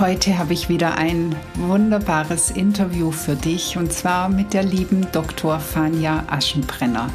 Heute 0.00 0.38
habe 0.38 0.52
ich 0.52 0.68
wieder 0.68 0.96
ein 0.96 1.34
wunderbares 1.54 2.52
Interview 2.52 3.10
für 3.10 3.34
dich 3.34 3.76
und 3.76 3.92
zwar 3.92 4.28
mit 4.28 4.54
der 4.54 4.62
lieben 4.62 5.08
Dr. 5.10 5.58
Fania 5.58 6.22
Aschenbrenner. 6.28 7.10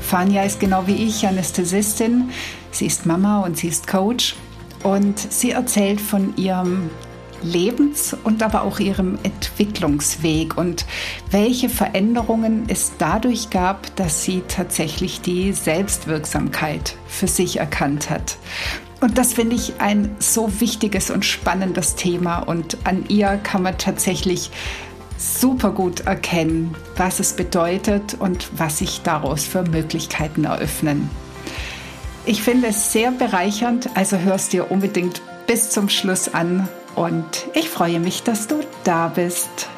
Fania 0.00 0.44
ist 0.44 0.58
genau 0.58 0.86
wie 0.86 0.94
ich 0.94 1.26
Anästhesistin. 1.26 2.30
Sie 2.70 2.86
ist 2.86 3.04
Mama 3.04 3.40
und 3.42 3.58
sie 3.58 3.68
ist 3.68 3.86
Coach 3.86 4.34
und 4.82 5.18
sie 5.18 5.50
erzählt 5.50 6.00
von 6.00 6.34
ihrem 6.38 6.88
Lebens- 7.42 8.16
und 8.24 8.42
aber 8.42 8.62
auch 8.62 8.78
ihrem 8.78 9.18
Entwicklungsweg 9.22 10.56
und 10.56 10.86
welche 11.30 11.68
Veränderungen 11.68 12.64
es 12.68 12.92
dadurch 12.96 13.50
gab, 13.50 13.94
dass 13.96 14.24
sie 14.24 14.42
tatsächlich 14.48 15.20
die 15.20 15.52
Selbstwirksamkeit 15.52 16.96
für 17.06 17.28
sich 17.28 17.58
erkannt 17.58 18.08
hat. 18.08 18.38
Und 19.00 19.18
das 19.18 19.34
finde 19.34 19.56
ich 19.56 19.74
ein 19.78 20.16
so 20.18 20.60
wichtiges 20.60 21.10
und 21.10 21.24
spannendes 21.24 21.96
Thema 21.96 22.38
und 22.38 22.78
an 22.84 23.04
ihr 23.08 23.38
kann 23.42 23.62
man 23.62 23.76
tatsächlich 23.76 24.50
super 25.18 25.70
gut 25.70 26.00
erkennen, 26.00 26.74
was 26.96 27.20
es 27.20 27.34
bedeutet 27.34 28.16
und 28.18 28.48
was 28.58 28.78
sich 28.78 29.02
daraus 29.02 29.44
für 29.44 29.62
Möglichkeiten 29.62 30.44
eröffnen. 30.44 31.10
Ich 32.24 32.42
finde 32.42 32.68
es 32.68 32.92
sehr 32.92 33.12
bereichernd, 33.12 33.90
also 33.94 34.18
hörst 34.18 34.52
dir 34.52 34.70
unbedingt 34.70 35.22
bis 35.46 35.70
zum 35.70 35.88
Schluss 35.88 36.32
an 36.32 36.68
und 36.94 37.46
ich 37.54 37.68
freue 37.68 38.00
mich, 38.00 38.22
dass 38.22 38.48
du 38.48 38.60
da 38.84 39.08
bist. 39.08 39.68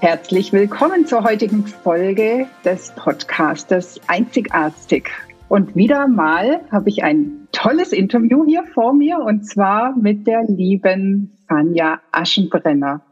Herzlich 0.00 0.52
willkommen 0.52 1.06
zur 1.06 1.24
heutigen 1.24 1.66
Folge 1.66 2.46
des 2.64 2.92
Podcastes 2.94 4.00
Einzigartig. 4.06 5.10
Und 5.48 5.74
wieder 5.74 6.08
mal 6.08 6.60
habe 6.70 6.90
ich 6.90 7.02
ein 7.02 7.48
tolles 7.52 7.92
Interview 7.92 8.44
hier 8.46 8.64
vor 8.64 8.92
mir 8.92 9.18
und 9.18 9.46
zwar 9.46 9.96
mit 9.96 10.26
der 10.26 10.44
lieben 10.44 11.38
Fanja 11.48 12.00
Aschenbrenner. 12.12 13.02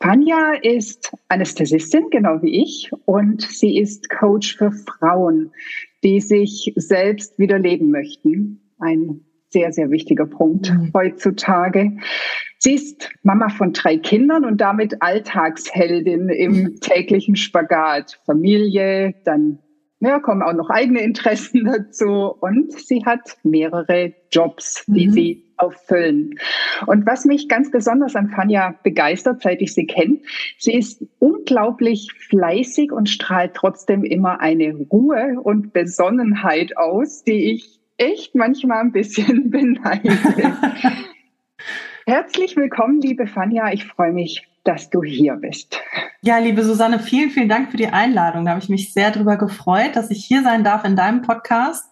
Fanja 0.00 0.54
ist 0.62 1.12
Anästhesistin, 1.28 2.08
genau 2.10 2.42
wie 2.42 2.62
ich, 2.62 2.90
und 3.04 3.42
sie 3.42 3.78
ist 3.78 4.08
Coach 4.08 4.56
für 4.56 4.72
Frauen, 4.72 5.52
die 6.02 6.20
sich 6.20 6.72
selbst 6.74 7.38
wieder 7.38 7.58
leben 7.58 7.90
möchten. 7.90 8.72
Ein 8.80 9.20
sehr, 9.50 9.72
sehr 9.72 9.90
wichtiger 9.90 10.26
Punkt 10.26 10.72
mhm. 10.72 10.90
heutzutage. 10.94 11.92
Sie 12.58 12.74
ist 12.74 13.10
Mama 13.22 13.50
von 13.50 13.74
drei 13.74 13.98
Kindern 13.98 14.44
und 14.44 14.60
damit 14.60 15.02
Alltagsheldin 15.02 16.30
im 16.30 16.76
täglichen 16.80 17.36
Spagat. 17.36 18.18
Familie, 18.24 19.14
dann 19.24 19.58
ja, 20.02 20.18
kommen 20.18 20.42
auch 20.42 20.52
noch 20.52 20.68
eigene 20.68 21.00
Interessen 21.00 21.64
dazu 21.72 22.34
und 22.40 22.72
sie 22.72 23.04
hat 23.04 23.36
mehrere 23.44 24.14
Jobs, 24.30 24.84
die 24.88 25.06
mhm. 25.06 25.12
sie 25.12 25.44
auffüllen. 25.56 26.38
Und 26.86 27.06
was 27.06 27.24
mich 27.24 27.48
ganz 27.48 27.70
besonders 27.70 28.16
an 28.16 28.30
Fanja 28.30 28.74
begeistert, 28.82 29.42
seit 29.42 29.62
ich 29.62 29.74
sie 29.74 29.86
kenne, 29.86 30.18
sie 30.58 30.74
ist 30.74 31.04
unglaublich 31.20 32.12
fleißig 32.30 32.90
und 32.90 33.08
strahlt 33.08 33.54
trotzdem 33.54 34.02
immer 34.02 34.40
eine 34.40 34.74
Ruhe 34.74 35.40
und 35.40 35.72
Besonnenheit 35.72 36.76
aus, 36.76 37.22
die 37.22 37.52
ich 37.52 37.78
echt 37.96 38.34
manchmal 38.34 38.80
ein 38.80 38.92
bisschen 38.92 39.50
beneide. 39.50 40.10
Herzlich 42.06 42.56
willkommen, 42.56 43.00
liebe 43.00 43.28
Fanja. 43.28 43.72
Ich 43.72 43.84
freue 43.84 44.12
mich, 44.12 44.48
dass 44.64 44.90
du 44.90 45.02
hier 45.02 45.34
bist. 45.34 45.80
Ja, 46.20 46.38
liebe 46.38 46.64
Susanne, 46.64 46.98
vielen, 46.98 47.30
vielen 47.30 47.48
Dank 47.48 47.70
für 47.70 47.76
die 47.76 47.88
Einladung. 47.88 48.44
Da 48.44 48.52
habe 48.52 48.62
ich 48.62 48.68
mich 48.68 48.92
sehr 48.92 49.10
darüber 49.10 49.36
gefreut, 49.36 49.96
dass 49.96 50.10
ich 50.10 50.24
hier 50.24 50.42
sein 50.42 50.62
darf 50.62 50.84
in 50.84 50.96
deinem 50.96 51.22
Podcast. 51.22 51.86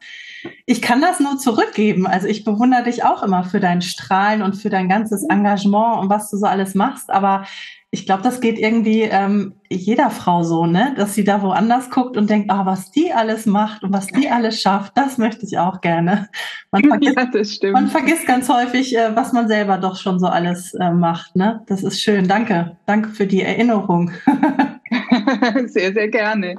Ich 0.66 0.80
kann 0.80 1.00
das 1.00 1.20
nur 1.20 1.38
zurückgeben. 1.38 2.06
Also 2.06 2.28
ich 2.28 2.44
bewundere 2.44 2.84
dich 2.84 3.04
auch 3.04 3.22
immer 3.22 3.44
für 3.44 3.60
dein 3.60 3.82
Strahlen 3.82 4.42
und 4.42 4.54
für 4.54 4.70
dein 4.70 4.88
ganzes 4.88 5.24
Engagement 5.24 5.98
und 5.98 6.10
was 6.10 6.30
du 6.30 6.36
so 6.36 6.46
alles 6.46 6.74
machst. 6.74 7.10
Aber 7.10 7.44
ich 7.92 8.06
glaube, 8.06 8.22
das 8.22 8.40
geht 8.40 8.56
irgendwie 8.56 9.02
ähm, 9.02 9.54
jeder 9.68 10.10
Frau 10.10 10.44
so, 10.44 10.64
ne? 10.64 10.94
Dass 10.96 11.14
sie 11.14 11.24
da 11.24 11.42
woanders 11.42 11.90
guckt 11.90 12.16
und 12.16 12.30
denkt, 12.30 12.48
ah, 12.48 12.64
was 12.64 12.92
die 12.92 13.12
alles 13.12 13.46
macht 13.46 13.82
und 13.82 13.92
was 13.92 14.06
die 14.06 14.28
alles 14.28 14.60
schafft, 14.60 14.96
das 14.96 15.18
möchte 15.18 15.44
ich 15.44 15.58
auch 15.58 15.80
gerne. 15.80 16.28
Man 16.70 16.84
vergisst, 16.88 17.16
ja, 17.16 17.26
das 17.26 17.54
stimmt. 17.54 17.72
Man 17.72 17.88
vergisst 17.88 18.26
ganz 18.28 18.48
häufig, 18.48 18.96
äh, 18.96 19.16
was 19.16 19.32
man 19.32 19.48
selber 19.48 19.76
doch 19.76 19.96
schon 19.96 20.20
so 20.20 20.26
alles 20.26 20.72
äh, 20.74 20.92
macht, 20.92 21.34
ne? 21.34 21.64
Das 21.66 21.82
ist 21.82 22.00
schön. 22.00 22.28
Danke. 22.28 22.76
Danke 22.86 23.08
für 23.08 23.26
die 23.26 23.42
Erinnerung. 23.42 24.12
sehr, 25.66 25.92
sehr 25.92 26.08
gerne. 26.08 26.56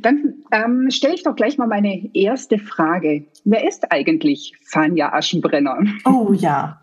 Dann 0.00 0.34
ähm, 0.50 0.90
stelle 0.90 1.14
ich 1.14 1.24
doch 1.24 1.36
gleich 1.36 1.58
mal 1.58 1.68
meine 1.68 2.08
erste 2.14 2.58
Frage. 2.58 3.26
Wer 3.44 3.68
ist 3.68 3.92
eigentlich 3.92 4.54
Fania 4.62 5.12
Aschenbrenner? 5.12 5.78
Oh 6.06 6.32
ja. 6.32 6.80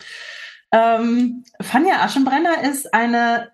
Ähm, 0.72 1.44
Fania 1.62 2.04
Aschenbrenner 2.04 2.64
ist 2.70 2.94
eine 2.94 3.48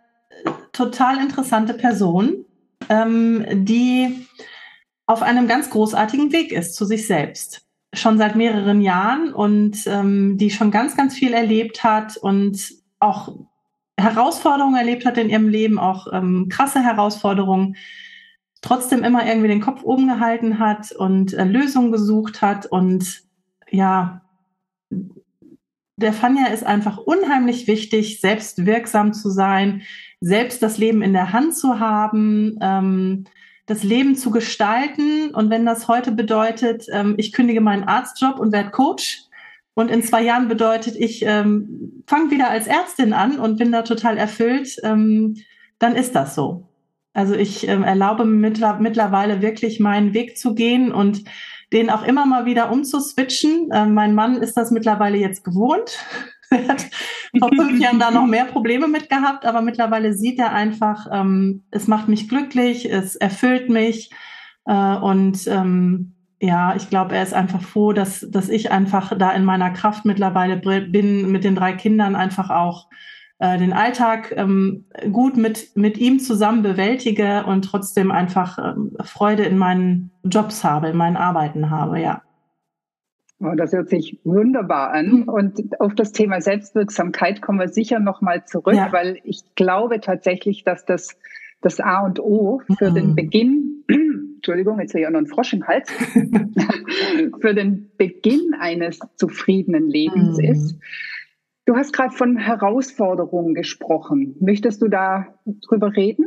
total 0.72 1.20
interessante 1.20 1.74
Person, 1.74 2.46
ähm, 2.90 3.46
die 3.66 4.28
auf 5.06 5.22
einem 5.22 5.48
ganz 5.48 5.70
großartigen 5.70 6.32
Weg 6.32 6.52
ist 6.52 6.76
zu 6.76 6.86
sich 6.86 7.08
selbst. 7.08 7.66
Schon 7.94 8.18
seit 8.18 8.36
mehreren 8.36 8.82
Jahren 8.82 9.34
und 9.34 9.86
ähm, 9.86 10.38
die 10.38 10.50
schon 10.50 10.72
ganz, 10.72 10.96
ganz 10.96 11.14
viel 11.14 11.34
erlebt 11.34 11.84
hat 11.84 12.16
und 12.16 12.74
auch 13.00 13.36
Herausforderungen 14.00 14.78
erlebt 14.78 15.06
hat 15.06 15.18
in 15.18 15.30
ihrem 15.30 15.50
Leben, 15.50 15.78
auch 15.78 16.08
ähm, 16.14 16.48
krasse 16.50 16.82
Herausforderungen, 16.82 17.76
trotzdem 18.62 19.04
immer 19.04 19.26
irgendwie 19.26 19.50
den 19.50 19.62
Kopf 19.62 19.84
oben 19.84 20.08
gehalten 20.08 20.60
hat 20.60 20.92
und 20.92 21.34
äh, 21.34 21.44
Lösungen 21.44 21.92
gesucht 21.92 22.42
hat 22.42 22.66
und 22.66 23.24
ja, 23.70 24.22
der 26.02 26.14
Fanja 26.14 26.48
ist 26.48 26.66
einfach 26.66 26.98
unheimlich 26.98 27.68
wichtig, 27.68 28.20
selbst 28.22 28.66
wirksam 28.66 29.14
zu 29.14 29.30
sein, 29.30 29.84
selbst 30.22 30.64
das 30.64 30.78
Leben 30.78 31.02
in 31.02 31.14
der 31.14 31.34
Hand 31.34 31.56
zu 31.56 31.80
haben, 31.80 32.58
ähm, 32.62 33.26
das 33.66 33.84
Leben 33.84 34.16
zu 34.16 34.32
gestalten. 34.32 35.32
Und 35.34 35.50
wenn 35.50 35.66
das 35.66 35.88
heute 35.88 36.12
bedeutet, 36.12 36.86
ähm, 36.92 37.16
ich 37.18 37.34
kündige 37.34 37.62
meinen 37.62 37.84
Arztjob 37.84 38.40
und 38.40 38.54
werde 38.54 38.72
Coach, 38.72 39.28
und 39.74 39.90
in 39.90 40.04
zwei 40.04 40.22
Jahren 40.22 40.48
bedeutet, 40.48 40.96
ich 40.98 41.24
ähm, 41.26 42.04
fange 42.06 42.32
wieder 42.32 42.50
als 42.50 42.68
Ärztin 42.68 43.14
an 43.14 43.40
und 43.40 43.58
bin 43.58 43.72
da 43.72 43.84
total 43.84 44.18
erfüllt, 44.18 44.76
ähm, 44.84 45.38
dann 45.80 45.96
ist 45.96 46.14
das 46.14 46.36
so. 46.36 46.68
Also 47.14 47.36
ich 47.36 47.68
ähm, 47.68 47.84
erlaube 47.84 48.26
mir 48.26 48.52
mittlerweile 48.80 49.42
wirklich 49.42 49.80
meinen 49.80 50.14
Weg 50.14 50.38
zu 50.38 50.56
gehen 50.56 50.92
und 50.92 51.24
den 51.74 51.90
auch 51.90 52.04
immer 52.04 52.26
mal 52.26 52.46
wieder 52.46 52.72
umzuswitchen. 52.72 53.70
Ähm, 53.74 53.94
mein 53.94 54.14
Mann 54.14 54.38
ist 54.38 54.56
das 54.58 54.72
mittlerweile 54.72 55.18
jetzt 55.18 55.44
gewohnt. 55.44 55.98
Hat 56.52 56.90
vor 57.40 57.50
fünf 57.56 57.80
Jahren 57.80 58.00
da 58.00 58.12
noch 58.12 58.26
mehr 58.26 58.46
Probleme 58.46 58.88
mit 58.88 59.10
gehabt, 59.10 59.46
aber 59.46 59.62
mittlerweile 59.62 60.14
sieht 60.14 60.40
er 60.40 60.54
einfach, 60.54 61.08
ähm, 61.12 61.64
es 61.72 61.88
macht 61.88 62.08
mich 62.08 62.30
glücklich, 62.30 62.92
es 62.92 63.16
erfüllt 63.16 63.70
mich 63.70 64.12
äh, 64.66 64.96
und 64.96 65.48
ähm, 65.48 66.14
ja, 66.42 66.76
ich 66.76 66.90
glaube, 66.90 67.16
er 67.16 67.24
ist 67.24 67.36
einfach 67.36 67.62
froh, 67.62 67.94
dass, 67.94 68.26
dass 68.30 68.50
ich 68.50 68.72
einfach 68.72 69.16
da 69.18 69.32
in 69.32 69.46
meiner 69.46 69.70
Kraft 69.70 70.06
mittlerweile 70.06 70.58
bin, 70.58 71.32
mit 71.32 71.44
den 71.44 71.56
drei 71.56 71.74
Kindern 71.74 72.16
einfach 72.16 72.50
auch 72.50 72.88
äh, 73.38 73.58
den 73.60 73.74
Alltag 73.74 74.34
ähm, 74.36 74.86
gut 75.12 75.38
mit, 75.38 75.76
mit 75.76 76.00
ihm 76.00 76.20
zusammen 76.20 76.64
bewältige 76.64 77.44
und 77.46 77.64
trotzdem 77.64 78.12
einfach 78.12 78.58
ähm, 78.58 78.98
Freude 79.04 79.44
in 79.44 79.58
meinen 79.58 80.12
Jobs 80.24 80.64
habe, 80.64 80.90
in 80.90 80.98
meinen 80.98 81.18
Arbeiten 81.18 81.70
habe, 81.70 82.00
ja. 82.00 82.22
Oh, 83.44 83.56
das 83.56 83.74
hört 83.74 83.90
sich 83.90 84.20
wunderbar 84.24 84.92
an. 84.92 85.24
Und 85.24 85.80
auf 85.80 85.96
das 85.96 86.12
Thema 86.12 86.42
Selbstwirksamkeit 86.42 87.42
kommen 87.42 87.60
wir 87.60 87.70
sicher 87.70 88.00
nochmal 88.00 88.46
zurück, 88.46 88.76
ja. 88.76 88.92
weil 88.92 89.20
ich 89.24 89.56
glaube 89.56 90.00
tatsächlich, 90.00 90.64
dass 90.64 90.86
das 90.86 91.18
das 91.62 91.80
A 91.80 92.06
und 92.06 92.20
O 92.20 92.62
für 92.78 92.90
mhm. 92.90 92.96
den 92.96 93.16
Beginn, 93.16 93.84
Entschuldigung, 94.36 94.80
jetzt 94.80 94.94
habe 94.94 95.02
ich 95.02 95.08
auch 95.08 95.12
noch 95.12 95.20
einen 95.20 95.28
Frosch 95.28 95.54
im 95.54 95.68
Hals, 95.68 95.90
für 97.42 97.54
den 97.54 97.92
Beginn 97.98 98.54
eines 98.60 99.00
zufriedenen 99.16 99.88
Lebens 99.88 100.38
mhm. 100.38 100.44
ist. 100.44 100.80
Du 101.66 101.76
hast 101.76 101.94
gerade 101.94 102.14
von 102.14 102.38
Herausforderungen 102.38 103.54
gesprochen. 103.54 104.36
Möchtest 104.40 104.82
du 104.82 104.88
da 104.88 105.28
drüber 105.46 105.96
reden? 105.96 106.26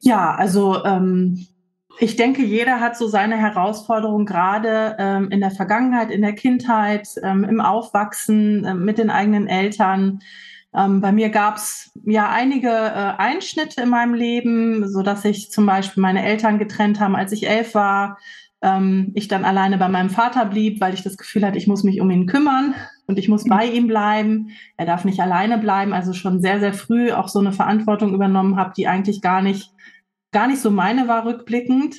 Ja, 0.00 0.34
also 0.34 0.84
ähm, 0.84 1.46
ich 2.00 2.16
denke, 2.16 2.44
jeder 2.44 2.80
hat 2.80 2.96
so 2.96 3.08
seine 3.08 3.36
Herausforderung, 3.36 4.24
gerade 4.24 4.96
ähm, 4.98 5.30
in 5.30 5.40
der 5.40 5.50
Vergangenheit, 5.50 6.10
in 6.10 6.22
der 6.22 6.34
Kindheit, 6.34 7.08
ähm, 7.22 7.44
im 7.44 7.60
Aufwachsen 7.60 8.64
äh, 8.64 8.74
mit 8.74 8.98
den 8.98 9.10
eigenen 9.10 9.46
Eltern. 9.46 10.20
Ähm, 10.74 11.00
bei 11.00 11.12
mir 11.12 11.30
gab 11.30 11.56
es 11.56 11.90
ja 12.04 12.30
einige 12.30 12.68
äh, 12.68 13.14
Einschnitte 13.18 13.82
in 13.82 13.88
meinem 13.88 14.14
Leben, 14.14 14.88
so 14.88 15.02
dass 15.02 15.24
ich 15.24 15.50
zum 15.50 15.66
Beispiel 15.66 16.00
meine 16.00 16.24
Eltern 16.24 16.58
getrennt 16.58 17.00
haben, 17.00 17.16
als 17.16 17.32
ich 17.32 17.48
elf 17.48 17.74
war. 17.74 18.18
Ähm, 18.60 19.12
ich 19.14 19.28
dann 19.28 19.44
alleine 19.44 19.78
bei 19.78 19.88
meinem 19.88 20.10
Vater 20.10 20.44
blieb, 20.44 20.80
weil 20.80 20.94
ich 20.94 21.02
das 21.02 21.16
Gefühl 21.16 21.44
hatte, 21.44 21.58
ich 21.58 21.66
muss 21.66 21.84
mich 21.84 22.00
um 22.00 22.10
ihn 22.10 22.26
kümmern 22.26 22.74
und 23.06 23.18
ich 23.18 23.28
muss 23.28 23.44
bei 23.44 23.64
ihm 23.66 23.86
bleiben. 23.86 24.50
Er 24.76 24.86
darf 24.86 25.04
nicht 25.04 25.20
alleine 25.20 25.58
bleiben. 25.58 25.92
Also 25.92 26.12
schon 26.12 26.40
sehr, 26.40 26.60
sehr 26.60 26.74
früh 26.74 27.12
auch 27.12 27.28
so 27.28 27.38
eine 27.38 27.52
Verantwortung 27.52 28.14
übernommen 28.14 28.56
habe, 28.56 28.72
die 28.76 28.86
eigentlich 28.86 29.22
gar 29.22 29.42
nicht, 29.42 29.72
gar 30.32 30.46
nicht 30.46 30.60
so 30.60 30.70
meine 30.70 31.08
war 31.08 31.24
rückblickend. 31.24 31.96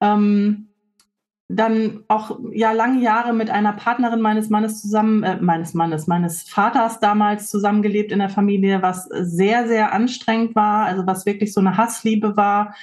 Ähm, 0.00 0.70
dann 1.52 2.04
auch 2.06 2.38
ja 2.52 2.70
lange 2.70 3.02
Jahre 3.02 3.32
mit 3.32 3.50
einer 3.50 3.72
Partnerin 3.72 4.20
meines 4.20 4.50
Mannes 4.50 4.80
zusammen, 4.80 5.24
äh, 5.24 5.36
meines 5.40 5.74
Mannes, 5.74 6.06
meines 6.06 6.44
Vaters 6.44 7.00
damals 7.00 7.50
zusammengelebt 7.50 8.12
in 8.12 8.20
der 8.20 8.28
Familie, 8.28 8.82
was 8.82 9.06
sehr, 9.06 9.66
sehr 9.66 9.92
anstrengend 9.92 10.54
war, 10.54 10.86
also 10.86 11.06
was 11.06 11.26
wirklich 11.26 11.52
so 11.52 11.60
eine 11.60 11.76
Hassliebe 11.76 12.36
war. 12.36 12.74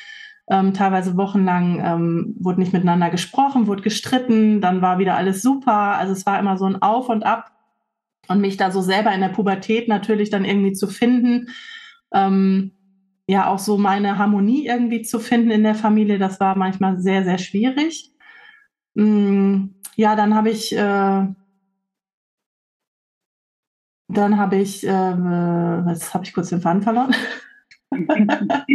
Ähm, 0.49 0.73
teilweise 0.73 1.17
wochenlang 1.17 1.81
ähm, 1.83 2.35
wurde 2.39 2.59
nicht 2.59 2.73
miteinander 2.73 3.09
gesprochen, 3.09 3.67
wurde 3.67 3.83
gestritten, 3.83 4.61
dann 4.61 4.81
war 4.81 4.99
wieder 4.99 5.15
alles 5.15 5.41
super. 5.41 5.97
Also 5.97 6.13
es 6.13 6.25
war 6.25 6.39
immer 6.39 6.57
so 6.57 6.65
ein 6.65 6.81
Auf 6.81 7.09
und 7.09 7.25
Ab. 7.25 7.51
Und 8.29 8.41
mich 8.41 8.57
da 8.57 8.71
so 8.71 8.81
selber 8.81 9.13
in 9.13 9.21
der 9.21 9.29
Pubertät 9.29 9.87
natürlich 9.87 10.29
dann 10.29 10.43
irgendwie 10.43 10.73
zu 10.73 10.87
finden, 10.87 11.47
ähm, 12.13 12.73
ja 13.27 13.47
auch 13.47 13.59
so 13.59 13.77
meine 13.77 14.17
Harmonie 14.17 14.65
irgendwie 14.65 15.01
zu 15.01 15.19
finden 15.19 15.51
in 15.51 15.63
der 15.63 15.75
Familie, 15.75 16.17
das 16.17 16.39
war 16.39 16.57
manchmal 16.57 16.99
sehr, 16.99 17.23
sehr 17.23 17.37
schwierig. 17.37 18.11
Mm, 18.95 19.67
ja, 19.95 20.15
dann 20.15 20.33
habe 20.33 20.49
ich, 20.49 20.73
äh, 20.73 21.27
dann 24.09 24.37
habe 24.37 24.55
ich, 24.55 24.87
äh, 24.87 25.89
jetzt 25.89 26.13
habe 26.13 26.23
ich 26.23 26.33
kurz 26.33 26.49
den 26.49 26.61
Faden 26.61 26.81
verloren. 26.81 27.13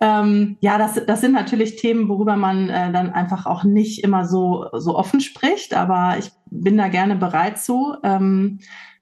ähm, 0.00 0.56
ja, 0.60 0.78
das, 0.78 1.04
das 1.06 1.20
sind 1.20 1.32
natürlich 1.32 1.76
Themen, 1.76 2.08
worüber 2.08 2.36
man 2.36 2.68
äh, 2.68 2.92
dann 2.92 3.10
einfach 3.10 3.46
auch 3.46 3.64
nicht 3.64 4.04
immer 4.04 4.24
so, 4.24 4.68
so 4.72 4.96
offen 4.96 5.20
spricht, 5.20 5.74
aber 5.74 6.16
ich 6.18 6.30
bin 6.50 6.78
da 6.78 6.88
gerne 6.88 7.16
bereit 7.16 7.58
zu. 7.58 7.96
Ähm, 8.04 8.60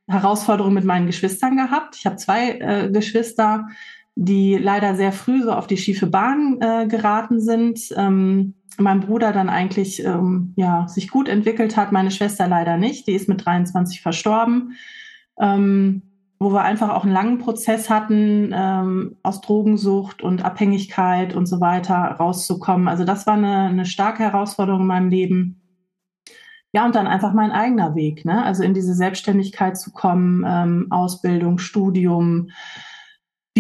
Herausforderungen 0.09 0.75
mit 0.75 0.85
meinen 0.85 1.07
Geschwistern 1.07 1.57
gehabt. 1.57 1.97
Ich 1.97 2.05
habe 2.05 2.17
zwei 2.17 2.59
äh, 2.59 2.91
Geschwister, 2.91 3.69
die 4.23 4.57
leider 4.57 4.95
sehr 4.97 5.13
früh 5.13 5.43
so 5.43 5.51
auf 5.51 5.67
die 5.67 5.79
schiefe 5.79 6.07
Bahn 6.07 6.59
äh, 6.61 6.87
geraten 6.87 7.41
sind. 7.41 7.81
Ähm, 7.97 8.55
mein 8.77 9.01
Bruder 9.01 9.33
dann 9.33 9.49
eigentlich 9.49 10.05
ähm, 10.05 10.53
ja, 10.57 10.87
sich 10.89 11.09
gut 11.09 11.27
entwickelt 11.27 11.79
hat, 11.79 11.91
meine 11.91 12.11
Schwester 12.11 12.47
leider 12.47 12.77
nicht. 12.77 13.07
Die 13.07 13.15
ist 13.15 13.31
mit 13.31 13.47
23 13.47 14.03
verstorben. 14.03 14.77
Ähm, 15.39 16.03
wo 16.39 16.53
wir 16.53 16.63
einfach 16.63 16.91
auch 16.91 17.05
einen 17.05 17.15
langen 17.15 17.39
Prozess 17.39 17.89
hatten, 17.89 18.51
ähm, 18.55 19.17
aus 19.23 19.41
Drogensucht 19.41 20.23
und 20.23 20.45
Abhängigkeit 20.45 21.35
und 21.35 21.47
so 21.47 21.61
weiter 21.61 21.95
rauszukommen. 21.95 22.89
Also 22.89 23.05
das 23.05 23.27
war 23.27 23.35
eine, 23.35 23.69
eine 23.69 23.87
starke 23.87 24.23
Herausforderung 24.23 24.83
in 24.83 24.87
meinem 24.87 25.09
Leben. 25.09 25.61
Ja, 26.73 26.85
und 26.85 26.95
dann 26.95 27.07
einfach 27.07 27.33
mein 27.33 27.53
eigener 27.53 27.95
Weg, 27.95 28.25
ne? 28.27 28.45
Also 28.45 28.63
in 28.63 28.75
diese 28.75 28.95
Selbstständigkeit 28.95 29.79
zu 29.79 29.93
kommen, 29.93 30.45
ähm, 30.47 30.87
Ausbildung, 30.91 31.59
Studium, 31.59 32.49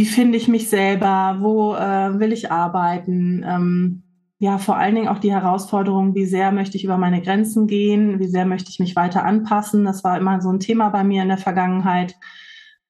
wie 0.00 0.06
finde 0.06 0.38
ich 0.38 0.48
mich 0.48 0.70
selber, 0.70 1.36
wo 1.40 1.74
äh, 1.74 2.18
will 2.18 2.32
ich 2.32 2.50
arbeiten, 2.50 3.44
ähm, 3.46 4.02
ja, 4.38 4.56
vor 4.56 4.78
allen 4.78 4.94
Dingen 4.94 5.08
auch 5.08 5.18
die 5.18 5.30
Herausforderung, 5.30 6.14
wie 6.14 6.24
sehr 6.24 6.52
möchte 6.52 6.78
ich 6.78 6.84
über 6.84 6.96
meine 6.96 7.20
Grenzen 7.20 7.66
gehen, 7.66 8.18
wie 8.18 8.26
sehr 8.26 8.46
möchte 8.46 8.70
ich 8.70 8.80
mich 8.80 8.96
weiter 8.96 9.26
anpassen. 9.26 9.84
Das 9.84 10.02
war 10.02 10.16
immer 10.16 10.40
so 10.40 10.50
ein 10.50 10.58
Thema 10.58 10.88
bei 10.88 11.04
mir 11.04 11.20
in 11.20 11.28
der 11.28 11.36
Vergangenheit. 11.36 12.16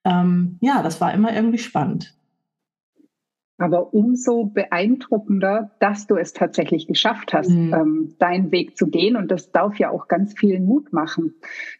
Ähm, 0.05 0.59
ja, 0.61 0.85
das 0.85 1.01
war 1.01 1.13
immer 1.13 1.35
irgendwie 1.35 1.59
spannend. 1.59 2.15
Aber 3.61 3.93
umso 3.93 4.47
beeindruckender, 4.47 5.71
dass 5.81 6.07
du 6.07 6.17
es 6.17 6.33
tatsächlich 6.33 6.87
geschafft 6.87 7.35
hast, 7.35 7.51
mhm. 7.51 7.75
ähm, 7.75 8.15
deinen 8.19 8.51
Weg 8.53 8.75
zu 8.79 8.89
gehen. 8.89 9.17
Und 9.17 9.31
das 9.31 9.53
darf 9.53 9.79
ja 9.79 9.91
auch 9.91 10.09
ganz 10.09 10.33
viel 10.33 10.61
Mut 10.61 10.95
machen. 10.95 11.35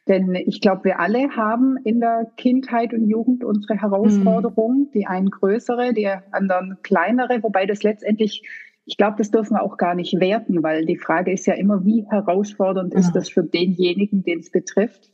Denn 0.07 0.35
ich 0.35 0.61
glaube, 0.61 0.85
wir 0.85 1.01
alle 1.01 1.31
haben 1.37 1.79
in 1.83 2.01
der 2.01 2.31
Kindheit 2.37 2.93
und 2.93 3.09
Jugend 3.09 3.45
unsere 3.45 3.81
Herausforderungen, 3.81 4.81
mhm. 4.81 4.91
die 4.93 5.07
einen 5.07 5.31
größere, 5.31 5.95
die 5.95 6.09
anderen 6.33 6.77
kleinere, 6.83 7.43
wobei 7.43 7.65
das 7.65 7.83
letztendlich 7.83 8.43
ich 8.87 8.97
glaube, 8.97 9.19
das 9.19 9.31
dürfen 9.31 9.55
wir 9.55 9.63
auch 9.63 9.77
gar 9.77 9.95
nicht 9.95 10.19
werten, 10.19 10.65
weil 10.65 10.85
die 10.85 10.97
Frage 10.97 11.33
ist 11.33 11.47
ja 11.47 11.55
immer, 11.55 11.85
wie 11.85 12.07
herausfordernd 12.11 12.93
ist 12.93 13.13
das 13.13 13.29
für 13.29 13.45
denjenigen, 13.45 14.25
den 14.25 14.41
es 14.41 14.51
betrifft. 14.51 15.13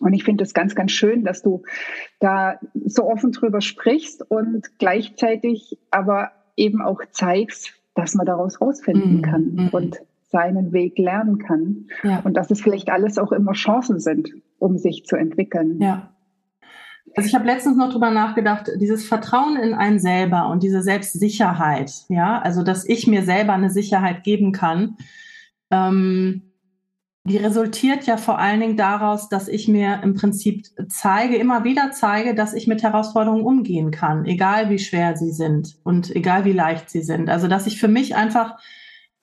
Und 0.00 0.12
ich 0.12 0.24
finde 0.24 0.44
es 0.44 0.52
ganz, 0.52 0.74
ganz 0.74 0.92
schön, 0.92 1.24
dass 1.24 1.42
du 1.42 1.62
da 2.20 2.58
so 2.84 3.04
offen 3.04 3.32
drüber 3.32 3.60
sprichst 3.60 4.22
und 4.30 4.78
gleichzeitig 4.78 5.78
aber 5.90 6.32
eben 6.56 6.82
auch 6.82 7.00
zeigst, 7.12 7.72
dass 7.94 8.14
man 8.14 8.26
daraus 8.26 8.60
rausfinden 8.60 9.18
mm, 9.18 9.22
kann 9.22 9.42
mm. 9.54 9.68
und 9.72 9.96
seinen 10.28 10.72
Weg 10.72 10.98
lernen 10.98 11.38
kann. 11.38 11.86
Ja. 12.02 12.20
Und 12.24 12.36
dass 12.36 12.50
es 12.50 12.60
vielleicht 12.60 12.90
alles 12.90 13.16
auch 13.16 13.32
immer 13.32 13.52
Chancen 13.52 14.00
sind, 14.00 14.30
um 14.58 14.76
sich 14.76 15.06
zu 15.06 15.16
entwickeln. 15.16 15.80
Ja. 15.80 16.10
Also 17.16 17.28
ich 17.28 17.34
habe 17.34 17.46
letztens 17.46 17.78
noch 17.78 17.90
drüber 17.90 18.10
nachgedacht, 18.10 18.70
dieses 18.78 19.06
Vertrauen 19.06 19.56
in 19.56 19.72
einen 19.72 19.98
selber 19.98 20.48
und 20.48 20.62
diese 20.62 20.82
Selbstsicherheit, 20.82 21.90
ja, 22.08 22.38
also 22.42 22.62
dass 22.62 22.86
ich 22.86 23.06
mir 23.06 23.22
selber 23.22 23.54
eine 23.54 23.70
Sicherheit 23.70 24.22
geben 24.22 24.52
kann, 24.52 24.96
ähm, 25.70 26.42
die 27.26 27.38
resultiert 27.38 28.06
ja 28.06 28.16
vor 28.16 28.38
allen 28.38 28.60
Dingen 28.60 28.76
daraus, 28.76 29.28
dass 29.28 29.48
ich 29.48 29.66
mir 29.66 30.00
im 30.02 30.14
Prinzip 30.14 30.66
zeige, 30.88 31.36
immer 31.36 31.64
wieder 31.64 31.90
zeige, 31.90 32.34
dass 32.34 32.54
ich 32.54 32.68
mit 32.68 32.82
Herausforderungen 32.82 33.44
umgehen 33.44 33.90
kann, 33.90 34.24
egal 34.26 34.70
wie 34.70 34.78
schwer 34.78 35.16
sie 35.16 35.32
sind 35.32 35.76
und 35.82 36.14
egal 36.14 36.44
wie 36.44 36.52
leicht 36.52 36.88
sie 36.88 37.02
sind. 37.02 37.28
Also 37.28 37.48
dass 37.48 37.66
ich 37.66 37.80
für 37.80 37.88
mich 37.88 38.14
einfach 38.14 38.54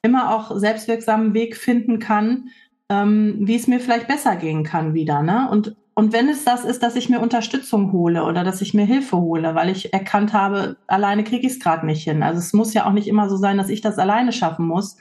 immer 0.02 0.36
auch 0.36 0.58
selbstwirksamen 0.58 1.34
Weg 1.34 1.56
finden 1.56 2.00
kann, 2.00 2.50
ähm, 2.90 3.38
wie 3.40 3.56
es 3.56 3.68
mir 3.68 3.80
vielleicht 3.80 4.08
besser 4.08 4.36
gehen 4.36 4.64
kann 4.64 4.94
wieder. 4.94 5.24
Ne? 5.24 5.48
Und 5.50 5.76
und 5.96 6.12
wenn 6.12 6.28
es 6.28 6.44
das 6.44 6.66
ist, 6.66 6.82
dass 6.82 6.96
ich 6.96 7.10
mir 7.10 7.20
Unterstützung 7.20 7.92
hole 7.92 8.24
oder 8.24 8.44
dass 8.44 8.62
ich 8.62 8.74
mir 8.74 8.84
Hilfe 8.84 9.18
hole, 9.18 9.54
weil 9.54 9.70
ich 9.70 9.94
erkannt 9.94 10.34
habe, 10.34 10.76
alleine 10.88 11.24
kriege 11.24 11.46
ich 11.46 11.54
es 11.54 11.60
gerade 11.60 11.86
nicht 11.86 12.04
hin. 12.04 12.24
Also 12.24 12.40
es 12.40 12.52
muss 12.52 12.74
ja 12.74 12.88
auch 12.88 12.94
nicht 12.94 13.08
immer 13.08 13.30
so 13.30 13.38
sein, 13.38 13.60
dass 13.60 13.70
ich 13.70 13.82
das 13.82 14.00
alleine 14.00 14.32
schaffen 14.32 14.66
muss. 14.66 14.98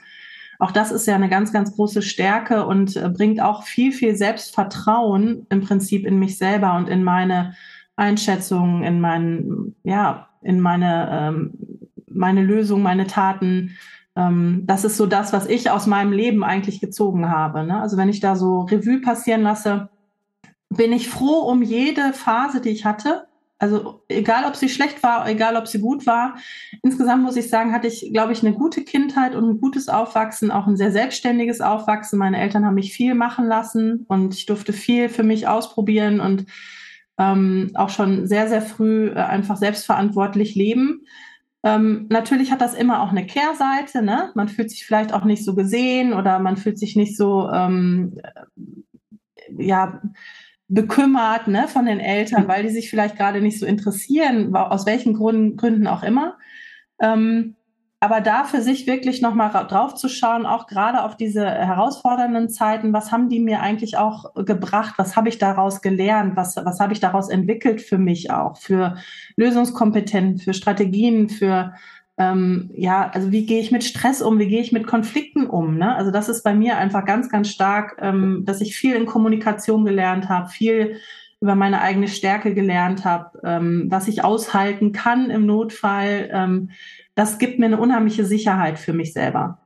Auch 0.63 0.71
das 0.71 0.93
ist 0.93 1.07
ja 1.07 1.15
eine 1.15 1.27
ganz, 1.27 1.51
ganz 1.51 1.75
große 1.75 2.01
Stärke 2.01 2.65
und 2.65 2.95
äh, 2.95 3.09
bringt 3.09 3.41
auch 3.41 3.63
viel, 3.63 3.91
viel 3.91 4.15
Selbstvertrauen 4.15 5.45
im 5.49 5.59
Prinzip 5.59 6.05
in 6.05 6.19
mich 6.19 6.37
selber 6.37 6.77
und 6.77 6.87
in 6.87 7.03
meine 7.03 7.53
Einschätzungen, 7.97 8.81
in 8.81 9.01
meinen, 9.01 9.75
ja, 9.83 10.29
in 10.41 10.61
meine, 10.61 11.09
ähm, 11.11 11.51
meine 12.09 12.41
Lösung, 12.41 12.81
meine 12.81 13.07
Taten. 13.07 13.71
Ähm, 14.15 14.63
das 14.65 14.85
ist 14.85 14.95
so 14.95 15.05
das, 15.05 15.33
was 15.33 15.47
ich 15.47 15.69
aus 15.69 15.85
meinem 15.85 16.13
Leben 16.13 16.45
eigentlich 16.45 16.79
gezogen 16.79 17.29
habe. 17.29 17.65
Ne? 17.65 17.81
Also 17.81 17.97
wenn 17.97 18.07
ich 18.07 18.21
da 18.21 18.37
so 18.37 18.61
Revue 18.61 19.01
passieren 19.01 19.41
lasse, 19.41 19.89
bin 20.69 20.93
ich 20.93 21.09
froh 21.09 21.41
um 21.41 21.61
jede 21.61 22.13
Phase, 22.13 22.61
die 22.61 22.69
ich 22.69 22.85
hatte. 22.85 23.27
Also 23.63 24.03
egal, 24.09 24.43
ob 24.45 24.57
sie 24.57 24.67
schlecht 24.67 25.03
war, 25.03 25.25
egal, 25.25 25.55
ob 25.55 25.69
sie 25.69 25.79
gut 25.79 26.05
war. 26.05 26.35
Insgesamt 26.81 27.23
muss 27.23 27.37
ich 27.37 27.47
sagen, 27.47 27.71
hatte 27.71 27.87
ich, 27.87 28.11
glaube 28.11 28.33
ich, 28.33 28.45
eine 28.45 28.53
gute 28.53 28.83
Kindheit 28.83 29.35
und 29.35 29.49
ein 29.49 29.61
gutes 29.61 29.87
Aufwachsen, 29.87 30.51
auch 30.51 30.67
ein 30.67 30.75
sehr 30.75 30.91
selbstständiges 30.91 31.61
Aufwachsen. 31.61 32.19
Meine 32.19 32.41
Eltern 32.41 32.65
haben 32.65 32.73
mich 32.73 32.91
viel 32.91 33.15
machen 33.15 33.47
lassen 33.47 34.03
und 34.09 34.33
ich 34.33 34.47
durfte 34.47 34.73
viel 34.73 35.07
für 35.07 35.23
mich 35.23 35.47
ausprobieren 35.47 36.19
und 36.19 36.45
ähm, 37.17 37.71
auch 37.75 37.87
schon 37.87 38.27
sehr, 38.27 38.49
sehr 38.49 38.61
früh 38.61 39.07
äh, 39.07 39.13
einfach 39.13 39.55
selbstverantwortlich 39.55 40.55
leben. 40.55 41.05
Ähm, 41.63 42.07
natürlich 42.09 42.51
hat 42.51 42.59
das 42.59 42.73
immer 42.73 43.01
auch 43.01 43.11
eine 43.11 43.25
Kehrseite. 43.25 44.01
Ne? 44.01 44.31
Man 44.35 44.49
fühlt 44.49 44.71
sich 44.71 44.85
vielleicht 44.85 45.13
auch 45.13 45.23
nicht 45.23 45.45
so 45.45 45.55
gesehen 45.55 46.11
oder 46.11 46.37
man 46.39 46.57
fühlt 46.57 46.77
sich 46.77 46.97
nicht 46.97 47.15
so, 47.15 47.49
ähm, 47.49 48.19
ja, 49.57 50.01
bekümmert 50.73 51.47
ne, 51.47 51.67
von 51.67 51.85
den 51.85 51.99
Eltern, 51.99 52.47
weil 52.47 52.63
die 52.63 52.69
sich 52.69 52.89
vielleicht 52.89 53.15
gerade 53.15 53.41
nicht 53.41 53.59
so 53.59 53.65
interessieren, 53.65 54.55
aus 54.55 54.85
welchen 54.85 55.13
Gründen, 55.13 55.55
Gründen 55.55 55.87
auch 55.87 56.03
immer. 56.03 56.37
Ähm, 56.99 57.55
aber 57.99 58.19
da 58.19 58.43
für 58.43 58.61
sich 58.61 58.85
wirklich 58.85 59.21
nochmal 59.21 59.49
drauf 59.67 59.95
zu 59.95 60.09
schauen, 60.09 60.45
auch 60.45 60.67
gerade 60.67 61.03
auf 61.03 61.15
diese 61.15 61.45
herausfordernden 61.45 62.49
Zeiten, 62.49 62.91
was 62.91 63.13
haben 63.13 63.29
die 63.29 63.39
mir 63.39 63.61
eigentlich 63.61 63.95
auch 63.97 64.33
gebracht? 64.33 64.95
Was 64.97 65.15
habe 65.15 65.29
ich 65.29 65.37
daraus 65.37 65.81
gelernt? 65.81 66.35
Was, 66.35 66.57
was 66.57 66.81
habe 66.81 66.91
ich 66.91 66.99
daraus 66.99 67.29
entwickelt 67.29 67.81
für 67.81 67.97
mich 67.97 68.29
auch? 68.29 68.57
Für 68.57 68.97
Lösungskompetenzen, 69.37 70.43
für 70.43 70.53
Strategien, 70.53 71.29
für 71.29 71.75
ähm, 72.17 72.69
ja, 72.75 73.09
also 73.09 73.31
wie 73.31 73.45
gehe 73.45 73.59
ich 73.59 73.71
mit 73.71 73.83
Stress 73.83 74.21
um, 74.21 74.37
wie 74.37 74.47
gehe 74.47 74.61
ich 74.61 74.71
mit 74.71 74.85
Konflikten 74.85 75.47
um? 75.47 75.77
Ne? 75.77 75.95
Also 75.95 76.11
das 76.11 76.29
ist 76.29 76.43
bei 76.43 76.53
mir 76.53 76.77
einfach 76.77 77.05
ganz, 77.05 77.29
ganz 77.29 77.49
stark, 77.49 77.97
ähm, 77.99 78.43
dass 78.45 78.61
ich 78.61 78.75
viel 78.75 78.95
in 78.95 79.05
Kommunikation 79.05 79.83
gelernt 79.83 80.29
habe, 80.29 80.49
viel 80.49 80.97
über 81.41 81.55
meine 81.55 81.81
eigene 81.81 82.07
Stärke 82.07 82.53
gelernt 82.53 83.03
habe, 83.03 83.39
ähm, 83.43 83.87
was 83.89 84.07
ich 84.07 84.23
aushalten 84.23 84.91
kann 84.91 85.29
im 85.29 85.45
Notfall. 85.45 86.29
Ähm, 86.31 86.69
das 87.15 87.39
gibt 87.39 87.59
mir 87.59 87.65
eine 87.65 87.79
unheimliche 87.79 88.25
Sicherheit 88.25 88.77
für 88.79 88.93
mich 88.93 89.11
selber. 89.11 89.59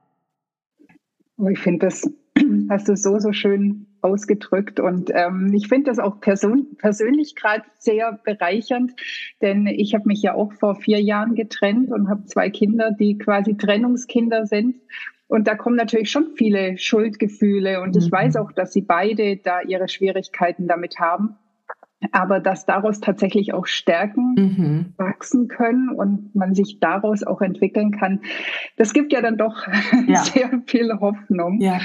Ich 1.51 1.59
finde, 1.59 1.87
das 1.87 2.09
hast 2.69 2.87
du 2.87 2.95
so, 2.95 3.19
so 3.19 3.33
schön 3.33 3.86
ausgedrückt. 4.01 4.79
Und 4.79 5.11
ähm, 5.13 5.51
ich 5.53 5.67
finde 5.67 5.91
das 5.91 5.99
auch 5.99 6.19
person 6.19 6.75
persönlich 6.77 7.35
gerade 7.35 7.63
sehr 7.77 8.19
bereichernd, 8.23 8.93
denn 9.41 9.67
ich 9.67 9.93
habe 9.93 10.07
mich 10.07 10.21
ja 10.21 10.33
auch 10.33 10.53
vor 10.53 10.75
vier 10.75 11.01
Jahren 11.01 11.35
getrennt 11.35 11.91
und 11.91 12.09
habe 12.09 12.25
zwei 12.25 12.49
Kinder, 12.49 12.91
die 12.91 13.17
quasi 13.17 13.57
Trennungskinder 13.57 14.45
sind. 14.45 14.75
Und 15.27 15.47
da 15.47 15.55
kommen 15.55 15.75
natürlich 15.75 16.09
schon 16.09 16.31
viele 16.35 16.77
Schuldgefühle. 16.77 17.81
Und 17.81 17.97
ich 17.97 18.11
weiß 18.11 18.35
mhm. 18.35 18.41
auch, 18.41 18.51
dass 18.53 18.71
sie 18.71 18.81
beide 18.81 19.37
da 19.37 19.61
ihre 19.61 19.89
Schwierigkeiten 19.89 20.67
damit 20.67 20.99
haben. 20.99 21.35
Aber 22.11 22.39
dass 22.39 22.65
daraus 22.65 22.99
tatsächlich 22.99 23.53
auch 23.53 23.65
Stärken 23.65 24.35
mhm. 24.37 24.93
wachsen 24.97 25.47
können 25.47 25.89
und 25.89 26.35
man 26.35 26.53
sich 26.53 26.79
daraus 26.79 27.23
auch 27.23 27.41
entwickeln 27.41 27.91
kann, 27.91 28.21
das 28.77 28.93
gibt 28.93 29.11
ja 29.11 29.21
dann 29.21 29.37
doch 29.37 29.67
ja. 30.07 30.17
sehr 30.23 30.61
viel 30.67 30.93
Hoffnung. 30.99 31.59
Ja. 31.59 31.79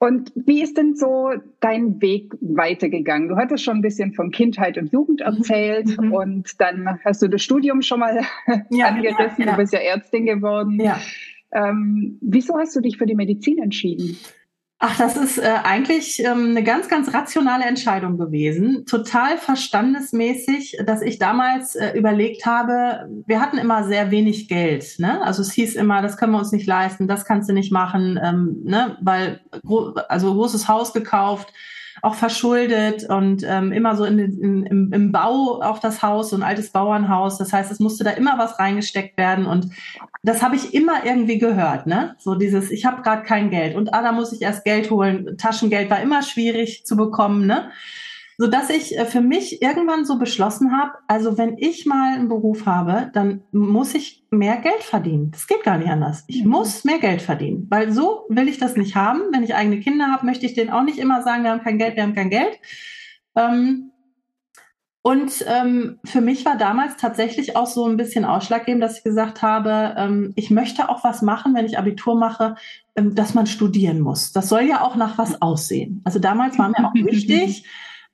Und 0.00 0.32
wie 0.36 0.62
ist 0.62 0.78
denn 0.78 0.94
so 0.94 1.32
dein 1.60 2.00
Weg 2.00 2.32
weitergegangen? 2.40 3.28
Du 3.28 3.36
hattest 3.36 3.64
schon 3.64 3.78
ein 3.78 3.82
bisschen 3.82 4.12
von 4.12 4.30
Kindheit 4.30 4.78
und 4.78 4.92
Jugend 4.92 5.20
mhm. 5.20 5.26
erzählt 5.26 6.00
mhm. 6.00 6.12
und 6.12 6.60
dann 6.60 7.00
hast 7.04 7.20
du 7.20 7.28
das 7.28 7.42
Studium 7.42 7.82
schon 7.82 8.00
mal 8.00 8.20
ja, 8.70 8.86
angerissen. 8.86 9.38
Ja, 9.38 9.46
ja. 9.46 9.50
Du 9.52 9.56
bist 9.56 9.72
ja 9.72 9.80
Ärztin 9.80 10.26
geworden. 10.26 10.78
Ja. 10.80 11.00
Ähm, 11.52 12.18
wieso 12.20 12.56
hast 12.58 12.76
du 12.76 12.80
dich 12.80 12.96
für 12.98 13.06
die 13.06 13.16
Medizin 13.16 13.58
entschieden? 13.58 14.16
Ach, 14.80 14.96
das 14.96 15.16
ist 15.16 15.38
äh, 15.38 15.54
eigentlich 15.64 16.22
ähm, 16.24 16.50
eine 16.50 16.62
ganz, 16.62 16.88
ganz 16.88 17.12
rationale 17.12 17.64
Entscheidung 17.64 18.16
gewesen. 18.16 18.86
Total 18.86 19.36
verstandesmäßig, 19.36 20.78
dass 20.86 21.02
ich 21.02 21.18
damals 21.18 21.74
äh, 21.74 21.98
überlegt 21.98 22.46
habe, 22.46 23.08
wir 23.26 23.40
hatten 23.40 23.58
immer 23.58 23.82
sehr 23.82 24.12
wenig 24.12 24.46
Geld. 24.46 24.94
Ne? 24.98 25.20
Also 25.22 25.42
es 25.42 25.50
hieß 25.50 25.74
immer, 25.74 26.00
das 26.00 26.16
können 26.16 26.30
wir 26.30 26.38
uns 26.38 26.52
nicht 26.52 26.68
leisten, 26.68 27.08
das 27.08 27.24
kannst 27.24 27.48
du 27.48 27.54
nicht 27.54 27.72
machen, 27.72 28.20
ähm, 28.22 28.60
ne? 28.62 28.96
weil 29.00 29.40
also 30.08 30.32
großes 30.32 30.68
Haus 30.68 30.92
gekauft, 30.92 31.52
auch 32.02 32.14
verschuldet 32.14 33.08
und 33.08 33.44
ähm, 33.46 33.72
immer 33.72 33.96
so 33.96 34.04
in, 34.04 34.18
in, 34.18 34.66
im, 34.66 34.92
im 34.92 35.12
Bau 35.12 35.60
auch 35.62 35.78
das 35.78 36.02
Haus, 36.02 36.30
so 36.30 36.36
ein 36.36 36.42
altes 36.42 36.70
Bauernhaus. 36.70 37.38
Das 37.38 37.52
heißt, 37.52 37.70
es 37.70 37.80
musste 37.80 38.04
da 38.04 38.10
immer 38.10 38.38
was 38.38 38.58
reingesteckt 38.58 39.16
werden 39.16 39.46
und 39.46 39.70
das 40.22 40.42
habe 40.42 40.56
ich 40.56 40.74
immer 40.74 41.04
irgendwie 41.04 41.38
gehört, 41.38 41.86
ne? 41.86 42.16
So 42.18 42.34
dieses, 42.34 42.70
ich 42.70 42.84
habe 42.84 43.02
gerade 43.02 43.22
kein 43.22 43.50
Geld 43.50 43.76
und 43.76 43.94
ah, 43.94 44.02
da 44.02 44.12
muss 44.12 44.32
ich 44.32 44.42
erst 44.42 44.64
Geld 44.64 44.90
holen. 44.90 45.36
Taschengeld 45.38 45.90
war 45.90 46.00
immer 46.00 46.22
schwierig 46.22 46.84
zu 46.84 46.96
bekommen, 46.96 47.46
ne? 47.46 47.70
So 48.40 48.46
dass 48.46 48.70
ich 48.70 48.96
äh, 48.96 49.04
für 49.04 49.20
mich 49.20 49.60
irgendwann 49.62 50.04
so 50.04 50.16
beschlossen 50.16 50.70
habe, 50.72 50.92
also 51.08 51.36
wenn 51.36 51.58
ich 51.58 51.86
mal 51.86 52.14
einen 52.14 52.28
Beruf 52.28 52.66
habe, 52.66 53.10
dann 53.12 53.42
muss 53.50 53.94
ich 53.94 54.24
mehr 54.30 54.58
Geld 54.58 54.84
verdienen. 54.84 55.32
Das 55.32 55.48
geht 55.48 55.64
gar 55.64 55.76
nicht 55.76 55.90
anders. 55.90 56.24
Ich 56.28 56.44
mhm. 56.44 56.50
muss 56.50 56.84
mehr 56.84 57.00
Geld 57.00 57.20
verdienen, 57.20 57.66
weil 57.68 57.90
so 57.90 58.26
will 58.28 58.48
ich 58.48 58.58
das 58.58 58.76
nicht 58.76 58.94
haben. 58.94 59.22
Wenn 59.32 59.42
ich 59.42 59.56
eigene 59.56 59.80
Kinder 59.80 60.06
habe, 60.12 60.24
möchte 60.24 60.46
ich 60.46 60.54
denen 60.54 60.70
auch 60.70 60.84
nicht 60.84 60.98
immer 60.98 61.22
sagen, 61.22 61.42
wir 61.42 61.50
haben 61.50 61.64
kein 61.64 61.78
Geld, 61.78 61.96
wir 61.96 62.04
haben 62.04 62.14
kein 62.14 62.30
Geld. 62.30 62.60
Ähm, 63.34 63.90
und 65.02 65.44
ähm, 65.48 65.98
für 66.04 66.20
mich 66.20 66.44
war 66.44 66.56
damals 66.56 66.96
tatsächlich 66.96 67.56
auch 67.56 67.66
so 67.66 67.86
ein 67.86 67.96
bisschen 67.96 68.24
ausschlaggebend, 68.24 68.82
dass 68.82 68.98
ich 68.98 69.04
gesagt 69.04 69.42
habe, 69.42 69.94
ähm, 69.96 70.32
ich 70.36 70.50
möchte 70.50 70.90
auch 70.90 71.02
was 71.02 71.22
machen, 71.22 71.56
wenn 71.56 71.66
ich 71.66 71.78
Abitur 71.78 72.16
mache, 72.16 72.54
ähm, 72.94 73.16
dass 73.16 73.34
man 73.34 73.46
studieren 73.46 74.00
muss. 74.00 74.30
Das 74.32 74.48
soll 74.48 74.62
ja 74.62 74.82
auch 74.82 74.94
nach 74.94 75.18
was 75.18 75.42
aussehen. 75.42 76.02
Also 76.04 76.20
damals 76.20 76.56
war 76.58 76.68
mir 76.68 76.86
auch 76.86 76.94
wichtig, 77.06 77.64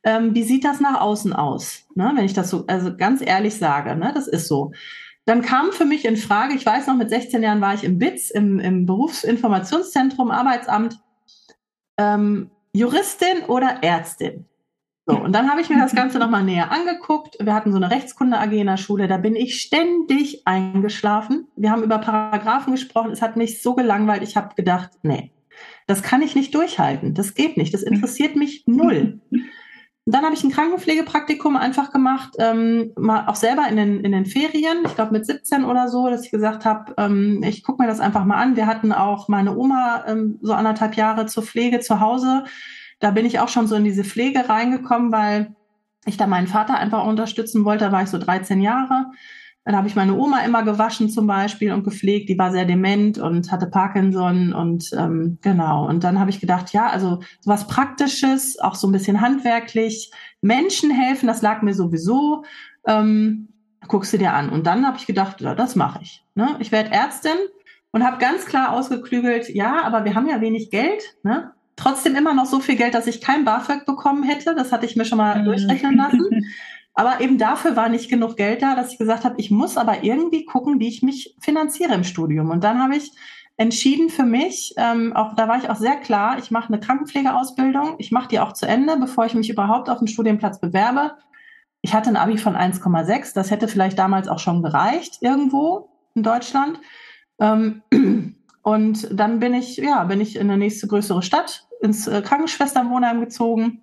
ähm, 0.04 0.34
wie 0.34 0.42
sieht 0.42 0.64
das 0.64 0.80
nach 0.80 1.00
außen 1.00 1.32
aus? 1.32 1.84
Ne? 1.94 2.12
Wenn 2.14 2.24
ich 2.24 2.34
das 2.34 2.50
so, 2.50 2.64
also 2.66 2.96
ganz 2.96 3.22
ehrlich 3.22 3.56
sage, 3.56 3.96
ne? 3.96 4.12
das 4.14 4.28
ist 4.28 4.46
so. 4.46 4.72
Dann 5.24 5.40
kam 5.40 5.72
für 5.72 5.86
mich 5.86 6.04
in 6.04 6.18
Frage, 6.18 6.54
ich 6.54 6.66
weiß 6.66 6.86
noch, 6.86 6.96
mit 6.96 7.08
16 7.08 7.42
Jahren 7.42 7.62
war 7.62 7.74
ich 7.74 7.84
im 7.84 7.98
BITS, 7.98 8.30
im, 8.30 8.60
im 8.60 8.84
Berufsinformationszentrum, 8.84 10.30
Arbeitsamt, 10.30 11.00
ähm, 11.98 12.50
Juristin 12.74 13.44
oder 13.48 13.78
Ärztin. 13.82 14.44
So, 15.06 15.16
und 15.18 15.32
dann 15.32 15.50
habe 15.50 15.62
ich 15.62 15.70
mir 15.70 15.78
das 15.78 15.94
Ganze 15.96 16.18
nochmal 16.18 16.44
näher 16.44 16.70
angeguckt. 16.70 17.36
Wir 17.40 17.54
hatten 17.54 17.72
so 17.72 17.78
eine 17.78 17.90
Rechtskunde 17.90 18.38
AG 18.38 18.52
in 18.52 18.66
der 18.66 18.76
Schule, 18.76 19.08
da 19.08 19.16
bin 19.16 19.36
ich 19.36 19.60
ständig 19.60 20.46
eingeschlafen. 20.46 21.48
Wir 21.56 21.70
haben 21.70 21.82
über 21.82 21.98
Paragraphen 21.98 22.72
gesprochen, 22.72 23.10
es 23.10 23.22
hat 23.22 23.36
mich 23.36 23.62
so 23.62 23.74
gelangweilt, 23.74 24.22
ich 24.22 24.36
habe 24.36 24.54
gedacht, 24.54 24.90
nee, 25.02 25.32
das 25.86 26.02
kann 26.02 26.20
ich 26.20 26.34
nicht 26.34 26.54
durchhalten, 26.54 27.14
das 27.14 27.34
geht 27.34 27.56
nicht, 27.56 27.72
das 27.72 27.82
interessiert 27.82 28.36
mich 28.36 28.64
null. 28.66 29.20
Und 30.06 30.14
dann 30.14 30.24
habe 30.24 30.34
ich 30.34 30.44
ein 30.44 30.50
Krankenpflegepraktikum 30.50 31.56
einfach 31.56 31.90
gemacht, 31.90 32.34
ähm, 32.38 32.92
mal 32.96 33.26
auch 33.26 33.36
selber 33.36 33.66
in 33.68 33.76
den, 33.76 34.00
in 34.00 34.12
den 34.12 34.26
Ferien, 34.26 34.84
ich 34.84 34.94
glaube 34.94 35.12
mit 35.12 35.24
17 35.24 35.64
oder 35.64 35.88
so, 35.88 36.10
dass 36.10 36.26
ich 36.26 36.30
gesagt 36.30 36.66
habe, 36.66 36.92
ähm, 36.98 37.42
ich 37.42 37.62
gucke 37.62 37.82
mir 37.82 37.88
das 37.88 38.00
einfach 38.00 38.26
mal 38.26 38.36
an. 38.36 38.54
Wir 38.54 38.66
hatten 38.66 38.92
auch 38.92 39.28
meine 39.28 39.56
Oma 39.56 40.04
ähm, 40.06 40.38
so 40.42 40.52
anderthalb 40.52 40.96
Jahre 40.96 41.24
zur 41.24 41.42
Pflege 41.42 41.80
zu 41.80 42.00
Hause. 42.00 42.44
Da 43.00 43.12
bin 43.12 43.24
ich 43.24 43.38
auch 43.38 43.48
schon 43.48 43.66
so 43.66 43.76
in 43.76 43.84
diese 43.84 44.04
Pflege 44.04 44.46
reingekommen, 44.46 45.10
weil 45.10 45.54
ich 46.04 46.18
da 46.18 46.26
meinen 46.26 46.48
Vater 46.48 46.76
einfach 46.76 47.06
unterstützen 47.06 47.64
wollte. 47.64 47.86
Da 47.86 47.92
war 47.92 48.02
ich 48.02 48.10
so 48.10 48.18
13 48.18 48.60
Jahre. 48.60 49.06
Dann 49.64 49.76
habe 49.76 49.88
ich 49.88 49.96
meine 49.96 50.14
Oma 50.14 50.40
immer 50.40 50.62
gewaschen 50.62 51.08
zum 51.08 51.26
Beispiel 51.26 51.72
und 51.72 51.84
gepflegt. 51.84 52.28
Die 52.28 52.38
war 52.38 52.52
sehr 52.52 52.66
dement 52.66 53.18
und 53.18 53.50
hatte 53.50 53.66
Parkinson 53.66 54.52
und 54.52 54.90
ähm, 54.96 55.38
genau. 55.40 55.88
Und 55.88 56.04
dann 56.04 56.20
habe 56.20 56.30
ich 56.30 56.40
gedacht, 56.40 56.72
ja, 56.72 56.88
also 56.88 57.20
was 57.46 57.66
Praktisches, 57.66 58.58
auch 58.58 58.74
so 58.74 58.86
ein 58.86 58.92
bisschen 58.92 59.22
handwerklich, 59.22 60.10
Menschen 60.42 60.90
helfen, 60.90 61.26
das 61.26 61.40
lag 61.40 61.62
mir 61.62 61.72
sowieso. 61.72 62.44
Ähm, 62.86 63.48
guckst 63.88 64.12
du 64.12 64.18
dir 64.18 64.32
an. 64.32 64.50
Und 64.50 64.66
dann 64.66 64.86
habe 64.86 64.98
ich 64.98 65.06
gedacht, 65.06 65.40
ja, 65.40 65.54
das 65.54 65.76
mache 65.76 66.00
ich. 66.02 66.24
Ne? 66.34 66.56
Ich 66.58 66.72
werde 66.72 66.90
Ärztin 66.92 67.36
und 67.90 68.04
habe 68.04 68.18
ganz 68.18 68.46
klar 68.46 68.72
ausgeklügelt, 68.72 69.48
ja, 69.48 69.82
aber 69.84 70.04
wir 70.04 70.14
haben 70.14 70.28
ja 70.28 70.40
wenig 70.40 70.70
Geld. 70.70 71.02
Ne? 71.22 71.52
Trotzdem 71.76 72.16
immer 72.16 72.34
noch 72.34 72.46
so 72.46 72.60
viel 72.60 72.76
Geld, 72.76 72.94
dass 72.94 73.06
ich 73.06 73.20
kein 73.20 73.44
BAföG 73.44 73.84
bekommen 73.84 74.22
hätte. 74.22 74.54
Das 74.54 74.72
hatte 74.72 74.86
ich 74.86 74.96
mir 74.96 75.04
schon 75.04 75.18
mal 75.18 75.40
mhm. 75.40 75.44
durchrechnen 75.46 75.96
lassen. 75.96 76.28
Aber 76.94 77.20
eben 77.20 77.38
dafür 77.38 77.76
war 77.76 77.88
nicht 77.88 78.08
genug 78.08 78.36
Geld 78.36 78.62
da, 78.62 78.76
dass 78.76 78.92
ich 78.92 78.98
gesagt 78.98 79.24
habe, 79.24 79.34
ich 79.38 79.50
muss 79.50 79.76
aber 79.76 80.04
irgendwie 80.04 80.44
gucken, 80.44 80.78
wie 80.78 80.88
ich 80.88 81.02
mich 81.02 81.36
finanziere 81.40 81.92
im 81.92 82.04
Studium. 82.04 82.50
Und 82.50 82.62
dann 82.62 82.80
habe 82.80 82.96
ich 82.96 83.10
entschieden 83.56 84.08
für 84.08 84.24
mich, 84.24 84.74
ähm, 84.76 85.12
auch 85.14 85.34
da 85.34 85.48
war 85.48 85.58
ich 85.58 85.68
auch 85.70 85.76
sehr 85.76 85.96
klar, 85.96 86.38
ich 86.38 86.50
mache 86.50 86.68
eine 86.68 86.80
Krankenpflegeausbildung, 86.80 87.96
ich 87.98 88.10
mache 88.10 88.28
die 88.28 88.40
auch 88.40 88.52
zu 88.52 88.66
Ende, 88.66 88.96
bevor 88.96 89.26
ich 89.26 89.34
mich 89.34 89.50
überhaupt 89.50 89.88
auf 89.88 89.98
einen 89.98 90.08
Studienplatz 90.08 90.60
bewerbe. 90.60 91.16
Ich 91.80 91.94
hatte 91.94 92.10
ein 92.10 92.16
Abi 92.16 92.38
von 92.38 92.56
1,6, 92.56 93.34
das 93.34 93.50
hätte 93.50 93.68
vielleicht 93.68 93.98
damals 93.98 94.28
auch 94.28 94.38
schon 94.38 94.62
gereicht 94.62 95.18
irgendwo 95.20 95.90
in 96.14 96.22
Deutschland. 96.22 96.80
Ähm, 97.38 97.82
und 98.62 99.08
dann 99.12 99.38
bin 99.38 99.54
ich, 99.54 99.76
ja, 99.76 100.02
bin 100.04 100.20
ich 100.20 100.36
in 100.36 100.48
eine 100.50 100.58
nächste 100.58 100.88
größere 100.88 101.22
Stadt, 101.22 101.66
ins 101.80 102.06
äh, 102.06 102.22
Krankenschwesternwohnheim 102.22 103.20
gezogen, 103.20 103.82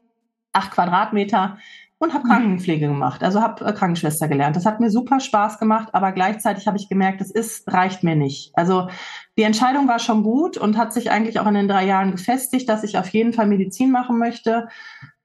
acht 0.51 0.72
Quadratmeter, 0.72 1.58
und 2.01 2.15
habe 2.15 2.25
mhm. 2.25 2.29
Krankenpflege 2.29 2.88
gemacht, 2.88 3.24
also 3.24 3.41
habe 3.41 3.63
äh, 3.63 3.74
Krankenschwester 3.74 4.27
gelernt. 4.27 4.55
Das 4.55 4.65
hat 4.65 4.79
mir 4.79 4.89
super 4.89 5.20
Spaß 5.20 5.60
gemacht, 5.60 5.89
aber 5.93 6.12
gleichzeitig 6.12 6.65
habe 6.65 6.77
ich 6.77 6.89
gemerkt, 6.89 7.22
das 7.22 7.29
ist 7.29 7.72
reicht 7.72 8.03
mir 8.03 8.15
nicht. 8.15 8.51
Also 8.55 8.88
die 9.38 9.43
Entscheidung 9.43 9.88
war 9.88 10.00
schon 10.00 10.24
gut 10.24 10.58
und 10.58 10.77
hat 10.77 10.93
sich 10.93 11.12
eigentlich 11.12 11.39
auch 11.39 11.46
in 11.46 11.53
den 11.53 11.67
drei 11.67 11.86
Jahren 11.86 12.12
gefestigt, 12.12 12.67
dass 12.67 12.84
ich 12.84 12.98
auf 12.98 13.08
jeden 13.10 13.34
Fall 13.34 13.46
Medizin 13.46 13.91
machen 13.91 14.17
möchte. 14.17 14.67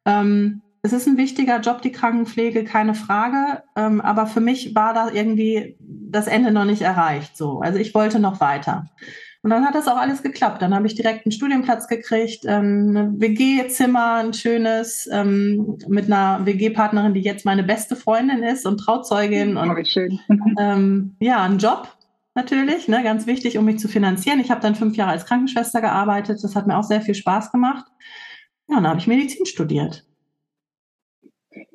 Ähm, 0.05 0.61
es 0.83 0.93
ist 0.93 1.09
ein 1.09 1.17
wichtiger 1.17 1.61
Job, 1.61 1.81
die 1.81 1.93
Krankenpflege, 1.93 2.65
keine 2.65 2.95
Frage. 2.95 3.63
Ähm, 3.75 4.03
aber 4.03 4.27
für 4.27 4.41
mich 4.41 4.75
war 4.75 4.93
da 4.93 5.11
irgendwie 5.11 5.79
das 5.81 6.27
Ende 6.27 6.51
noch 6.51 6.67
nicht 6.67 6.83
erreicht. 6.83 7.39
So, 7.39 7.61
also 7.61 7.79
ich 7.79 7.95
wollte 7.95 8.21
noch 8.21 8.41
weiter. 8.41 8.85
Und 9.47 9.51
dann 9.51 9.65
hat 9.65 9.77
das 9.77 9.87
auch 9.87 9.97
alles 9.97 10.25
geklappt. 10.25 10.61
Dann 10.61 10.75
habe 10.75 10.89
ich 10.89 10.97
direkt 10.97 11.25
einen 11.25 11.31
Studienplatz 11.31 11.87
gekriegt, 11.87 12.45
ähm, 12.49 12.97
ein 12.97 13.21
WG-Zimmer, 13.21 14.15
ein 14.15 14.35
schönes, 14.35 15.09
ähm, 15.13 15.79
mit 15.87 16.07
einer 16.07 16.45
WG-Partnerin, 16.45 17.15
die 17.15 17.21
jetzt 17.21 17.45
meine 17.45 17.63
beste 17.63 17.95
Freundin 17.95 18.43
ist 18.43 18.67
und 18.67 18.79
Trauzeugin. 18.79 19.57
Und, 19.57 19.71
oh, 19.71 19.85
schön. 19.85 20.19
Ähm, 20.59 21.15
ja, 21.21 21.45
einen 21.45 21.59
Job 21.59 21.87
natürlich, 22.35 22.89
ne, 22.89 23.05
ganz 23.05 23.29
wichtig, 23.29 23.57
um 23.57 23.67
mich 23.67 23.79
zu 23.79 23.87
finanzieren. 23.87 24.41
Ich 24.41 24.51
habe 24.51 24.61
dann 24.61 24.75
fünf 24.75 24.97
Jahre 24.97 25.13
als 25.13 25.27
Krankenschwester 25.27 25.81
gearbeitet. 25.81 26.43
Das 26.43 26.57
hat 26.57 26.67
mir 26.67 26.77
auch 26.77 26.83
sehr 26.83 27.01
viel 27.01 27.15
Spaß 27.15 27.53
gemacht. 27.53 27.85
Ja, 28.69 28.79
und 28.79 28.83
dann 28.83 28.91
habe 28.91 28.99
ich 28.99 29.07
Medizin 29.07 29.47
studiert. 29.47 30.05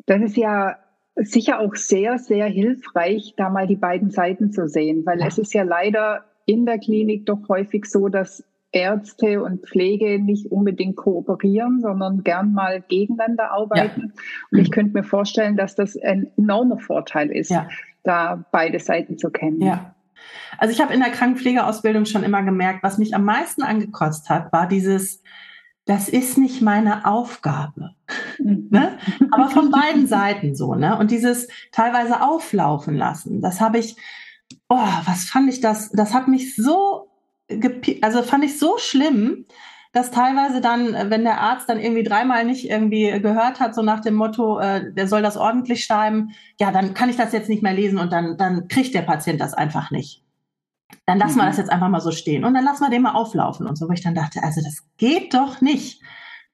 Das 0.08 0.22
ist 0.22 0.36
ja 0.36 0.75
sicher 1.16 1.62
auch 1.62 1.75
sehr, 1.75 2.20
sehr 2.20 2.48
hilfreich, 2.48 3.34
da 3.38 3.50
mal 3.50 3.66
die 3.66 3.78
beiden 3.78 4.10
Seiten 4.10 4.51
zu 4.51 4.68
sehen, 4.68 5.06
weil 5.06 5.22
ja. 5.22 5.28
es 5.28 5.38
ist 5.38 5.54
ja 5.54 5.63
leider 5.63 6.25
in 6.51 6.65
der 6.65 6.79
Klinik 6.79 7.25
doch 7.25 7.48
häufig 7.48 7.86
so, 7.86 8.10
dass 8.10 8.43
Ärzte 8.74 9.43
und 9.43 9.65
Pflege 9.65 10.20
nicht 10.20 10.51
unbedingt 10.51 10.96
kooperieren, 10.96 11.81
sondern 11.81 12.24
gern 12.24 12.53
mal 12.53 12.81
gegeneinander 12.81 13.51
arbeiten. 13.51 14.13
Ja. 14.15 14.22
Und 14.51 14.60
ich 14.60 14.72
könnte 14.72 14.93
mir 14.93 15.03
vorstellen, 15.03 15.58
dass 15.58 15.75
das 15.75 15.98
ein 15.98 16.31
enormer 16.38 16.77
Vorteil 16.77 17.31
ist, 17.31 17.51
ja. 17.51 17.67
da 18.03 18.46
beide 18.51 18.79
Seiten 18.79 19.17
zu 19.17 19.29
kennen. 19.29 19.62
Ja. 19.62 19.96
Also 20.58 20.74
ich 20.74 20.81
habe 20.81 20.93
in 20.93 21.00
der 21.00 21.10
Krankenpflegeausbildung 21.10 22.05
schon 22.05 22.24
immer 22.24 22.43
gemerkt, 22.43 22.84
was 22.84 22.98
mich 22.98 23.15
am 23.15 23.25
meisten 23.25 23.63
angekotzt 23.63 24.29
hat, 24.29 24.53
war 24.53 24.67
dieses, 24.67 25.22
das 25.86 26.08
ist 26.08 26.38
nicht 26.38 26.62
meine 26.62 27.05
Aufgabe. 27.05 27.91
Mhm. 28.39 28.67
ne? 28.70 28.98
Aber 29.31 29.50
von 29.50 29.72
beiden 29.72 30.08
Seiten 30.08 30.55
so, 30.55 30.75
ne? 30.75 30.98
Und 30.98 31.12
dieses 31.12 31.48
teilweise 31.72 32.22
auflaufen 32.22 32.96
lassen, 32.96 33.41
das 33.41 33.60
habe 33.60 33.79
ich, 33.79 33.98
oh, 34.72 34.88
was 35.06 35.25
fand 35.25 35.50
ich 35.50 35.60
das? 35.60 35.92
Das 35.92 36.13
hat 36.13 36.30
mich 36.30 36.56
so, 36.56 37.10
also 38.01 38.24
fand 38.24 38.46
ich 38.46 38.58
so 38.58 38.78
schlimm, 38.78 39.46
dass 39.92 40.12
teilweise 40.12 40.62
dann, 40.62 40.94
wenn 41.10 41.25
der 41.25 41.42
Arzt 41.42 41.68
dann 41.68 41.82
irgendwie 41.82 42.04
dreimal 42.04 42.46
nicht 42.46 42.70
irgendwie 42.70 43.12
gehört 43.20 43.60
hat, 43.60 43.75
so 43.75 43.82
nach 43.82 44.00
dem 44.00 44.13
Motto, 44.13 44.60
äh, 44.60 44.94
der 44.94 45.08
soll 45.08 45.22
das 45.22 45.36
ordentlich 45.36 45.84
schreiben, 45.84 46.30
ja, 46.58 46.72
dann 46.72 46.94
kann 46.94 47.10
ich 47.10 47.18
das 47.18 47.34
jetzt 47.34 47.50
nicht 47.50 47.62
mehr 47.62 47.74
lesen 47.74 48.00
und 48.00 48.13
dann, 48.13 48.38
dann 48.38 48.70
kriegt 48.70 48.96
der 48.96 49.01
Patient 49.01 49.42
das 49.42 49.54
einfach 49.54 49.92
nicht. 49.92 50.24
Dann 51.06 51.20
lassen 51.20 51.36
wir 51.36 51.44
mhm. 51.44 51.48
das 51.48 51.58
jetzt 51.58 51.70
einfach 51.70 51.90
mal 51.90 52.00
so 52.00 52.12
stehen 52.12 52.46
und 52.46 52.54
dann 52.54 52.63
lassen 52.63 52.84
wir 52.84 52.90
den 52.90 53.01
mal 53.01 53.12
auflaufen 53.12 53.68
und 53.68 53.78
so, 53.78 53.90
wo 53.90 53.92
ich 53.92 54.04
dann 54.04 54.16
dachte, 54.16 54.42
also 54.42 54.62
das 54.62 54.86
geht 54.96 55.34
doch 55.34 55.60
nicht. 55.60 56.01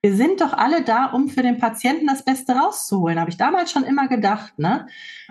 Wir 0.03 0.15
sind 0.15 0.41
doch 0.41 0.53
alle 0.53 0.83
da, 0.83 1.07
um 1.07 1.27
für 1.27 1.41
den 1.41 1.57
Patienten 1.57 2.05
das 2.05 2.23
Beste 2.23 2.53
rauszuholen, 2.53 3.19
habe 3.19 3.31
ich 3.31 3.37
damals 3.37 3.71
schon 3.71 3.83
immer 3.83 4.07
gedacht, 4.07 4.59
ne? 4.59 4.87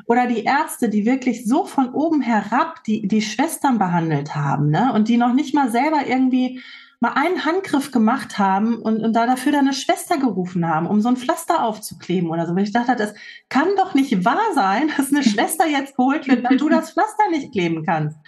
Oder 0.07 0.27
die 0.27 0.45
Ärzte, 0.45 0.89
die 0.89 1.07
wirklich 1.07 1.47
so 1.47 1.65
von 1.65 1.91
oben 1.91 2.21
herab 2.21 2.83
die, 2.85 3.07
die 3.07 3.23
Schwestern 3.23 3.79
behandelt 3.79 4.35
haben, 4.35 4.71
ne? 4.71 4.93
Und 4.93 5.09
die 5.09 5.17
noch 5.19 5.33
nicht 5.33 5.55
mal 5.55 5.71
selber 5.71 6.07
irgendwie 6.07 6.61
mal 7.01 7.13
einen 7.13 7.45
Handgriff 7.45 7.91
gemacht 7.93 8.39
haben 8.39 8.77
und, 8.77 9.03
und 9.03 9.13
da 9.13 9.27
dafür 9.27 9.53
deine 9.53 9.73
Schwester 9.73 10.19
gerufen 10.19 10.67
haben, 10.67 10.87
um 10.87 11.01
so 11.01 11.09
ein 11.09 11.17
Pflaster 11.17 11.63
aufzukleben 11.63 12.31
oder 12.31 12.47
so. 12.47 12.57
Weil 12.57 12.65
ich 12.65 12.73
dachte, 12.73 12.97
das 12.97 13.15
kann 13.49 13.69
doch 13.77 13.95
nicht 13.95 14.25
wahr 14.25 14.53
sein, 14.55 14.91
dass 14.97 15.13
eine 15.13 15.23
Schwester 15.25 15.67
jetzt 15.67 15.97
geholt 15.97 16.27
wird, 16.27 16.45
weil 16.45 16.57
du 16.57 16.69
das 16.69 16.93
Pflaster 16.93 17.31
nicht 17.31 17.53
kleben 17.53 17.85
kannst. 17.85 18.19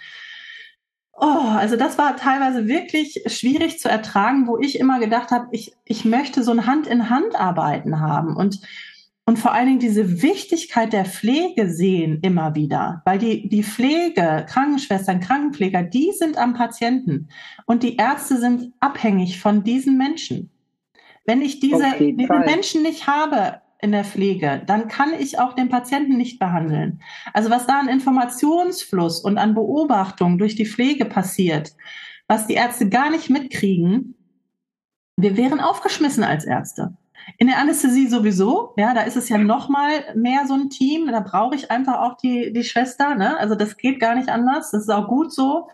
Oh, 1.21 1.49
also 1.49 1.75
das 1.75 1.97
war 1.97 2.15
teilweise 2.15 2.67
wirklich 2.67 3.23
schwierig 3.25 3.79
zu 3.79 3.89
ertragen, 3.89 4.47
wo 4.47 4.57
ich 4.57 4.79
immer 4.79 4.99
gedacht 4.99 5.31
habe, 5.31 5.47
ich, 5.51 5.73
ich 5.83 6.05
möchte 6.05 6.43
so 6.43 6.51
ein 6.51 6.65
Hand-in-Hand-Arbeiten 6.65 7.99
haben 7.99 8.37
und, 8.37 8.61
und 9.25 9.37
vor 9.37 9.51
allen 9.51 9.65
Dingen 9.65 9.79
diese 9.79 10.21
Wichtigkeit 10.21 10.93
der 10.93 11.03
Pflege 11.03 11.69
sehen 11.69 12.19
immer 12.21 12.55
wieder, 12.55 13.01
weil 13.03 13.19
die, 13.19 13.49
die 13.49 13.63
Pflege, 13.63 14.45
Krankenschwestern, 14.47 15.19
Krankenpfleger, 15.19 15.83
die 15.83 16.13
sind 16.17 16.37
am 16.37 16.53
Patienten 16.53 17.27
und 17.65 17.83
die 17.83 17.97
Ärzte 17.97 18.37
sind 18.37 18.71
abhängig 18.79 19.41
von 19.41 19.65
diesen 19.65 19.97
Menschen. 19.97 20.51
Wenn 21.25 21.41
ich 21.41 21.59
diese, 21.59 21.85
diese 21.99 22.39
Menschen 22.45 22.81
nicht 22.81 23.07
habe, 23.07 23.61
in 23.81 23.91
der 23.91 24.03
Pflege, 24.03 24.61
dann 24.65 24.87
kann 24.87 25.13
ich 25.13 25.39
auch 25.39 25.53
den 25.53 25.69
Patienten 25.69 26.17
nicht 26.17 26.39
behandeln. 26.39 27.01
Also 27.33 27.49
was 27.49 27.65
da 27.65 27.79
an 27.79 27.87
Informationsfluss 27.87 29.21
und 29.21 29.37
an 29.37 29.53
Beobachtung 29.53 30.37
durch 30.37 30.55
die 30.55 30.65
Pflege 30.65 31.05
passiert, 31.05 31.73
was 32.27 32.45
die 32.45 32.55
Ärzte 32.55 32.89
gar 32.89 33.09
nicht 33.09 33.29
mitkriegen, 33.29 34.15
wir 35.17 35.37
wären 35.37 35.59
aufgeschmissen 35.59 36.23
als 36.23 36.45
Ärzte. 36.45 36.95
In 37.37 37.47
der 37.47 37.57
Anästhesie 37.57 38.07
sowieso, 38.07 38.73
ja, 38.77 38.93
da 38.93 39.01
ist 39.01 39.17
es 39.17 39.29
ja 39.29 39.37
noch 39.37 39.69
mal 39.69 39.91
mehr 40.15 40.47
so 40.47 40.53
ein 40.53 40.69
Team. 40.69 41.07
Da 41.07 41.19
brauche 41.19 41.55
ich 41.55 41.69
einfach 41.69 41.99
auch 41.99 42.17
die 42.17 42.53
die 42.53 42.63
Schwester. 42.63 43.15
Ne? 43.15 43.37
Also 43.37 43.55
das 43.55 43.77
geht 43.77 43.99
gar 43.99 44.15
nicht 44.15 44.29
anders. 44.29 44.71
Das 44.71 44.83
ist 44.83 44.89
auch 44.89 45.07
gut 45.07 45.33
so. 45.33 45.67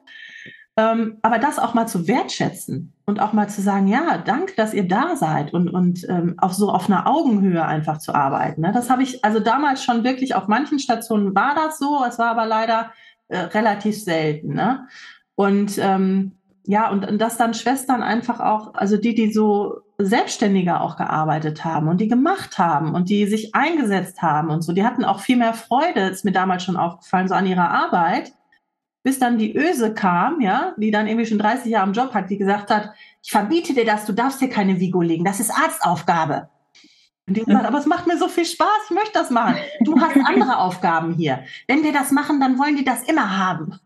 Ähm, 0.75 1.17
aber 1.21 1.39
das 1.39 1.59
auch 1.59 1.73
mal 1.73 1.87
zu 1.87 2.07
wertschätzen 2.07 2.94
und 3.05 3.19
auch 3.19 3.33
mal 3.33 3.47
zu 3.47 3.61
sagen, 3.61 3.87
ja, 3.87 4.17
danke, 4.17 4.53
dass 4.55 4.73
ihr 4.73 4.87
da 4.87 5.15
seid 5.15 5.53
und, 5.53 5.69
und 5.69 6.07
ähm, 6.09 6.35
auch 6.37 6.53
so 6.53 6.71
auf 6.71 6.89
einer 6.89 7.07
Augenhöhe 7.07 7.63
einfach 7.63 7.99
zu 7.99 8.15
arbeiten. 8.15 8.61
Ne? 8.61 8.71
Das 8.73 8.89
habe 8.89 9.03
ich 9.03 9.23
also 9.23 9.39
damals 9.39 9.83
schon 9.83 10.03
wirklich 10.03 10.33
auf 10.33 10.47
manchen 10.47 10.79
Stationen 10.79 11.35
war 11.35 11.53
das 11.53 11.77
so, 11.77 12.03
es 12.07 12.17
war 12.17 12.31
aber 12.31 12.47
leider 12.47 12.91
äh, 13.27 13.37
relativ 13.37 14.03
selten. 14.03 14.53
Ne? 14.53 14.87
Und 15.35 15.77
ähm, 15.77 16.31
ja, 16.65 16.89
und, 16.89 17.07
und 17.07 17.19
dass 17.19 17.37
dann 17.37 17.53
Schwestern 17.53 18.01
einfach 18.01 18.39
auch, 18.39 18.73
also 18.73 18.97
die, 18.97 19.13
die 19.13 19.31
so 19.31 19.81
selbstständiger 19.99 20.81
auch 20.81 20.97
gearbeitet 20.97 21.63
haben 21.63 21.87
und 21.87 22.01
die 22.01 22.07
gemacht 22.07 22.57
haben 22.57 22.95
und 22.95 23.09
die 23.09 23.27
sich 23.27 23.53
eingesetzt 23.53 24.23
haben 24.23 24.49
und 24.49 24.63
so, 24.63 24.73
die 24.73 24.83
hatten 24.83 25.05
auch 25.05 25.19
viel 25.19 25.37
mehr 25.37 25.53
Freude, 25.53 26.01
ist 26.07 26.25
mir 26.25 26.31
damals 26.31 26.63
schon 26.63 26.75
aufgefallen, 26.75 27.27
so 27.27 27.35
an 27.35 27.45
ihrer 27.45 27.69
Arbeit 27.69 28.33
bis 29.05 29.19
dann 29.19 29.37
die 29.37 29.55
Öse 29.55 29.93
kam, 29.93 30.41
ja, 30.41 30.73
die 30.77 30.89
dann 30.89 31.05
irgendwie 31.05 31.27
schon 31.27 31.37
30 31.37 31.71
Jahre 31.71 31.87
im 31.87 31.93
Job 31.93 32.15
hat, 32.15 32.31
die 32.31 32.39
gesagt 32.39 32.71
hat, 32.71 32.89
ich 33.21 33.29
verbiete 33.29 33.75
dir 33.75 33.85
das, 33.85 34.07
du 34.07 34.13
darfst 34.13 34.39
hier 34.39 34.49
keine 34.49 34.79
Vigo 34.79 34.99
legen, 34.99 35.23
das 35.23 35.39
ist 35.39 35.51
Arztaufgabe. 35.51 36.49
Und 37.27 37.37
die 37.37 37.43
gesagt, 37.43 37.65
aber 37.65 37.77
es 37.77 37.85
macht 37.85 38.07
mir 38.07 38.17
so 38.17 38.27
viel 38.27 38.45
Spaß, 38.45 38.89
ich 38.89 38.95
möchte 38.95 39.13
das 39.13 39.29
machen. 39.29 39.57
Du 39.81 39.99
hast 40.01 40.17
andere 40.25 40.57
Aufgaben 40.57 41.13
hier. 41.13 41.43
Wenn 41.67 41.83
wir 41.83 41.93
das 41.93 42.09
machen, 42.09 42.39
dann 42.39 42.57
wollen 42.57 42.77
die 42.77 42.83
das 42.83 43.03
immer 43.03 43.37
haben. 43.37 43.79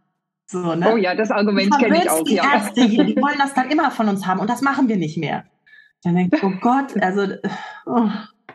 So, 0.46 0.74
ne? 0.74 0.94
Oh 0.94 0.96
ja, 0.96 1.14
das 1.16 1.32
Argument 1.32 1.78
kenne 1.78 2.02
ich 2.02 2.10
auch. 2.10 2.24
Die 2.24 2.36
ja. 2.36 2.54
Ärzte 2.54 2.86
hier, 2.86 3.04
die 3.04 3.18
wollen 3.18 3.38
das 3.40 3.54
dann 3.54 3.70
immer 3.70 3.92
von 3.92 4.08
uns 4.08 4.26
haben 4.26 4.40
und 4.40 4.50
das 4.50 4.62
machen 4.62 4.88
wir 4.88 4.96
nicht 4.96 5.18
mehr. 5.18 5.44
Dann 6.02 6.16
denke 6.16 6.38
ich, 6.38 6.44
oh 6.44 6.54
Gott, 6.62 6.96
also 7.02 7.28
oh, 7.86 8.08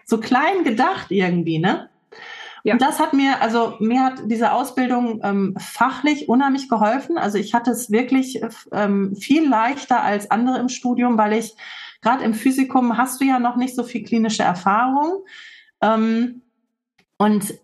so 0.06 0.18
klein 0.18 0.64
gedacht 0.64 1.10
irgendwie, 1.10 1.58
ne? 1.58 1.90
Ja. 2.64 2.72
Und 2.72 2.82
das 2.82 2.98
hat 2.98 3.12
mir, 3.12 3.42
also 3.42 3.74
mir 3.78 4.02
hat 4.02 4.22
diese 4.24 4.52
Ausbildung 4.52 5.20
ähm, 5.22 5.54
fachlich 5.58 6.30
unheimlich 6.30 6.70
geholfen. 6.70 7.18
Also 7.18 7.36
ich 7.36 7.52
hatte 7.52 7.70
es 7.70 7.90
wirklich 7.90 8.40
ähm, 8.72 9.14
viel 9.14 9.46
leichter 9.46 10.02
als 10.02 10.30
andere 10.30 10.58
im 10.58 10.70
Studium, 10.70 11.18
weil 11.18 11.34
ich 11.34 11.54
gerade 12.00 12.24
im 12.24 12.32
Physikum 12.32 12.96
hast 12.96 13.20
du 13.20 13.26
ja 13.26 13.38
noch 13.38 13.56
nicht 13.56 13.76
so 13.76 13.84
viel 13.84 14.02
klinische 14.02 14.44
Erfahrung. 14.44 15.24
Ähm, 15.82 16.40
und 17.18 17.54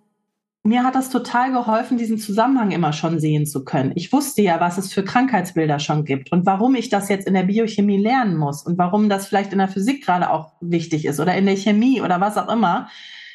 mir 0.63 0.85
hat 0.85 0.95
das 0.95 1.09
total 1.09 1.51
geholfen, 1.51 1.97
diesen 1.97 2.19
Zusammenhang 2.19 2.71
immer 2.71 2.93
schon 2.93 3.19
sehen 3.19 3.47
zu 3.47 3.65
können. 3.65 3.93
Ich 3.95 4.13
wusste 4.13 4.43
ja, 4.43 4.61
was 4.61 4.77
es 4.77 4.93
für 4.93 5.03
Krankheitsbilder 5.03 5.79
schon 5.79 6.05
gibt 6.05 6.31
und 6.31 6.45
warum 6.45 6.75
ich 6.75 6.91
das 6.91 7.09
jetzt 7.09 7.27
in 7.27 7.33
der 7.33 7.45
Biochemie 7.45 7.97
lernen 7.97 8.37
muss 8.37 8.65
und 8.65 8.77
warum 8.77 9.09
das 9.09 9.27
vielleicht 9.27 9.53
in 9.53 9.59
der 9.59 9.69
Physik 9.69 10.05
gerade 10.05 10.29
auch 10.29 10.53
wichtig 10.61 11.07
ist 11.07 11.21
oder 11.21 11.35
in 11.35 11.47
der 11.47 11.57
Chemie 11.57 12.03
oder 12.03 12.21
was 12.21 12.37
auch 12.37 12.53
immer 12.53 12.89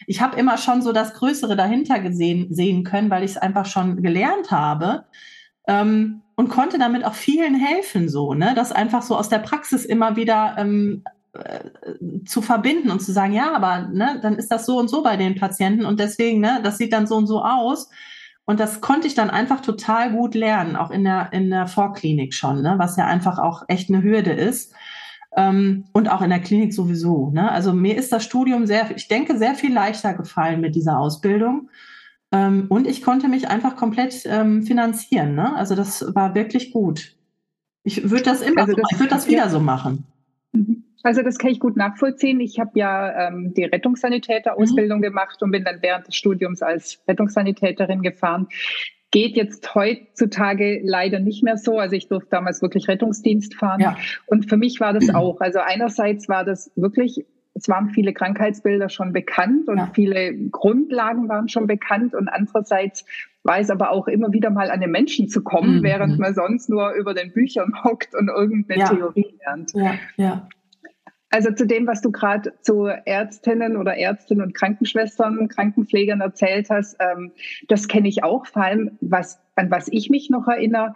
ich 0.07 0.21
habe 0.21 0.37
immer 0.37 0.57
schon 0.57 0.81
so 0.81 0.91
das 0.91 1.13
Größere 1.13 1.55
dahinter 1.55 1.99
gesehen 1.99 2.53
sehen 2.53 2.83
können, 2.83 3.09
weil 3.09 3.23
ich 3.23 3.31
es 3.31 3.37
einfach 3.37 3.65
schon 3.65 4.01
gelernt 4.01 4.51
habe. 4.51 5.05
Ähm, 5.67 6.21
und 6.35 6.49
konnte 6.49 6.77
damit 6.77 7.05
auch 7.05 7.13
vielen 7.13 7.55
helfen, 7.55 8.09
so, 8.09 8.33
ne, 8.33 8.53
das 8.55 8.71
einfach 8.71 9.01
so 9.01 9.15
aus 9.15 9.29
der 9.29 9.39
Praxis 9.39 9.85
immer 9.85 10.17
wieder 10.17 10.55
ähm, 10.57 11.03
äh, 11.33 12.25
zu 12.25 12.41
verbinden 12.41 12.91
und 12.91 13.01
zu 13.01 13.11
sagen, 13.11 13.33
ja, 13.33 13.53
aber 13.53 13.87
ne, 13.87 14.19
dann 14.21 14.35
ist 14.35 14.51
das 14.51 14.65
so 14.65 14.77
und 14.77 14.89
so 14.89 15.01
bei 15.01 15.17
den 15.17 15.35
Patienten 15.35 15.85
und 15.85 15.99
deswegen, 15.99 16.41
ne, 16.41 16.59
das 16.63 16.77
sieht 16.77 16.93
dann 16.93 17.07
so 17.07 17.15
und 17.15 17.27
so 17.27 17.41
aus. 17.43 17.89
Und 18.47 18.59
das 18.59 18.79
konnte 18.79 19.07
ich 19.07 19.15
dann 19.15 19.31
einfach 19.31 19.61
total 19.61 20.11
gut 20.11 20.35
lernen, 20.35 20.75
auch 20.75 20.91
in 20.91 21.03
der, 21.03 21.29
in 21.33 21.49
der 21.49 21.67
Vorklinik 21.67 22.33
schon, 22.33 22.61
ne, 22.61 22.75
was 22.77 22.95
ja 22.95 23.05
einfach 23.05 23.39
auch 23.39 23.63
echt 23.67 23.89
eine 23.89 24.03
Hürde 24.03 24.31
ist. 24.31 24.73
Ähm, 25.35 25.85
und 25.91 26.09
auch 26.09 26.21
in 26.21 26.29
der 26.29 26.39
Klinik 26.39 26.73
sowieso. 26.73 27.29
Ne? 27.31 27.51
Also 27.51 27.73
mir 27.73 27.97
ist 27.97 28.11
das 28.11 28.23
Studium 28.23 28.65
sehr, 28.65 28.95
ich 28.95 29.07
denke, 29.09 29.37
sehr 29.37 29.55
viel 29.55 29.73
leichter 29.73 30.13
gefallen 30.13 30.61
mit 30.61 30.75
dieser 30.75 30.97
Ausbildung. 30.97 31.69
Ähm, 32.31 32.67
und 32.69 32.87
ich 32.87 33.01
konnte 33.01 33.27
mich 33.27 33.49
einfach 33.49 33.75
komplett 33.75 34.23
ähm, 34.25 34.63
finanzieren. 34.63 35.35
Ne? 35.35 35.55
Also 35.55 35.75
das 35.75 36.15
war 36.15 36.35
wirklich 36.35 36.71
gut. 36.71 37.15
Ich 37.83 38.09
würde 38.09 38.23
das 38.23 38.41
immer, 38.41 38.61
also 38.61 38.73
das, 38.73 38.83
so, 38.89 38.95
ich 38.95 38.99
würde 38.99 39.09
das 39.09 39.27
wieder 39.29 39.43
ja. 39.43 39.49
so 39.49 39.59
machen. 39.59 40.05
Mhm. 40.53 40.83
Also 41.03 41.21
das 41.21 41.37
kann 41.37 41.51
ich 41.51 41.59
gut 41.59 41.77
nachvollziehen. 41.77 42.39
Ich 42.39 42.59
habe 42.59 42.71
ja 42.73 43.27
ähm, 43.27 43.53
die 43.53 43.65
Rettungssanitäter-Ausbildung 43.65 44.97
mhm. 44.99 45.03
gemacht 45.03 45.43
und 45.43 45.51
bin 45.51 45.63
dann 45.63 45.77
während 45.81 46.07
des 46.07 46.15
Studiums 46.15 46.63
als 46.63 46.99
Rettungssanitäterin 47.07 48.01
gefahren 48.01 48.47
geht 49.15 49.37
jetzt 49.37 49.73
heutzutage 49.73 50.81
leider 50.83 51.21
nicht 51.21 51.41
mehr 51.41 51.55
so. 51.55 51.79
Also 51.79 51.95
ich 51.95 52.09
durfte 52.09 52.31
damals 52.31 52.61
wirklich 52.61 52.89
Rettungsdienst 52.89 53.55
fahren. 53.55 53.79
Ja. 53.79 53.95
Und 54.25 54.49
für 54.49 54.57
mich 54.57 54.81
war 54.81 54.91
das 54.91 55.09
auch. 55.15 55.39
Also 55.39 55.59
einerseits 55.59 56.27
war 56.27 56.43
das 56.43 56.69
wirklich, 56.75 57.25
es 57.53 57.69
waren 57.69 57.91
viele 57.91 58.11
Krankheitsbilder 58.11 58.89
schon 58.89 59.13
bekannt 59.13 59.69
und 59.69 59.77
ja. 59.77 59.91
viele 59.95 60.35
Grundlagen 60.49 61.29
waren 61.29 61.47
schon 61.47 61.65
bekannt. 61.65 62.13
Und 62.13 62.27
andererseits 62.27 63.05
war 63.43 63.57
es 63.57 63.69
aber 63.69 63.91
auch 63.91 64.09
immer 64.09 64.33
wieder 64.33 64.49
mal 64.49 64.69
an 64.69 64.81
den 64.81 64.91
Menschen 64.91 65.29
zu 65.29 65.41
kommen, 65.43 65.77
mhm. 65.77 65.83
während 65.83 66.19
man 66.19 66.33
sonst 66.33 66.69
nur 66.69 66.91
über 66.91 67.13
den 67.13 67.31
Büchern 67.31 67.71
hockt 67.85 68.13
und 68.15 68.27
irgendeine 68.27 68.81
ja. 68.81 68.89
Theorie 68.89 69.33
lernt. 69.45 69.71
Ja, 69.75 69.93
ja. 70.17 70.49
Also 71.35 71.51
zu 71.51 71.67
dem, 71.67 71.85
was 71.85 71.99
du 71.99 72.13
gerade 72.13 72.53
zu 72.61 72.85
Ärztinnen 72.85 73.75
oder 73.75 73.97
Ärztinnen 73.97 74.41
und 74.41 74.53
Krankenschwestern, 74.53 75.49
Krankenpflegern 75.49 76.21
erzählt 76.21 76.69
hast, 76.69 76.95
ähm, 77.01 77.33
das 77.67 77.89
kenne 77.89 78.07
ich 78.07 78.23
auch. 78.23 78.45
Vor 78.45 78.63
allem, 78.63 78.91
was, 79.01 79.37
an 79.55 79.69
was 79.69 79.89
ich 79.89 80.09
mich 80.09 80.29
noch 80.29 80.47
erinnere, 80.47 80.93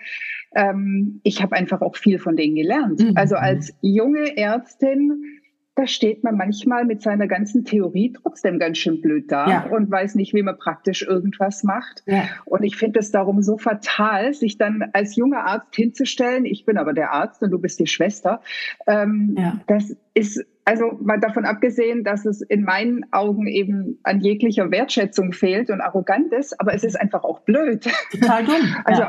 ähm, 0.55 1.19
ich 1.23 1.41
habe 1.41 1.57
einfach 1.57 1.81
auch 1.81 1.97
viel 1.97 2.19
von 2.19 2.37
denen 2.37 2.55
gelernt. 2.55 3.01
Mhm. 3.01 3.17
Also 3.17 3.35
als 3.35 3.73
junge 3.81 4.37
Ärztin 4.37 5.38
da 5.79 5.87
steht 5.87 6.25
man 6.25 6.35
manchmal 6.35 6.83
mit 6.83 7.01
seiner 7.01 7.25
ganzen 7.25 7.63
Theorie 7.63 8.11
trotzdem 8.11 8.59
ganz 8.59 8.79
schön 8.79 8.99
blöd 8.99 9.31
da 9.31 9.49
ja. 9.49 9.65
und 9.67 9.89
weiß 9.89 10.15
nicht, 10.15 10.33
wie 10.33 10.43
man 10.43 10.57
praktisch 10.57 11.03
irgendwas 11.03 11.63
macht. 11.63 12.03
Ja. 12.05 12.25
Und 12.43 12.63
ich 12.63 12.75
finde 12.75 12.99
es 12.99 13.11
darum 13.11 13.41
so 13.41 13.57
fatal, 13.57 14.33
sich 14.33 14.57
dann 14.57 14.89
als 14.91 15.15
junger 15.15 15.45
Arzt 15.45 15.73
hinzustellen, 15.73 16.43
ich 16.43 16.65
bin 16.65 16.77
aber 16.77 16.91
der 16.91 17.13
Arzt 17.13 17.41
und 17.43 17.51
du 17.51 17.59
bist 17.59 17.79
die 17.79 17.87
Schwester. 17.87 18.41
Ähm, 18.87 19.35
ja. 19.37 19.61
Das 19.67 19.95
ist 20.13 20.45
also 20.65 20.99
mal 21.01 21.17
davon 21.17 21.45
abgesehen, 21.45 22.03
dass 22.03 22.25
es 22.25 22.41
in 22.41 22.63
meinen 22.63 23.05
Augen 23.13 23.47
eben 23.47 23.99
an 24.03 24.19
jeglicher 24.19 24.71
Wertschätzung 24.71 25.31
fehlt 25.31 25.69
und 25.69 25.79
arrogant 25.79 26.33
ist, 26.33 26.59
aber 26.59 26.73
es 26.73 26.83
ist 26.83 26.99
einfach 26.99 27.23
auch 27.23 27.39
blöd. 27.39 27.87
Total 28.11 28.43
dumm. 28.43 28.75
Also 28.83 29.03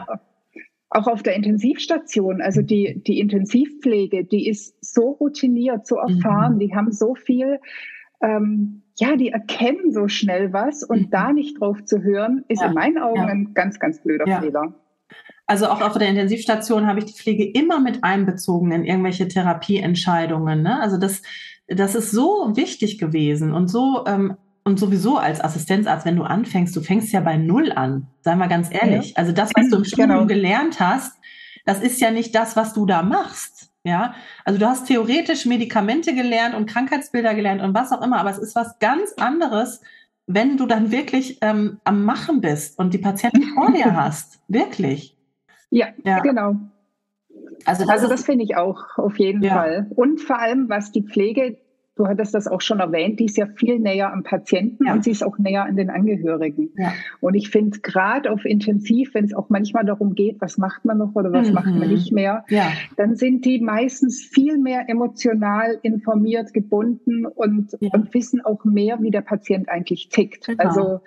auch 0.91 1.07
auf 1.07 1.23
der 1.23 1.37
Intensivstation, 1.37 2.43
also 2.43 2.63
die, 2.63 3.01
die 3.07 3.21
Intensivpflege, 3.21 4.25
die 4.25 4.49
ist 4.49 4.75
so 4.85 5.11
routiniert, 5.13 5.87
so 5.87 5.97
erfahren, 5.97 6.55
mhm. 6.55 6.59
die 6.59 6.75
haben 6.75 6.91
so 6.91 7.15
viel, 7.15 7.61
ähm, 8.21 8.83
ja, 8.99 9.17
die 9.17 9.31
erkennen 9.31 9.93
so 9.93 10.09
schnell 10.09 10.53
was 10.53 10.83
und 10.83 11.07
mhm. 11.07 11.11
da 11.11 11.33
nicht 11.33 11.61
drauf 11.61 11.85
zu 11.85 12.03
hören, 12.03 12.45
ist 12.49 12.61
ja. 12.61 12.69
in 12.69 12.75
meinen 12.75 12.99
Augen 12.99 13.21
ja. 13.21 13.27
ein 13.27 13.55
ganz, 13.55 13.79
ganz 13.79 14.03
blöder 14.03 14.27
ja. 14.27 14.41
Fehler. 14.41 14.75
Also 15.47 15.67
auch 15.67 15.81
auf 15.81 15.97
der 15.97 16.09
Intensivstation 16.09 16.87
habe 16.87 17.01
ich 17.01 17.07
die 17.07 17.21
Pflege 17.21 17.45
immer 17.45 17.81
mit 17.81 18.05
einbezogen 18.05 18.71
in 18.73 18.85
irgendwelche 18.85 19.27
Therapieentscheidungen. 19.27 20.63
Ne? 20.63 20.81
Also 20.81 20.97
das, 20.97 21.23
das 21.67 21.95
ist 21.95 22.11
so 22.11 22.53
wichtig 22.55 22.99
gewesen 22.99 23.53
und 23.53 23.69
so 23.69 24.05
ähm, 24.07 24.37
und 24.71 24.79
sowieso 24.79 25.19
als 25.19 25.41
Assistenzarzt, 25.41 26.07
wenn 26.07 26.17
du 26.17 26.23
anfängst, 26.23 26.75
du 26.75 26.81
fängst 26.81 27.13
ja 27.13 27.21
bei 27.21 27.37
Null 27.37 27.73
an, 27.73 28.07
sei 28.23 28.37
mal 28.37 28.49
ganz 28.49 28.69
ehrlich. 28.73 29.11
Ja. 29.11 29.17
Also 29.17 29.33
das, 29.33 29.51
was 29.55 29.69
du 29.69 29.77
im 29.77 29.85
Studium 29.85 30.09
genau. 30.09 30.27
gelernt 30.27 30.81
hast, 30.81 31.19
das 31.67 31.81
ist 31.81 32.01
ja 32.01 32.11
nicht 32.11 32.35
das, 32.35 32.57
was 32.57 32.73
du 32.73 32.87
da 32.87 33.03
machst. 33.03 33.71
Ja, 33.83 34.15
also 34.45 34.59
du 34.59 34.67
hast 34.67 34.87
theoretisch 34.87 35.47
Medikamente 35.47 36.15
gelernt 36.15 36.55
und 36.55 36.67
Krankheitsbilder 36.67 37.35
gelernt 37.35 37.63
und 37.63 37.75
was 37.75 37.93
auch 37.93 38.03
immer, 38.03 38.19
aber 38.19 38.29
es 38.29 38.37
ist 38.37 38.55
was 38.55 38.79
ganz 38.79 39.15
anderes, 39.15 39.81
wenn 40.27 40.59
du 40.59 40.67
dann 40.67 40.93
wirklich 40.93 41.39
ähm, 41.41 41.81
am 41.85 42.05
Machen 42.05 42.43
bist 42.43 42.79
und 42.79 42.93
die 42.93 42.99
Patienten 42.99 43.43
vor 43.55 43.73
dir 43.73 43.97
hast. 43.97 44.41
Wirklich. 44.49 45.17
Ja, 45.71 45.89
ja. 46.05 46.21
genau. 46.21 46.57
Also 47.65 47.85
das, 47.85 47.91
also 47.91 48.09
das 48.09 48.25
finde 48.25 48.45
ich 48.45 48.57
auch 48.57 48.99
auf 48.99 49.19
jeden 49.19 49.43
ja. 49.43 49.55
Fall. 49.55 49.91
Und 49.97 50.21
vor 50.21 50.39
allem, 50.39 50.69
was 50.69 50.93
die 50.93 51.03
Pflege 51.03 51.57
du 52.01 52.09
hattest 52.09 52.35
das 52.35 52.49
auch 52.49 52.63
schon 52.63 52.81
erwähnt, 52.81 53.21
die 53.21 53.27
ist 53.27 53.37
ja 53.37 53.47
viel 53.47 53.79
näher 53.79 54.11
am 54.11 54.23
Patienten 54.23 54.87
ja. 54.87 54.95
und 54.95 55.05
sie 55.05 55.11
ist 55.11 55.23
auch 55.23 55.37
näher 55.37 55.65
an 55.65 55.77
den 55.77 55.91
Angehörigen. 55.91 56.71
Ja. 56.77 56.95
Und 57.21 57.35
ich 57.35 57.51
finde 57.51 57.79
gerade 57.81 58.33
auf 58.33 58.47
Intensiv, 58.47 59.13
wenn 59.13 59.27
es 59.27 59.35
auch 59.35 59.51
manchmal 59.51 59.85
darum 59.85 60.15
geht, 60.15 60.41
was 60.41 60.57
macht 60.57 60.87
man 60.87 60.97
noch 60.97 61.15
oder 61.15 61.31
was 61.31 61.49
mhm. 61.49 61.55
macht 61.55 61.67
man 61.75 61.89
nicht 61.89 62.11
mehr, 62.11 62.45
ja. 62.49 62.73
dann 62.97 63.17
sind 63.17 63.45
die 63.45 63.61
meistens 63.61 64.23
viel 64.23 64.57
mehr 64.57 64.89
emotional 64.89 65.79
informiert, 65.83 66.55
gebunden 66.55 67.27
und, 67.27 67.75
und 67.75 68.15
wissen 68.15 68.41
auch 68.41 68.65
mehr, 68.65 69.03
wie 69.03 69.11
der 69.11 69.21
Patient 69.21 69.69
eigentlich 69.69 70.09
tickt. 70.09 70.47
Genau. 70.47 70.65
Also 70.65 71.01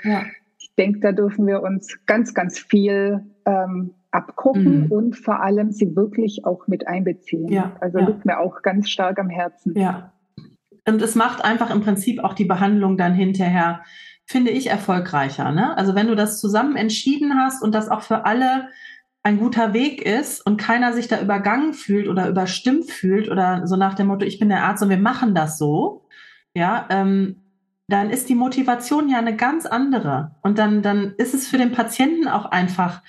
ich 0.59 0.75
denke, 0.77 0.99
da 0.99 1.11
dürfen 1.11 1.47
wir 1.47 1.63
uns 1.63 1.97
ganz, 2.05 2.35
ganz 2.35 2.59
viel 2.59 3.25
ähm, 3.45 3.95
abgucken 4.11 4.85
mhm. 4.85 4.91
und 4.91 5.17
vor 5.17 5.41
allem 5.41 5.71
sie 5.71 5.95
wirklich 5.95 6.45
auch 6.45 6.67
mit 6.67 6.87
einbeziehen. 6.87 7.47
Ja, 7.47 7.75
also 7.79 7.97
ja. 7.97 8.05
liegt 8.05 8.25
mir 8.25 8.39
auch 8.39 8.61
ganz 8.61 8.89
stark 8.89 9.19
am 9.19 9.29
Herzen. 9.29 9.73
Ja, 9.75 10.12
und 10.87 11.01
es 11.01 11.15
macht 11.15 11.43
einfach 11.43 11.69
im 11.69 11.81
Prinzip 11.81 12.23
auch 12.23 12.33
die 12.33 12.45
Behandlung 12.45 12.97
dann 12.97 13.13
hinterher, 13.13 13.83
finde 14.25 14.51
ich, 14.51 14.67
erfolgreicher. 14.67 15.51
Ne? 15.51 15.77
Also 15.77 15.95
wenn 15.95 16.07
du 16.07 16.15
das 16.15 16.39
zusammen 16.39 16.75
entschieden 16.75 17.39
hast 17.39 17.61
und 17.61 17.73
das 17.73 17.89
auch 17.89 18.01
für 18.01 18.25
alle 18.25 18.69
ein 19.23 19.39
guter 19.39 19.73
Weg 19.73 20.01
ist 20.01 20.45
und 20.45 20.57
keiner 20.57 20.91
sich 20.91 21.07
da 21.07 21.21
übergangen 21.21 21.73
fühlt 21.73 22.09
oder 22.09 22.27
überstimmt 22.27 22.91
fühlt 22.91 23.29
oder 23.29 23.65
so 23.65 23.77
nach 23.77 23.93
dem 23.93 24.07
Motto, 24.07 24.25
ich 24.25 24.39
bin 24.39 24.49
der 24.49 24.63
Arzt 24.63 24.83
und 24.83 24.89
wir 24.89 24.97
machen 24.97 25.33
das 25.33 25.57
so, 25.57 26.05
ja, 26.53 26.85
ähm, 26.89 27.37
dann 27.87 28.09
ist 28.09 28.27
die 28.27 28.35
Motivation 28.35 29.09
ja 29.09 29.19
eine 29.19 29.35
ganz 29.35 29.65
andere. 29.65 30.35
Und 30.41 30.57
dann, 30.57 30.81
dann 30.81 31.13
ist 31.17 31.33
es 31.33 31.47
für 31.47 31.57
den 31.57 31.71
Patienten 31.71 32.27
auch 32.27 32.45
einfach 32.45 33.01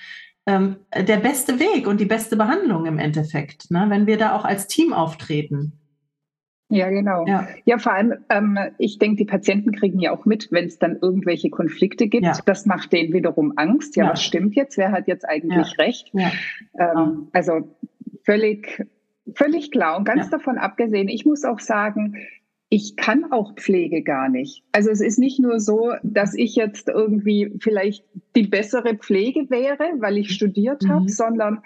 ähm, 0.45 0.77
der 0.95 1.17
beste 1.17 1.59
Weg 1.59 1.87
und 1.87 1.99
die 1.99 2.05
beste 2.05 2.37
Behandlung 2.37 2.85
im 2.85 2.99
Endeffekt, 2.99 3.71
ne? 3.71 3.85
wenn 3.89 4.07
wir 4.07 4.17
da 4.17 4.35
auch 4.35 4.45
als 4.45 4.67
Team 4.67 4.93
auftreten. 4.93 5.73
Ja, 6.69 6.89
genau. 6.89 7.25
Ja, 7.27 7.47
ja 7.65 7.77
vor 7.77 7.93
allem, 7.93 8.13
ähm, 8.29 8.57
ich 8.77 8.97
denke, 8.97 9.17
die 9.17 9.25
Patienten 9.25 9.71
kriegen 9.71 9.99
ja 9.99 10.11
auch 10.11 10.25
mit, 10.25 10.51
wenn 10.51 10.65
es 10.65 10.79
dann 10.79 10.97
irgendwelche 10.99 11.49
Konflikte 11.49 12.07
gibt. 12.07 12.25
Ja. 12.25 12.33
Das 12.45 12.65
macht 12.65 12.91
denen 12.91 13.13
wiederum 13.13 13.53
Angst. 13.55 13.95
Ja, 13.95 14.05
ja, 14.05 14.11
was 14.11 14.23
stimmt 14.23 14.55
jetzt? 14.55 14.77
Wer 14.77 14.91
hat 14.91 15.07
jetzt 15.07 15.27
eigentlich 15.27 15.77
recht? 15.77 16.11
Ähm, 16.77 17.27
also 17.33 17.75
völlig, 18.23 18.83
völlig 19.35 19.71
klar. 19.71 19.97
Und 19.97 20.05
ganz 20.05 20.29
davon 20.29 20.57
abgesehen, 20.57 21.07
ich 21.07 21.25
muss 21.25 21.45
auch 21.45 21.59
sagen, 21.59 22.15
ich 22.69 22.95
kann 22.95 23.31
auch 23.31 23.53
Pflege 23.55 24.01
gar 24.01 24.27
nicht. 24.27 24.63
Also 24.71 24.89
es 24.89 24.99
ist 24.99 25.19
nicht 25.19 25.39
nur 25.39 25.59
so, 25.59 25.93
dass 26.01 26.33
ich 26.33 26.55
jetzt 26.55 26.89
irgendwie 26.89 27.53
vielleicht 27.59 28.03
die 28.35 28.47
bessere 28.47 28.95
Pflege 28.95 29.49
wäre, 29.49 29.91
weil 29.99 30.17
ich 30.17 30.31
studiert 30.31 30.83
mhm. 30.83 30.89
habe, 30.89 31.09
sondern 31.09 31.61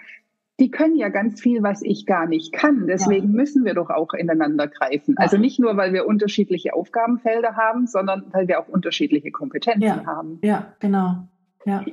die 0.60 0.70
können 0.70 0.96
ja 0.96 1.08
ganz 1.08 1.40
viel, 1.40 1.62
was 1.62 1.82
ich 1.82 2.06
gar 2.06 2.26
nicht 2.26 2.52
kann. 2.52 2.86
Deswegen 2.86 3.30
ja. 3.30 3.36
müssen 3.36 3.64
wir 3.64 3.74
doch 3.74 3.88
auch 3.90 4.12
ineinander 4.12 4.68
greifen. 4.68 5.16
Also 5.16 5.38
nicht 5.38 5.58
nur, 5.58 5.76
weil 5.76 5.92
wir 5.92 6.06
unterschiedliche 6.06 6.74
Aufgabenfelder 6.74 7.56
haben, 7.56 7.86
sondern 7.86 8.26
weil 8.32 8.46
wir 8.46 8.60
auch 8.60 8.68
unterschiedliche 8.68 9.30
Kompetenzen 9.30 9.82
ja. 9.82 10.06
haben. 10.06 10.38
Ja, 10.42 10.74
genau. 10.78 11.26
Ja. 11.64 11.84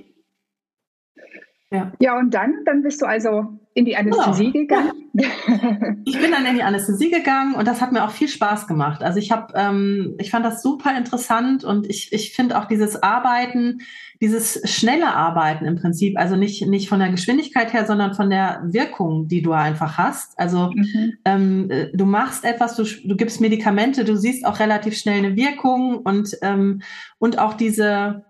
Ja. 1.71 1.91
ja, 1.99 2.17
und 2.17 2.33
dann, 2.33 2.63
dann 2.65 2.81
bist 2.81 3.01
du 3.01 3.05
also 3.05 3.59
in 3.73 3.83
die 3.83 3.95
Anästhesie 3.97 4.51
genau. 4.51 4.81
gegangen. 4.81 4.91
Ich 6.05 6.19
bin 6.19 6.31
dann 6.31 6.45
in 6.45 6.55
die 6.55 6.63
Anästhesie 6.63 7.09
gegangen 7.09 7.55
und 7.55 7.67
das 7.67 7.81
hat 7.81 7.91
mir 7.91 8.03
auch 8.03 8.11
viel 8.11 8.27
Spaß 8.27 8.67
gemacht. 8.67 9.03
Also 9.03 9.19
ich 9.19 9.31
habe, 9.31 9.51
ähm, 9.55 10.15
ich 10.19 10.29
fand 10.29 10.45
das 10.45 10.61
super 10.61 10.95
interessant 10.95 11.63
und 11.63 11.87
ich, 11.87 12.13
ich 12.13 12.33
finde 12.33 12.57
auch 12.57 12.65
dieses 12.65 13.01
Arbeiten, 13.01 13.79
dieses 14.21 14.61
schnelle 14.65 15.13
Arbeiten 15.13 15.65
im 15.65 15.75
Prinzip, 15.75 16.17
also 16.17 16.35
nicht, 16.35 16.67
nicht 16.67 16.87
von 16.87 16.99
der 16.99 17.09
Geschwindigkeit 17.09 17.73
her, 17.73 17.85
sondern 17.85 18.13
von 18.13 18.29
der 18.29 18.61
Wirkung, 18.65 19.27
die 19.27 19.41
du 19.41 19.51
einfach 19.51 19.97
hast. 19.97 20.37
Also 20.39 20.71
mhm. 20.73 21.13
ähm, 21.25 21.71
äh, 21.71 21.87
du 21.93 22.05
machst 22.05 22.45
etwas, 22.45 22.75
du, 22.75 22.83
du 22.83 23.15
gibst 23.15 23.41
Medikamente, 23.41 24.05
du 24.05 24.15
siehst 24.15 24.45
auch 24.45 24.59
relativ 24.59 24.95
schnell 24.95 25.17
eine 25.17 25.35
Wirkung 25.35 25.97
und, 25.97 26.29
ähm, 26.41 26.81
und 27.17 27.39
auch 27.39 27.55
diese, 27.55 28.23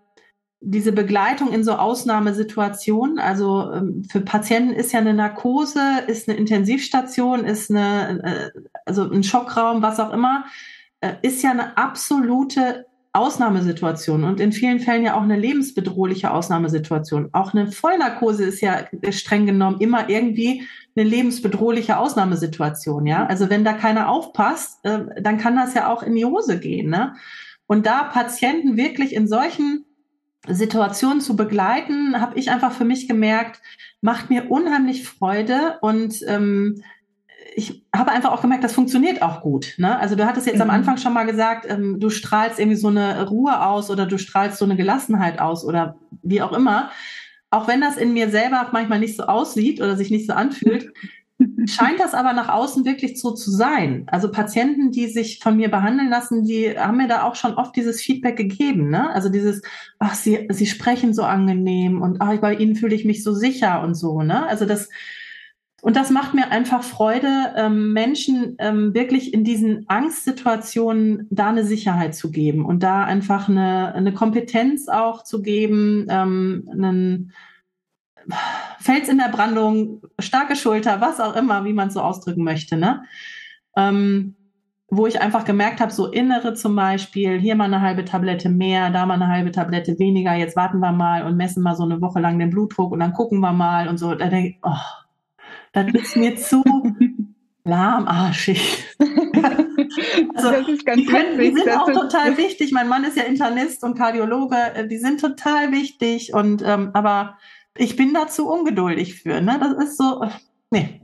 diese 0.60 0.92
Begleitung 0.92 1.54
in 1.54 1.64
so 1.64 1.74
Ausnahmesituationen, 1.74 3.20
also 3.20 3.72
ähm, 3.72 4.04
für 4.10 4.22
Patienten 4.22 4.74
ist 4.74 4.92
ja 4.92 5.00
eine 5.00 5.14
Narkose, 5.14 5.82
ist 6.08 6.28
eine 6.28 6.38
Intensivstation, 6.38 7.46
ist 7.46 7.70
eine, 7.70 8.52
äh, 8.56 8.60
also 8.86 9.10
ein 9.10 9.24
Schockraum, 9.24 9.82
was 9.82 10.00
auch 10.00 10.12
immer, 10.12 10.46
äh, 11.02 11.14
ist 11.22 11.44
ja 11.44 11.52
eine 11.52 11.78
absolute 11.78 12.86
Ausnahmesituation 13.14 14.24
und 14.24 14.40
in 14.40 14.52
vielen 14.52 14.80
Fällen 14.80 15.04
ja 15.04 15.16
auch 15.16 15.22
eine 15.22 15.38
lebensbedrohliche 15.38 16.32
Ausnahmesituation. 16.32 17.30
Auch 17.34 17.54
eine 17.54 17.72
Vollnarkose 17.72 18.44
ist 18.44 18.62
ja 18.62 18.86
streng 19.10 19.46
genommen 19.46 19.80
immer 19.80 20.10
irgendwie 20.10 20.68
eine 20.96 21.08
lebensbedrohliche 21.08 21.98
Ausnahmesituation, 21.98 23.06
ja. 23.06 23.26
Also 23.26 23.50
wenn 23.50 23.64
da 23.64 23.74
keiner 23.74 24.10
aufpasst, 24.10 24.80
äh, 24.84 25.06
dann 25.22 25.38
kann 25.38 25.56
das 25.56 25.74
ja 25.74 25.92
auch 25.92 26.04
in 26.04 26.16
die 26.16 26.26
Hose 26.26 26.60
gehen, 26.60 26.90
ne? 26.90 27.14
Und 27.68 27.86
da 27.86 28.04
Patienten 28.04 28.78
wirklich 28.78 29.14
in 29.14 29.28
solchen 29.28 29.87
Situationen 30.48 31.22
zu 31.22 31.36
begleiten, 31.36 32.20
habe 32.20 32.38
ich 32.38 32.50
einfach 32.50 32.72
für 32.72 32.86
mich 32.86 33.08
gemerkt, 33.08 33.62
macht 34.02 34.30
mir 34.30 34.52
unheimlich 34.52 35.08
Freude 35.08 35.78
und 35.82 36.22
ähm, 36.28 36.82
ich 37.56 37.84
habe 37.96 38.12
einfach 38.12 38.32
auch 38.32 38.42
gemerkt, 38.42 38.64
das 38.64 38.74
funktioniert 38.74 39.24
auch 39.24 39.42
gut. 39.42 39.74
Ne? 39.78 39.98
Also 40.00 40.16
du 40.16 40.28
hattest 40.28 40.46
jetzt 40.46 40.58
mhm. 40.58 40.64
am 40.64 40.70
Anfang 40.70 40.98
schon 40.98 41.14
mal 41.14 41.26
gesagt, 41.26 41.66
ähm, 41.68 42.00
du 42.00 42.12
strahlst 42.12 42.60
irgendwie 42.60 42.78
so 42.78 42.90
eine 42.90 43.28
Ruhe 43.28 43.66
aus 43.66 43.90
oder 43.90 44.06
du 44.06 44.20
strahlst 44.20 44.60
so 44.60 44.66
eine 44.66 44.76
Gelassenheit 44.76 45.40
aus 45.40 45.66
oder 45.66 45.98
wie 46.22 46.44
auch 46.44 46.54
immer. 46.54 46.92
Auch 47.50 47.68
wenn 47.68 47.82
das 47.82 47.98
in 47.98 48.14
mir 48.14 48.30
selber 48.30 48.68
manchmal 48.74 49.00
nicht 49.00 49.16
so 49.16 49.24
aussieht 49.24 49.82
oder 49.82 49.96
sich 49.96 50.12
nicht 50.12 50.28
so 50.28 50.34
anfühlt, 50.34 50.94
scheint 51.68 52.00
das 52.00 52.14
aber 52.14 52.34
nach 52.34 52.50
außen 52.50 52.86
wirklich 52.86 53.20
so 53.20 53.32
zu 53.32 53.52
sein. 53.52 54.06
Also 54.08 54.32
Patienten, 54.32 54.92
die 54.92 55.08
sich 55.08 55.40
von 55.40 55.58
mir 55.58 55.70
behandeln 55.70 56.10
lassen, 56.10 56.44
die 56.44 56.78
haben 56.78 56.98
mir 56.98 57.08
da 57.08 57.24
auch 57.24 57.36
schon 57.36 57.54
oft 57.54 57.76
dieses 57.76 58.02
Feedback 58.02 58.38
gegeben. 58.38 58.90
Ne? 58.90 59.10
Also 59.12 59.30
dieses, 59.30 59.62
ach, 60.00 60.16
sie, 60.16 60.48
sie 60.50 60.66
sprechen 60.66 61.14
so 61.14 61.24
angenehm 61.24 62.02
und 62.02 62.22
ach, 62.22 62.38
bei 62.38 62.56
ihnen 62.56 62.76
fühle 62.76 62.96
ich 62.96 63.06
mich 63.06 63.24
so 63.24 63.34
sicher 63.34 63.84
und 63.84 63.94
so. 63.96 64.24
Ne? 64.24 64.48
Also 64.48 64.66
das, 64.66 64.90
und 65.82 65.96
das 65.96 66.10
macht 66.10 66.34
mir 66.34 66.50
einfach 66.50 66.84
Freude, 66.84 67.54
ähm, 67.56 67.94
Menschen 67.94 68.56
ähm, 68.58 68.96
wirklich 68.96 69.34
in 69.34 69.44
diesen 69.44 69.88
Angstsituationen 69.88 71.28
da 71.30 71.50
eine 71.50 71.66
Sicherheit 71.66 72.16
zu 72.16 72.32
geben 72.32 72.66
und 72.66 72.82
da 72.82 73.04
einfach 73.04 73.48
eine, 73.48 73.94
eine 73.94 74.12
Kompetenz 74.12 74.88
auch 74.88 75.24
zu 75.24 75.44
geben, 75.44 76.08
ähm, 76.10 76.68
einen 76.72 77.34
Fels 78.80 79.10
in 79.10 79.18
der 79.18 79.30
Brandung, 79.30 80.02
starke 80.20 80.56
Schulter, 80.56 81.02
was 81.02 81.20
auch 81.20 81.36
immer, 81.36 81.66
wie 81.66 81.74
man 81.74 81.88
es 81.88 81.94
so 81.94 82.02
ausdrücken 82.02 82.44
möchte, 82.44 82.78
ne? 82.78 83.04
Ähm, 83.76 84.36
wo 84.90 85.06
ich 85.06 85.22
einfach 85.22 85.44
gemerkt 85.44 85.82
habe, 85.82 85.92
so 85.92 86.08
innere 86.08 86.54
zum 86.54 86.76
Beispiel, 86.76 87.40
hier 87.40 87.56
mal 87.56 87.66
eine 87.66 87.82
halbe 87.82 88.06
Tablette 88.06 88.50
mehr, 88.50 88.90
da 88.90 89.06
mal 89.06 89.16
eine 89.16 89.28
halbe 89.28 89.52
Tablette 89.52 90.00
weniger, 90.00 90.34
jetzt 90.34 90.56
warten 90.56 90.80
wir 90.80 90.94
mal 90.94 91.24
und 91.24 91.36
messen 91.36 91.62
mal 91.62 91.76
so 91.76 91.84
eine 91.84 92.02
Woche 92.02 92.20
lang 92.20 92.40
den 92.40 92.50
Blutdruck 92.50 92.94
und 92.94 93.00
dann 93.00 93.14
gucken 93.14 93.40
wir 93.40 93.52
mal 93.52 93.90
und 93.90 93.98
so. 93.98 94.16
Da 94.16 94.28
denke 94.28 94.50
ich, 94.50 94.58
oh, 94.64 94.76
das 95.74 95.88
ist 95.94 96.16
mir 96.16 96.36
zu 96.38 96.64
lahmarschig. 97.66 98.86
also, 100.36 100.52
das 100.52 100.68
ist 100.70 100.86
ganz 100.86 101.02
die, 101.02 101.06
können, 101.06 101.38
die 101.38 101.52
sind 101.52 101.70
auch 101.70 101.92
total 101.92 102.38
wichtig. 102.38 102.72
Mein 102.72 102.88
Mann 102.88 103.04
ist 103.04 103.18
ja 103.18 103.24
Internist 103.24 103.84
und 103.84 103.98
Kardiologe, 103.98 104.56
äh, 104.74 104.88
die 104.88 104.98
sind 104.98 105.20
total 105.20 105.74
wichtig 105.74 106.34
und 106.34 106.64
ähm, 106.66 106.92
aber 106.94 107.38
ich 107.78 107.96
bin 107.96 108.14
da 108.14 108.28
zu 108.28 108.50
ungeduldig 108.50 109.22
für. 109.22 109.42
Ne? 109.42 109.60
Das 109.60 109.86
ist 109.86 109.98
so, 109.98 110.24
nee. 110.72 111.02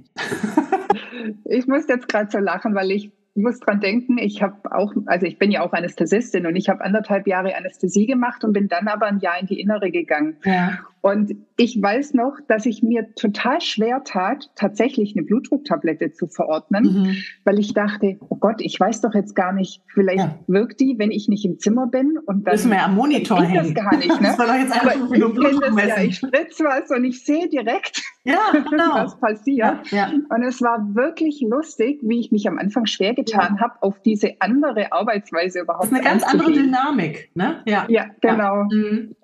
ich 1.46 1.68
muss 1.68 1.88
jetzt 1.88 2.08
gerade 2.08 2.32
so 2.32 2.40
lachen, 2.40 2.76
weil 2.76 2.92
ich 2.92 3.12
muss 3.36 3.60
dran 3.60 3.80
denken, 3.80 4.18
ich 4.20 4.44
habe 4.44 4.72
auch, 4.72 4.94
also 5.08 5.26
ich 5.26 5.40
bin 5.40 5.50
ja 5.50 5.62
auch 5.62 5.74
Anästhesistin 5.74 6.46
und 6.46 6.56
ich 6.56 6.70
habe 6.70 6.84
anderthalb 6.84 7.26
Jahre 7.28 7.56
Anästhesie 7.56 8.06
gemacht 8.06 8.44
und 8.44 8.54
bin 8.54 8.68
dann 8.68 8.88
aber 8.88 9.08
ein 9.08 9.20
Jahr 9.20 9.40
in 9.40 9.48
die 9.48 9.60
Innere 9.60 9.90
gegangen. 9.90 10.38
Ja. 10.46 10.80
Und 11.02 11.36
ich 11.58 11.82
weiß 11.82 12.14
noch, 12.14 12.38
dass 12.48 12.66
ich 12.66 12.82
mir 12.82 13.14
total 13.16 13.60
schwer 13.60 14.04
tat, 14.06 14.52
tatsächlich 14.56 15.16
eine 15.16 15.26
Blutdrucktablette 15.26 16.14
zu 16.14 16.28
verordnen, 16.28 16.84
mhm. 16.84 17.18
weil 17.44 17.60
ich 17.60 17.74
dachte, 17.74 18.18
oh 18.30 18.36
Gott, 18.36 18.62
ich 18.62 18.80
weiß 18.80 19.02
doch 19.02 19.14
jetzt 19.14 19.36
gar 19.36 19.52
nicht, 19.52 19.82
vielleicht 19.88 20.20
ja. 20.20 20.40
wirkt 20.48 20.80
die, 20.80 20.96
wenn 21.00 21.12
ich 21.12 21.28
nicht 21.28 21.44
im 21.44 21.60
Zimmer 21.60 21.88
bin 21.88 22.18
und 22.26 22.48
dann 22.48 22.54
müssen 22.54 22.72
wir 22.72 22.84
am 22.84 22.96
Monitor 22.96 23.44
hängen. 23.44 23.74
Das 23.74 23.84
gar 23.84 23.98
nicht, 23.98 24.10
ne? 24.22 24.36
das 24.38 24.58
jetzt 24.58 24.82
Aber 24.82 24.94
ich 24.94 25.76
das 25.76 25.88
ja, 25.88 26.04
ich 26.04 26.16
spritze 26.18 26.64
was 26.64 26.90
und 26.92 27.04
ich 27.04 27.26
sehe 27.26 27.50
direkt, 27.50 28.02
ja, 28.24 28.40
genau. 28.70 28.96
was 28.96 29.20
passiert. 29.20 29.92
Ja, 29.92 29.98
ja. 29.98 30.12
Und 30.30 30.44
es 30.44 30.62
war 30.62 30.96
wirklich 30.96 31.42
lustig, 31.42 32.00
wie 32.04 32.20
ich 32.20 32.32
mich 32.32 32.48
am 32.48 32.58
Anfang 32.58 32.86
schwer 32.86 33.14
getan 33.14 33.60
habe, 33.60 33.74
auf 33.82 34.02
diese 34.02 34.36
andere 34.40 34.92
Arbeitsweise 34.92 35.62
überhaupt. 35.62 35.86
Das 35.86 35.92
ist 35.92 35.98
eine 35.98 36.04
ganz 36.04 36.24
andere 36.24 36.52
Dynamik, 36.52 37.30
ne? 37.36 37.62
Ja, 37.66 37.86
ja 37.90 38.06
genau. 38.22 38.64
Mhm. 38.72 39.16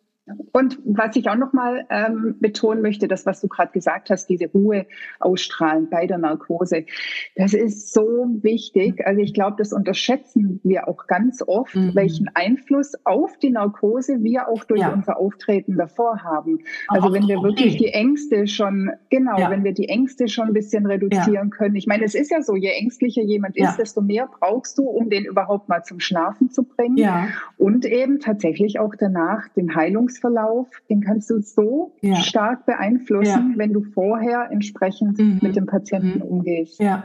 Und 0.51 0.79
was 0.85 1.15
ich 1.15 1.29
auch 1.29 1.35
nochmal 1.35 1.85
ähm, 1.89 2.35
betonen 2.39 2.81
möchte, 2.81 3.07
das, 3.07 3.25
was 3.25 3.41
du 3.41 3.47
gerade 3.47 3.71
gesagt 3.71 4.09
hast, 4.09 4.27
diese 4.27 4.47
Ruhe 4.47 4.85
ausstrahlen 5.19 5.89
bei 5.89 6.07
der 6.07 6.17
Narkose, 6.17 6.85
das 7.35 7.53
ist 7.53 7.93
so 7.93 8.27
wichtig. 8.41 9.05
Also 9.05 9.21
ich 9.21 9.33
glaube, 9.33 9.55
das 9.57 9.73
unterschätzen 9.73 10.59
wir 10.63 10.87
auch 10.87 11.07
ganz 11.07 11.43
oft, 11.45 11.75
mhm. 11.75 11.95
welchen 11.95 12.29
Einfluss 12.33 12.93
auf 13.05 13.37
die 13.37 13.49
Narkose 13.49 14.23
wir 14.23 14.47
auch 14.47 14.63
durch 14.63 14.81
ja. 14.81 14.93
unser 14.93 15.17
Auftreten 15.17 15.77
davor 15.77 16.23
haben. 16.23 16.59
Also 16.87 17.07
auch 17.07 17.13
wenn 17.13 17.27
wir 17.27 17.41
wirklich 17.41 17.77
die 17.77 17.93
Ängste 17.93 18.47
schon, 18.47 18.91
genau, 19.09 19.37
ja. 19.37 19.49
wenn 19.49 19.63
wir 19.63 19.73
die 19.73 19.89
Ängste 19.89 20.27
schon 20.27 20.47
ein 20.47 20.53
bisschen 20.53 20.85
reduzieren 20.85 21.49
ja. 21.51 21.57
können. 21.57 21.75
Ich 21.75 21.87
meine, 21.87 22.03
es 22.03 22.15
ist 22.15 22.31
ja 22.31 22.41
so, 22.41 22.55
je 22.55 22.69
ängstlicher 22.69 23.21
jemand 23.21 23.57
ist, 23.57 23.77
desto 23.77 24.01
mehr 24.01 24.29
brauchst 24.39 24.77
du, 24.77 24.83
um 24.83 25.09
den 25.09 25.25
überhaupt 25.25 25.69
mal 25.69 25.83
zum 25.83 25.99
Schlafen 25.99 26.49
zu 26.49 26.63
bringen. 26.63 26.97
Und 27.57 27.85
eben 27.85 28.19
tatsächlich 28.19 28.79
auch 28.79 28.95
danach 28.97 29.47
den 29.49 29.75
Heilungs 29.75 30.18
Tagesverlauf, 30.19 30.67
den 30.89 31.01
kannst 31.01 31.29
du 31.29 31.41
so 31.41 31.93
ja. 32.01 32.15
stark 32.17 32.65
beeinflussen, 32.65 33.51
ja. 33.51 33.58
wenn 33.58 33.73
du 33.73 33.84
vorher 33.84 34.49
entsprechend 34.51 35.17
mhm. 35.17 35.39
mit 35.41 35.55
dem 35.55 35.65
Patienten 35.65 36.19
mhm. 36.19 36.25
umgehst. 36.25 36.79
Ja. 36.79 37.03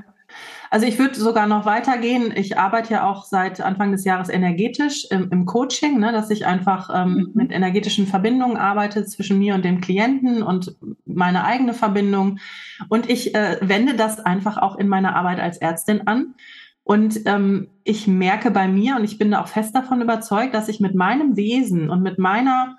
Also 0.71 0.87
ich 0.87 0.99
würde 0.99 1.15
sogar 1.15 1.47
noch 1.47 1.65
weitergehen. 1.65 2.33
Ich 2.35 2.59
arbeite 2.59 2.95
ja 2.95 3.09
auch 3.09 3.25
seit 3.25 3.61
Anfang 3.61 3.93
des 3.93 4.05
Jahres 4.05 4.29
energetisch 4.29 5.07
im, 5.11 5.31
im 5.31 5.47
Coaching, 5.47 6.01
ne, 6.01 6.11
dass 6.11 6.31
ich 6.31 6.47
einfach 6.47 6.91
ähm, 6.93 7.15
mhm. 7.15 7.31
mit 7.35 7.53
energetischen 7.53 8.07
Verbindungen 8.07 8.57
arbeite 8.57 9.05
zwischen 9.05 9.39
mir 9.39 9.55
und 9.55 9.65
dem 9.65 9.81
Klienten 9.81 10.43
und 10.43 10.77
meine 11.05 11.45
eigene 11.45 11.75
Verbindung. 11.75 12.39
Und 12.89 13.09
ich 13.09 13.35
äh, 13.35 13.59
wende 13.61 13.95
das 13.95 14.19
einfach 14.19 14.59
auch 14.59 14.77
in 14.77 14.89
meiner 14.89 15.15
Arbeit 15.15 15.39
als 15.39 15.59
Ärztin 15.59 16.07
an. 16.07 16.35
Und 16.85 17.23
ähm, 17.25 17.69
ich 17.83 18.07
merke 18.07 18.51
bei 18.51 18.69
mir, 18.69 18.97
und 18.97 19.05
ich 19.05 19.17
bin 19.17 19.31
da 19.31 19.41
auch 19.41 19.49
fest 19.49 19.75
davon 19.75 20.03
überzeugt, 20.03 20.55
dass 20.55 20.69
ich 20.69 20.81
mit 20.81 20.95
meinem 20.95 21.35
Wesen 21.35 21.89
und 21.89 22.03
mit 22.03 22.19
meiner 22.19 22.77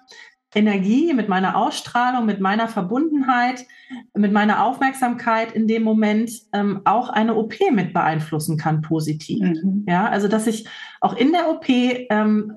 Energie, 0.55 1.13
mit 1.13 1.27
meiner 1.29 1.57
Ausstrahlung, 1.57 2.25
mit 2.25 2.39
meiner 2.39 2.67
Verbundenheit, 2.67 3.65
mit 4.13 4.31
meiner 4.31 4.63
Aufmerksamkeit 4.63 5.51
in 5.51 5.67
dem 5.67 5.83
Moment 5.83 6.31
ähm, 6.53 6.81
auch 6.85 7.09
eine 7.09 7.35
OP 7.35 7.55
mit 7.71 7.93
beeinflussen 7.93 8.57
kann, 8.57 8.81
positiv. 8.81 9.43
Mhm. 9.43 9.85
Ja, 9.87 10.07
also 10.07 10.27
dass 10.27 10.47
ich 10.47 10.65
auch 11.01 11.15
in 11.15 11.33
der 11.33 11.49
OP 11.49 11.67
ähm, 11.69 12.53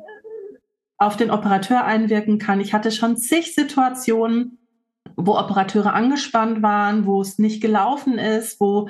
auf 0.96 1.16
den 1.16 1.30
Operateur 1.30 1.84
einwirken 1.84 2.38
kann. 2.38 2.60
Ich 2.60 2.72
hatte 2.72 2.90
schon 2.90 3.16
zig 3.16 3.54
Situationen, 3.54 4.58
wo 5.16 5.36
Operateure 5.36 5.92
angespannt 5.94 6.62
waren, 6.62 7.06
wo 7.06 7.20
es 7.20 7.38
nicht 7.38 7.60
gelaufen 7.60 8.18
ist, 8.18 8.60
wo 8.60 8.88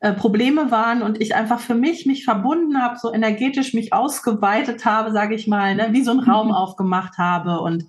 äh, 0.00 0.12
Probleme 0.12 0.70
waren 0.70 1.02
und 1.02 1.20
ich 1.20 1.34
einfach 1.34 1.58
für 1.58 1.74
mich 1.74 2.06
mich 2.06 2.24
verbunden 2.24 2.80
habe, 2.80 2.98
so 2.98 3.12
energetisch 3.12 3.74
mich 3.74 3.92
ausgeweitet 3.92 4.84
habe, 4.84 5.10
sage 5.10 5.34
ich 5.34 5.48
mal, 5.48 5.74
ne, 5.74 5.88
wie 5.90 6.04
so 6.04 6.12
ein 6.12 6.20
Raum 6.20 6.52
aufgemacht 6.52 7.18
habe 7.18 7.60
und 7.60 7.86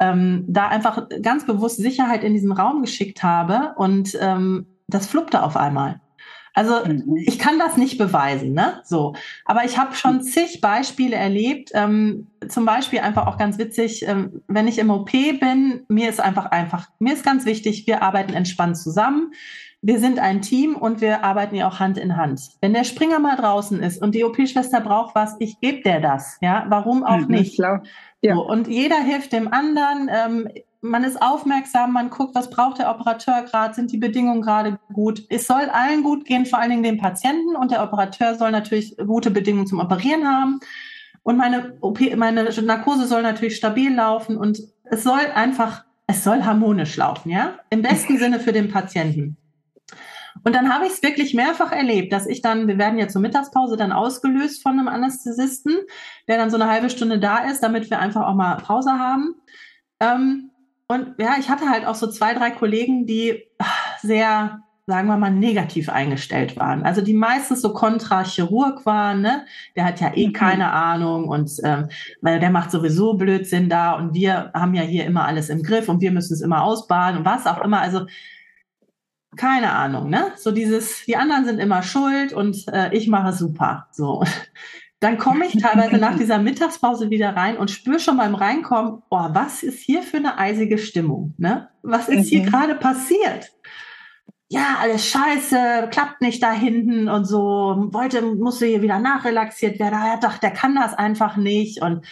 ähm, 0.00 0.44
da 0.48 0.68
einfach 0.68 1.08
ganz 1.22 1.46
bewusst 1.46 1.78
Sicherheit 1.78 2.24
in 2.24 2.34
diesen 2.34 2.52
Raum 2.52 2.82
geschickt 2.82 3.22
habe 3.22 3.74
und 3.76 4.16
ähm, 4.20 4.66
das 4.86 5.06
fluppte 5.06 5.42
auf 5.42 5.56
einmal. 5.56 6.00
Also 6.54 6.84
mhm. 6.84 7.16
ich 7.16 7.38
kann 7.38 7.58
das 7.58 7.76
nicht 7.76 7.98
beweisen, 7.98 8.52
ne? 8.52 8.80
So, 8.84 9.14
aber 9.44 9.64
ich 9.64 9.78
habe 9.78 9.94
schon 9.94 10.22
zig 10.22 10.60
Beispiele 10.60 11.14
erlebt. 11.14 11.70
Ähm, 11.72 12.26
zum 12.48 12.64
Beispiel 12.64 12.98
einfach 12.98 13.28
auch 13.28 13.38
ganz 13.38 13.58
witzig, 13.58 14.04
ähm, 14.06 14.42
wenn 14.48 14.66
ich 14.66 14.78
im 14.78 14.90
OP 14.90 15.12
bin, 15.12 15.84
mir 15.88 16.08
ist 16.08 16.20
einfach 16.20 16.46
einfach, 16.46 16.88
mir 16.98 17.12
ist 17.12 17.24
ganz 17.24 17.44
wichtig, 17.44 17.86
wir 17.86 18.02
arbeiten 18.02 18.32
entspannt 18.32 18.76
zusammen 18.76 19.32
wir 19.80 20.00
sind 20.00 20.18
ein 20.18 20.42
Team 20.42 20.74
und 20.74 21.00
wir 21.00 21.22
arbeiten 21.24 21.54
ja 21.54 21.68
auch 21.68 21.78
Hand 21.78 21.98
in 21.98 22.16
Hand. 22.16 22.40
Wenn 22.60 22.74
der 22.74 22.84
Springer 22.84 23.20
mal 23.20 23.36
draußen 23.36 23.80
ist 23.80 24.02
und 24.02 24.14
die 24.14 24.24
OP-Schwester 24.24 24.80
braucht 24.80 25.14
was, 25.14 25.36
ich 25.38 25.60
gebe 25.60 25.82
der 25.82 26.00
das. 26.00 26.36
Ja, 26.40 26.66
warum 26.68 27.04
auch 27.04 27.20
mhm, 27.20 27.28
nicht? 27.28 27.58
Ja. 27.58 27.80
So, 28.22 28.44
und 28.44 28.66
jeder 28.66 29.00
hilft 29.00 29.32
dem 29.32 29.52
anderen. 29.52 30.10
Ähm, 30.12 30.48
man 30.80 31.04
ist 31.04 31.20
aufmerksam, 31.20 31.92
man 31.92 32.10
guckt, 32.10 32.34
was 32.34 32.50
braucht 32.50 32.78
der 32.78 32.90
Operateur 32.90 33.42
gerade, 33.42 33.74
sind 33.74 33.92
die 33.92 33.98
Bedingungen 33.98 34.42
gerade 34.42 34.78
gut. 34.92 35.24
Es 35.28 35.46
soll 35.46 35.68
allen 35.72 36.02
gut 36.02 36.24
gehen, 36.24 36.46
vor 36.46 36.58
allen 36.58 36.70
Dingen 36.70 36.82
dem 36.82 36.98
Patienten 36.98 37.56
und 37.56 37.70
der 37.70 37.82
Operateur 37.82 38.34
soll 38.34 38.50
natürlich 38.50 38.96
gute 38.96 39.30
Bedingungen 39.30 39.66
zum 39.66 39.80
Operieren 39.80 40.26
haben. 40.26 40.60
Und 41.22 41.36
meine 41.36 41.76
OP, 41.80 42.00
meine 42.16 42.44
Narkose 42.44 43.06
soll 43.06 43.22
natürlich 43.22 43.56
stabil 43.56 43.94
laufen 43.94 44.36
und 44.36 44.60
es 44.84 45.02
soll 45.02 45.20
einfach, 45.34 45.84
es 46.06 46.24
soll 46.24 46.42
harmonisch 46.44 46.96
laufen, 46.96 47.30
ja? 47.30 47.58
Im 47.70 47.82
besten 47.82 48.18
Sinne 48.18 48.40
für 48.40 48.52
den 48.52 48.70
Patienten. 48.70 49.36
Und 50.44 50.54
dann 50.54 50.72
habe 50.72 50.86
ich 50.86 50.92
es 50.92 51.02
wirklich 51.02 51.34
mehrfach 51.34 51.72
erlebt, 51.72 52.12
dass 52.12 52.26
ich 52.26 52.42
dann, 52.42 52.68
wir 52.68 52.78
werden 52.78 52.98
ja 52.98 53.08
zur 53.08 53.20
Mittagspause 53.20 53.76
dann 53.76 53.92
ausgelöst 53.92 54.62
von 54.62 54.78
einem 54.78 54.88
Anästhesisten, 54.88 55.76
der 56.26 56.38
dann 56.38 56.50
so 56.50 56.56
eine 56.56 56.70
halbe 56.70 56.90
Stunde 56.90 57.18
da 57.18 57.38
ist, 57.38 57.62
damit 57.62 57.90
wir 57.90 57.98
einfach 57.98 58.26
auch 58.26 58.34
mal 58.34 58.56
Pause 58.56 58.92
haben. 58.92 59.34
Ähm, 60.00 60.50
und 60.88 61.14
ja, 61.18 61.36
ich 61.38 61.50
hatte 61.50 61.68
halt 61.68 61.86
auch 61.86 61.94
so 61.94 62.06
zwei, 62.06 62.32
drei 62.32 62.50
Kollegen, 62.50 63.06
die 63.06 63.44
sehr, 64.00 64.62
sagen 64.86 65.08
wir 65.08 65.18
mal, 65.18 65.30
negativ 65.30 65.90
eingestellt 65.90 66.56
waren. 66.56 66.82
Also 66.82 67.02
die 67.02 67.12
meistens 67.12 67.60
so 67.60 67.74
Kontrachirurg 67.74 68.86
waren, 68.86 69.20
ne? 69.20 69.44
Der 69.76 69.84
hat 69.84 70.00
ja 70.00 70.14
eh 70.14 70.28
mhm. 70.28 70.32
keine 70.32 70.72
Ahnung 70.72 71.28
und 71.28 71.50
ähm, 71.62 71.88
weil 72.22 72.40
der 72.40 72.48
macht 72.48 72.70
sowieso 72.70 73.14
Blödsinn 73.14 73.68
da 73.68 73.92
und 73.92 74.14
wir 74.14 74.50
haben 74.54 74.72
ja 74.72 74.82
hier 74.82 75.04
immer 75.04 75.26
alles 75.26 75.50
im 75.50 75.62
Griff 75.62 75.90
und 75.90 76.00
wir 76.00 76.10
müssen 76.10 76.32
es 76.32 76.40
immer 76.40 76.62
ausbaden 76.62 77.18
und 77.18 77.26
was 77.26 77.46
auch 77.46 77.62
immer. 77.62 77.82
Also 77.82 78.06
keine 79.36 79.72
Ahnung, 79.72 80.08
ne? 80.08 80.32
So 80.36 80.50
dieses, 80.50 81.04
die 81.04 81.16
anderen 81.16 81.44
sind 81.44 81.58
immer 81.58 81.82
schuld 81.82 82.32
und 82.32 82.66
äh, 82.68 82.94
ich 82.94 83.08
mache 83.08 83.32
super. 83.32 83.88
So. 83.92 84.24
Dann 85.00 85.16
komme 85.16 85.46
ich 85.46 85.60
teilweise 85.62 85.96
nach 85.98 86.16
dieser 86.18 86.38
Mittagspause 86.38 87.10
wieder 87.10 87.36
rein 87.36 87.56
und 87.56 87.70
spüre 87.70 88.00
schon 88.00 88.16
beim 88.16 88.34
Reinkommen, 88.34 89.02
oh, 89.10 89.28
was 89.30 89.62
ist 89.62 89.80
hier 89.80 90.02
für 90.02 90.16
eine 90.16 90.38
eisige 90.38 90.78
Stimmung? 90.78 91.34
Ne? 91.38 91.68
Was 91.82 92.08
ist 92.08 92.28
hier 92.28 92.42
mhm. 92.42 92.46
gerade 92.46 92.74
passiert? 92.74 93.52
Ja, 94.50 94.78
alles 94.80 95.06
scheiße, 95.06 95.88
klappt 95.90 96.22
nicht 96.22 96.42
da 96.42 96.52
hinten 96.52 97.08
und 97.08 97.26
so, 97.26 97.88
wollte, 97.92 98.22
musste 98.22 98.64
hier 98.64 98.80
wieder 98.80 98.98
nachrelaxiert 98.98 99.78
werden. 99.78 99.98
Er 100.02 100.16
dachte, 100.16 100.40
der 100.40 100.52
kann 100.52 100.74
das 100.74 100.94
einfach 100.94 101.36
nicht 101.36 101.82
und 101.82 102.06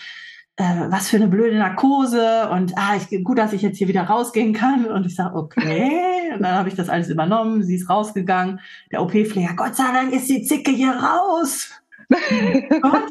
äh, 0.57 0.91
was 0.91 1.09
für 1.09 1.17
eine 1.17 1.29
blöde 1.29 1.59
Narkose 1.59 2.49
und 2.51 2.73
ah, 2.77 2.97
ich, 2.97 3.23
gut, 3.23 3.39
dass 3.39 3.53
ich 3.53 3.61
jetzt 3.61 3.77
hier 3.77 3.89
wieder 3.89 4.05
rausgehen 4.05 4.55
kann. 4.55 4.87
Und 4.87 5.05
ich 5.05 5.15
sage, 5.15 5.37
okay. 5.37 6.33
Und 6.35 6.43
dann 6.43 6.55
habe 6.55 6.69
ich 6.69 6.75
das 6.75 6.89
alles 6.89 7.11
übernommen, 7.11 7.63
sie 7.63 7.77
ist 7.77 7.91
rausgegangen. 7.91 8.61
Der 8.91 9.03
OP-Pfleger, 9.03 9.55
Gott 9.55 9.77
sei 9.77 9.93
Dank 9.93 10.13
ist 10.13 10.29
die 10.29 10.43
Zicke 10.43 10.71
hier 10.71 10.93
raus. 10.93 11.71
Gott. 12.09 13.11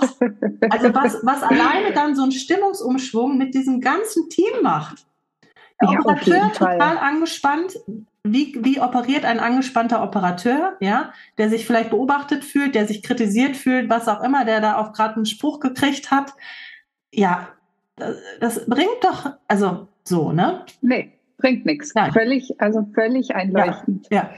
Also 0.70 0.94
was, 0.96 1.18
was 1.22 1.44
alleine 1.44 1.94
dann 1.94 2.16
so 2.16 2.24
ein 2.24 2.32
Stimmungsumschwung 2.32 3.38
mit 3.38 3.54
diesem 3.54 3.80
ganzen 3.80 4.30
Team 4.30 4.64
macht. 4.64 5.06
Der 5.82 5.92
ja, 5.92 6.00
Operateur 6.00 6.52
total 6.52 6.98
angespannt. 6.98 7.74
Wie, 8.28 8.58
wie 8.64 8.82
operiert 8.82 9.24
ein 9.24 9.40
angespannter 9.40 10.02
Operateur, 10.02 10.78
ja, 10.80 11.14
der 11.38 11.52
sich 11.52 11.68
vielleicht 11.68 11.92
beobachtet 11.92 12.44
fühlt, 12.44 12.74
der 12.74 12.88
sich 12.88 13.04
kritisiert 13.04 13.56
fühlt, 13.56 13.88
was 13.88 14.08
auch 14.08 14.24
immer, 14.24 14.46
der 14.46 14.62
da 14.62 14.78
auch 14.78 14.94
gerade 14.94 15.18
einen 15.18 15.28
Spruch 15.28 15.60
gekriegt 15.60 16.10
hat 16.10 16.34
ja, 17.12 17.48
das, 17.96 18.18
das 18.40 18.66
bringt 18.66 19.04
doch, 19.04 19.34
also 19.48 19.88
so, 20.04 20.32
ne? 20.32 20.66
Nee, 20.82 21.14
bringt 21.38 21.66
nichts. 21.66 21.94
Völlig, 22.14 22.60
also 22.60 22.86
völlig 22.94 23.36
einleuchtend. 23.36 24.08
Ja. 24.10 24.18
ja. 24.18 24.30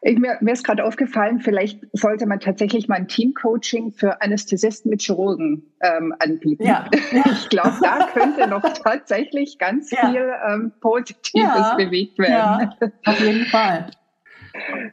Ich, 0.00 0.16
mir, 0.16 0.38
mir 0.40 0.52
ist 0.52 0.62
gerade 0.62 0.84
aufgefallen, 0.84 1.40
vielleicht 1.40 1.80
sollte 1.92 2.26
man 2.26 2.38
tatsächlich 2.38 2.86
mal 2.86 2.94
ein 2.94 3.08
Teamcoaching 3.08 3.90
für 3.90 4.22
Anästhesisten 4.22 4.90
mit 4.90 5.02
Chirurgen 5.02 5.64
ähm, 5.80 6.14
anbieten. 6.20 6.64
Ja. 6.64 6.88
Ich 7.32 7.48
glaube, 7.48 7.74
da 7.82 8.08
könnte 8.12 8.46
noch 8.46 8.62
tatsächlich 8.84 9.58
ganz 9.58 9.90
ja. 9.90 10.08
viel 10.08 10.32
ähm, 10.48 10.72
Positives 10.80 11.76
bewegt 11.76 12.18
werden. 12.18 12.70
Ja, 12.80 12.90
auf 13.06 13.20
jeden 13.20 13.46
Fall. 13.46 13.90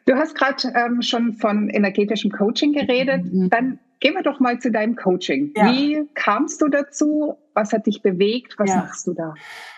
Du 0.05 0.15
hast 0.15 0.35
gerade 0.35 0.73
ähm, 0.75 1.01
schon 1.01 1.33
von 1.33 1.69
energetischem 1.69 2.31
Coaching 2.31 2.73
geredet. 2.73 3.25
Mhm. 3.31 3.49
Dann 3.49 3.79
Gehen 3.99 4.13
wir 4.13 4.23
doch 4.23 4.39
mal 4.39 4.59
zu 4.59 4.71
deinem 4.71 4.95
Coaching. 4.95 5.53
Ja. 5.55 5.71
Wie 5.71 6.07
kamst 6.13 6.61
du 6.61 6.67
dazu? 6.67 7.37
Was 7.53 7.73
hat 7.73 7.85
dich 7.85 8.01
bewegt? 8.01 8.55
Was 8.57 8.69
ja. 8.69 8.77
machst 8.77 9.07
du 9.07 9.13
da? 9.13 9.33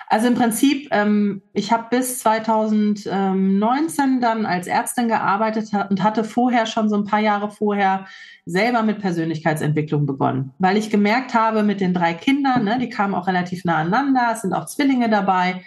Also 0.09 0.27
im 0.27 0.35
Prinzip, 0.35 0.87
ähm, 0.91 1.41
ich 1.53 1.73
habe 1.73 1.87
bis 1.91 2.19
2019 2.19 4.21
dann 4.21 4.45
als 4.45 4.67
Ärztin 4.67 5.09
gearbeitet 5.09 5.69
und 5.89 6.01
hatte 6.01 6.23
vorher 6.23 6.65
schon 6.65 6.87
so 6.87 6.95
ein 6.95 7.03
paar 7.03 7.19
Jahre 7.19 7.51
vorher 7.51 8.05
selber 8.45 8.83
mit 8.83 8.99
Persönlichkeitsentwicklung 8.99 10.05
begonnen, 10.05 10.53
weil 10.59 10.77
ich 10.77 10.89
gemerkt 10.89 11.33
habe 11.33 11.63
mit 11.63 11.81
den 11.81 11.93
drei 11.93 12.13
Kindern, 12.13 12.63
ne, 12.63 12.77
die 12.79 12.87
kamen 12.87 13.13
auch 13.13 13.27
relativ 13.27 13.65
nah 13.65 13.79
aneinander, 13.79 14.29
es 14.31 14.41
sind 14.41 14.53
auch 14.53 14.65
Zwillinge 14.65 15.09
dabei. 15.09 15.65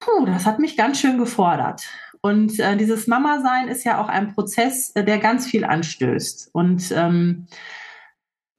Puh, 0.00 0.26
das 0.26 0.46
hat 0.46 0.58
mich 0.58 0.76
ganz 0.76 0.98
schön 0.98 1.18
gefordert. 1.18 1.86
Und 2.22 2.58
äh, 2.58 2.76
dieses 2.76 3.06
Mama-Sein 3.06 3.68
ist 3.68 3.84
ja 3.84 4.00
auch 4.00 4.08
ein 4.08 4.34
Prozess, 4.34 4.90
äh, 4.94 5.04
der 5.04 5.18
ganz 5.18 5.46
viel 5.46 5.64
anstößt. 5.64 6.50
Und 6.52 6.92
ähm, 6.94 7.46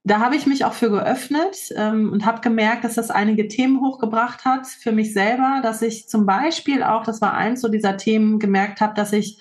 da 0.04 0.18
habe 0.18 0.34
ich 0.34 0.46
mich 0.46 0.64
auch 0.64 0.72
für 0.72 0.90
geöffnet 0.90 1.56
ähm, 1.76 2.10
und 2.10 2.26
habe 2.26 2.40
gemerkt, 2.40 2.82
dass 2.82 2.94
das 2.94 3.10
einige 3.10 3.46
Themen 3.46 3.80
hochgebracht 3.80 4.44
hat 4.44 4.66
für 4.66 4.90
mich 4.90 5.12
selber, 5.12 5.60
dass 5.62 5.80
ich 5.80 6.08
zum 6.08 6.26
Beispiel 6.26 6.82
auch, 6.82 7.04
das 7.04 7.20
war 7.20 7.34
eins 7.34 7.60
so 7.60 7.68
dieser 7.68 7.96
Themen, 7.96 8.40
gemerkt 8.40 8.80
habe, 8.80 8.94
dass 8.94 9.12
ich 9.12 9.38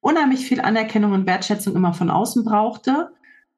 unheimlich 0.00 0.46
viel 0.46 0.62
Anerkennung 0.62 1.12
und 1.12 1.26
Wertschätzung 1.26 1.76
immer 1.76 1.92
von 1.92 2.08
außen 2.08 2.44
brauchte, 2.44 3.12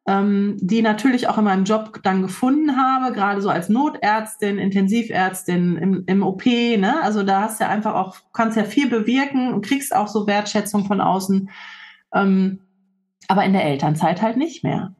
ähm, 0.06 0.56
die 0.60 0.82
natürlich 0.82 1.28
auch 1.28 1.38
in 1.38 1.44
meinem 1.44 1.64
Job 1.64 2.00
dann 2.02 2.22
gefunden 2.22 2.76
habe, 2.76 3.12
gerade 3.12 3.40
so 3.40 3.48
als 3.48 3.68
Notärztin, 3.68 4.58
Intensivärztin 4.58 5.76
im, 5.76 6.04
im 6.06 6.22
OP. 6.22 6.44
Ne? 6.46 7.00
Also 7.02 7.22
da 7.22 7.42
hast 7.42 7.60
du 7.60 7.64
ja 7.64 7.70
einfach 7.70 7.94
auch, 7.94 8.16
kannst 8.32 8.56
ja 8.56 8.64
viel 8.64 8.88
bewirken 8.88 9.52
und 9.52 9.64
kriegst 9.64 9.94
auch 9.94 10.08
so 10.08 10.26
Wertschätzung 10.26 10.86
von 10.86 11.00
außen. 11.00 11.50
Ähm, 12.14 12.60
aber 13.28 13.44
in 13.44 13.52
der 13.52 13.64
Elternzeit 13.64 14.22
halt 14.22 14.36
nicht 14.36 14.64
mehr. 14.64 14.94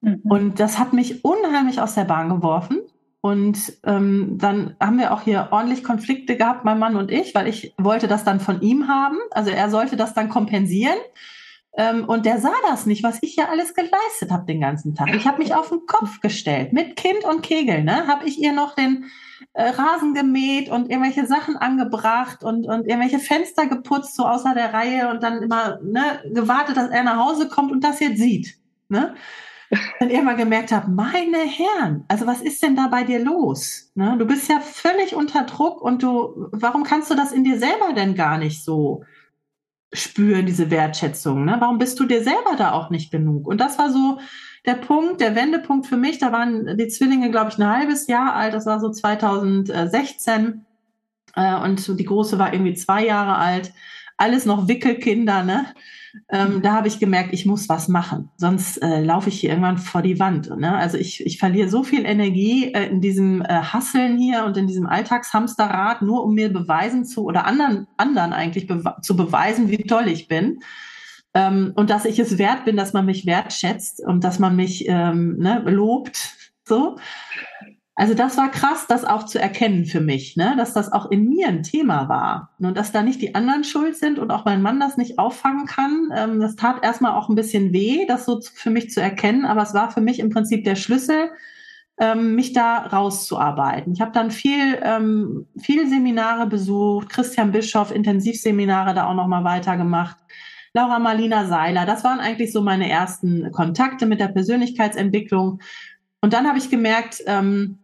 Mhm. 0.00 0.20
Und 0.24 0.60
das 0.60 0.78
hat 0.78 0.92
mich 0.92 1.24
unheimlich 1.24 1.80
aus 1.80 1.94
der 1.94 2.04
Bahn 2.04 2.28
geworfen. 2.28 2.78
Und 3.20 3.74
ähm, 3.84 4.38
dann 4.38 4.76
haben 4.80 4.98
wir 4.98 5.12
auch 5.12 5.22
hier 5.22 5.48
ordentlich 5.50 5.84
Konflikte 5.84 6.36
gehabt, 6.36 6.64
mein 6.64 6.78
Mann 6.78 6.96
und 6.96 7.10
ich, 7.10 7.34
weil 7.34 7.48
ich 7.48 7.74
wollte 7.76 8.08
das 8.08 8.24
dann 8.24 8.40
von 8.40 8.60
ihm 8.60 8.88
haben. 8.88 9.18
Also 9.32 9.50
er 9.50 9.70
sollte 9.70 9.96
das 9.96 10.14
dann 10.14 10.28
kompensieren. 10.28 10.98
Ähm, 11.76 12.04
und 12.04 12.26
der 12.26 12.40
sah 12.40 12.54
das 12.68 12.86
nicht, 12.86 13.02
was 13.02 13.18
ich 13.22 13.36
ja 13.36 13.48
alles 13.48 13.74
geleistet 13.74 14.30
habe 14.30 14.46
den 14.46 14.60
ganzen 14.60 14.94
Tag. 14.94 15.14
Ich 15.14 15.26
habe 15.26 15.38
mich 15.38 15.54
auf 15.54 15.68
den 15.68 15.86
Kopf 15.86 16.20
gestellt, 16.20 16.72
mit 16.72 16.96
Kind 16.96 17.24
und 17.24 17.42
Kegel, 17.42 17.84
ne? 17.84 18.06
Habe 18.06 18.26
ich 18.26 18.38
ihr 18.38 18.52
noch 18.52 18.74
den 18.74 19.04
äh, 19.52 19.68
Rasen 19.68 20.14
gemäht 20.14 20.68
und 20.70 20.90
irgendwelche 20.90 21.26
Sachen 21.26 21.56
angebracht 21.56 22.42
und, 22.42 22.66
und 22.66 22.86
irgendwelche 22.86 23.18
Fenster 23.18 23.66
geputzt, 23.66 24.16
so 24.16 24.24
außer 24.24 24.54
der 24.54 24.72
Reihe 24.72 25.10
und 25.10 25.22
dann 25.22 25.42
immer 25.42 25.78
ne, 25.82 26.22
gewartet, 26.32 26.76
dass 26.76 26.90
er 26.90 27.04
nach 27.04 27.18
Hause 27.18 27.48
kommt 27.48 27.70
und 27.70 27.84
das 27.84 28.00
jetzt 28.00 28.18
sieht. 28.18 28.58
Ne? 28.88 29.14
dann 30.00 30.10
irgendwann 30.10 30.36
gemerkt 30.36 30.72
habe, 30.72 30.90
meine 30.90 31.38
Herren, 31.38 32.04
also 32.08 32.26
was 32.26 32.40
ist 32.40 32.62
denn 32.62 32.76
da 32.76 32.88
bei 32.88 33.04
dir 33.04 33.18
los? 33.18 33.90
Ne? 33.94 34.16
Du 34.18 34.24
bist 34.24 34.48
ja 34.48 34.60
völlig 34.60 35.14
unter 35.14 35.44
Druck 35.44 35.82
und 35.82 36.02
du, 36.02 36.48
warum 36.52 36.84
kannst 36.84 37.10
du 37.10 37.14
das 37.14 37.32
in 37.32 37.44
dir 37.44 37.58
selber 37.58 37.92
denn 37.94 38.14
gar 38.14 38.38
nicht 38.38 38.64
so 38.64 39.04
spüren, 39.92 40.46
diese 40.46 40.70
Wertschätzung? 40.70 41.44
Ne? 41.44 41.56
Warum 41.58 41.78
bist 41.78 41.98
du 41.98 42.04
dir 42.04 42.22
selber 42.22 42.56
da 42.56 42.72
auch 42.72 42.90
nicht 42.90 43.10
genug? 43.10 43.46
Und 43.46 43.60
das 43.60 43.78
war 43.78 43.90
so 43.90 44.18
der 44.66 44.74
Punkt, 44.74 45.20
der 45.20 45.34
Wendepunkt 45.34 45.86
für 45.86 45.96
mich. 45.96 46.18
Da 46.18 46.32
waren 46.32 46.76
die 46.76 46.88
Zwillinge, 46.88 47.30
glaube 47.30 47.50
ich, 47.50 47.58
ein 47.58 47.68
halbes 47.68 48.06
Jahr 48.06 48.34
alt. 48.34 48.54
Das 48.54 48.66
war 48.66 48.80
so 48.80 48.90
2016. 48.90 50.64
Äh, 51.34 51.60
und 51.62 51.98
die 51.98 52.04
Große 52.04 52.38
war 52.38 52.52
irgendwie 52.52 52.74
zwei 52.74 53.06
Jahre 53.06 53.36
alt. 53.36 53.72
Alles 54.18 54.44
noch 54.44 54.68
Wickelkinder, 54.68 55.42
ne? 55.42 55.66
ähm, 56.30 56.62
da 56.62 56.72
habe 56.72 56.88
ich 56.88 56.98
gemerkt, 56.98 57.32
ich 57.32 57.46
muss 57.46 57.68
was 57.68 57.88
machen, 57.88 58.30
sonst 58.36 58.78
äh, 58.78 59.02
laufe 59.02 59.28
ich 59.28 59.40
hier 59.40 59.50
irgendwann 59.50 59.78
vor 59.78 60.02
die 60.02 60.18
Wand. 60.18 60.50
Ne? 60.56 60.76
Also 60.76 60.96
ich, 60.98 61.24
ich 61.24 61.38
verliere 61.38 61.68
so 61.68 61.82
viel 61.82 62.04
Energie 62.04 62.72
äh, 62.72 62.88
in 62.88 63.00
diesem 63.00 63.42
äh, 63.42 63.48
Hasseln 63.48 64.18
hier 64.18 64.44
und 64.44 64.56
in 64.56 64.66
diesem 64.66 64.86
Alltagshamsterrad, 64.86 66.02
nur 66.02 66.24
um 66.24 66.34
mir 66.34 66.52
beweisen 66.52 67.04
zu 67.04 67.24
oder 67.24 67.46
anderen, 67.46 67.86
anderen 67.96 68.32
eigentlich 68.32 68.66
bewe 68.66 68.96
zu 69.02 69.16
beweisen, 69.16 69.70
wie 69.70 69.84
toll 69.84 70.08
ich 70.08 70.28
bin. 70.28 70.60
Ähm, 71.34 71.72
und 71.76 71.90
dass 71.90 72.04
ich 72.04 72.18
es 72.18 72.38
wert 72.38 72.64
bin, 72.64 72.76
dass 72.76 72.92
man 72.92 73.06
mich 73.06 73.26
wertschätzt 73.26 74.04
und 74.04 74.24
dass 74.24 74.38
man 74.38 74.56
mich 74.56 74.86
ähm, 74.88 75.36
ne, 75.38 75.62
lobt. 75.66 76.34
So. 76.64 76.96
Also 77.98 78.14
das 78.14 78.36
war 78.36 78.48
krass, 78.48 78.86
das 78.86 79.04
auch 79.04 79.24
zu 79.24 79.40
erkennen 79.40 79.84
für 79.84 80.00
mich, 80.00 80.36
ne? 80.36 80.54
dass 80.56 80.72
das 80.72 80.92
auch 80.92 81.10
in 81.10 81.28
mir 81.28 81.48
ein 81.48 81.64
Thema 81.64 82.08
war 82.08 82.50
und 82.60 82.78
dass 82.78 82.92
da 82.92 83.02
nicht 83.02 83.20
die 83.20 83.34
anderen 83.34 83.64
schuld 83.64 83.96
sind 83.96 84.20
und 84.20 84.30
auch 84.30 84.44
mein 84.44 84.62
Mann 84.62 84.78
das 84.78 84.96
nicht 84.96 85.18
auffangen 85.18 85.66
kann. 85.66 86.12
Ähm, 86.16 86.38
das 86.38 86.54
tat 86.54 86.84
erstmal 86.84 87.14
auch 87.14 87.28
ein 87.28 87.34
bisschen 87.34 87.72
weh, 87.72 88.06
das 88.06 88.24
so 88.24 88.40
für 88.40 88.70
mich 88.70 88.90
zu 88.90 89.02
erkennen, 89.02 89.44
aber 89.44 89.62
es 89.62 89.74
war 89.74 89.90
für 89.90 90.00
mich 90.00 90.20
im 90.20 90.30
Prinzip 90.30 90.62
der 90.62 90.76
Schlüssel, 90.76 91.30
ähm, 91.98 92.36
mich 92.36 92.52
da 92.52 92.86
rauszuarbeiten. 92.86 93.94
Ich 93.94 94.00
habe 94.00 94.12
dann 94.12 94.30
viel, 94.30 94.78
ähm, 94.80 95.48
viel 95.60 95.88
Seminare 95.88 96.46
besucht, 96.46 97.08
Christian 97.08 97.50
Bischoff, 97.50 97.92
Intensivseminare 97.92 98.94
da 98.94 99.08
auch 99.08 99.14
nochmal 99.14 99.42
weitergemacht. 99.42 100.18
Laura 100.72 101.00
Marlina 101.00 101.46
Seiler, 101.46 101.84
das 101.84 102.04
waren 102.04 102.20
eigentlich 102.20 102.52
so 102.52 102.62
meine 102.62 102.88
ersten 102.88 103.50
Kontakte 103.50 104.06
mit 104.06 104.20
der 104.20 104.28
Persönlichkeitsentwicklung. 104.28 105.58
Und 106.20 106.32
dann 106.32 106.46
habe 106.46 106.58
ich 106.58 106.70
gemerkt, 106.70 107.24
ähm, 107.26 107.80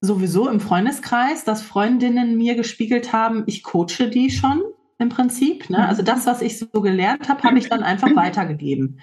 sowieso 0.00 0.48
im 0.48 0.60
Freundeskreis, 0.60 1.44
dass 1.44 1.62
Freundinnen 1.62 2.36
mir 2.36 2.54
gespiegelt 2.54 3.12
haben, 3.12 3.44
ich 3.46 3.62
coache 3.62 4.08
die 4.08 4.30
schon 4.30 4.62
im 4.98 5.08
Prinzip. 5.08 5.68
Ne? 5.70 5.86
Also 5.86 6.02
das, 6.02 6.26
was 6.26 6.42
ich 6.42 6.58
so 6.58 6.66
gelernt 6.66 7.28
habe, 7.28 7.42
habe 7.42 7.58
ich 7.58 7.68
dann 7.68 7.82
einfach 7.82 8.14
weitergegeben. 8.14 9.00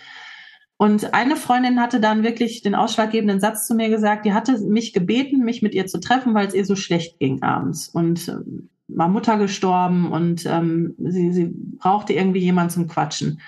Und 0.78 1.14
eine 1.14 1.36
Freundin 1.36 1.82
hatte 1.82 2.00
dann 2.00 2.24
wirklich 2.24 2.62
den 2.62 2.76
ausschlaggebenden 2.76 3.40
Satz 3.40 3.66
zu 3.66 3.74
mir 3.74 3.90
gesagt, 3.90 4.26
die 4.26 4.34
hatte 4.34 4.60
mich 4.60 4.94
gebeten, 4.94 5.44
mich 5.44 5.64
mit 5.64 5.74
ihr 5.74 5.88
zu 5.88 6.00
treffen, 6.00 6.36
weil 6.36 6.48
es 6.48 6.54
ihr 6.54 6.66
so 6.66 6.76
schlecht 6.76 7.18
ging 7.20 7.42
abends. 7.42 7.88
Und 7.88 8.28
ähm, 8.28 8.70
war 8.88 9.10
Mutter 9.10 9.38
gestorben 9.38 10.12
und 10.12 10.46
ähm, 10.46 10.96
sie, 11.00 11.34
sie 11.34 11.52
brauchte 11.78 12.14
irgendwie 12.14 12.40
jemanden 12.40 12.72
zum 12.72 12.88
Quatschen. 12.88 13.42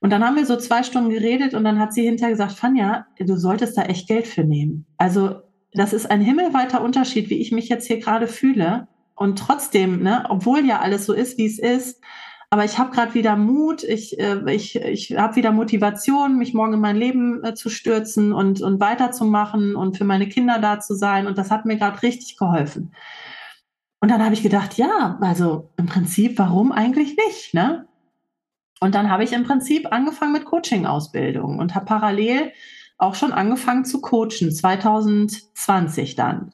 Und 0.00 0.10
dann 0.10 0.24
haben 0.24 0.36
wir 0.36 0.46
so 0.46 0.56
zwei 0.56 0.82
Stunden 0.82 1.10
geredet 1.10 1.54
und 1.54 1.62
dann 1.62 1.78
hat 1.78 1.92
sie 1.92 2.02
hinterher 2.02 2.32
gesagt, 2.32 2.52
Fanja, 2.52 3.06
du 3.18 3.36
solltest 3.36 3.76
da 3.78 3.82
echt 3.82 4.08
Geld 4.08 4.26
für 4.26 4.42
nehmen. 4.42 4.86
Also 4.96 5.42
das 5.72 5.92
ist 5.92 6.10
ein 6.10 6.20
himmelweiter 6.20 6.82
Unterschied, 6.82 7.30
wie 7.30 7.40
ich 7.40 7.52
mich 7.52 7.68
jetzt 7.68 7.86
hier 7.86 7.98
gerade 7.98 8.26
fühle. 8.26 8.88
Und 9.14 9.38
trotzdem, 9.38 10.02
ne, 10.02 10.24
obwohl 10.28 10.64
ja 10.64 10.80
alles 10.80 11.06
so 11.06 11.12
ist, 11.12 11.38
wie 11.38 11.46
es 11.46 11.58
ist, 11.58 12.00
aber 12.52 12.66
ich 12.66 12.78
habe 12.78 12.90
gerade 12.90 13.14
wieder 13.14 13.34
Mut, 13.34 13.82
ich, 13.82 14.18
äh, 14.20 14.38
ich, 14.52 14.76
ich 14.76 15.16
habe 15.16 15.36
wieder 15.36 15.52
Motivation, 15.52 16.36
mich 16.36 16.52
morgen 16.52 16.74
in 16.74 16.80
mein 16.80 16.96
Leben 16.96 17.42
äh, 17.42 17.54
zu 17.54 17.70
stürzen 17.70 18.34
und, 18.34 18.60
und 18.60 18.78
weiterzumachen 18.78 19.74
und 19.74 19.96
für 19.96 20.04
meine 20.04 20.28
Kinder 20.28 20.58
da 20.58 20.78
zu 20.78 20.94
sein. 20.94 21.26
Und 21.26 21.38
das 21.38 21.50
hat 21.50 21.64
mir 21.64 21.78
gerade 21.78 22.02
richtig 22.02 22.36
geholfen. 22.36 22.94
Und 24.00 24.10
dann 24.10 24.22
habe 24.22 24.34
ich 24.34 24.42
gedacht, 24.42 24.76
ja, 24.76 25.16
also 25.22 25.70
im 25.78 25.86
Prinzip, 25.86 26.38
warum 26.38 26.72
eigentlich 26.72 27.16
nicht? 27.16 27.54
Ne? 27.54 27.86
Und 28.80 28.94
dann 28.94 29.10
habe 29.10 29.24
ich 29.24 29.32
im 29.32 29.44
Prinzip 29.44 29.90
angefangen 29.90 30.32
mit 30.32 30.44
Coaching-Ausbildung 30.44 31.58
und 31.58 31.74
habe 31.74 31.86
parallel 31.86 32.52
auch 32.98 33.14
schon 33.14 33.32
angefangen 33.32 33.84
zu 33.84 34.00
coachen, 34.00 34.52
2020 34.52 36.14
dann. 36.14 36.52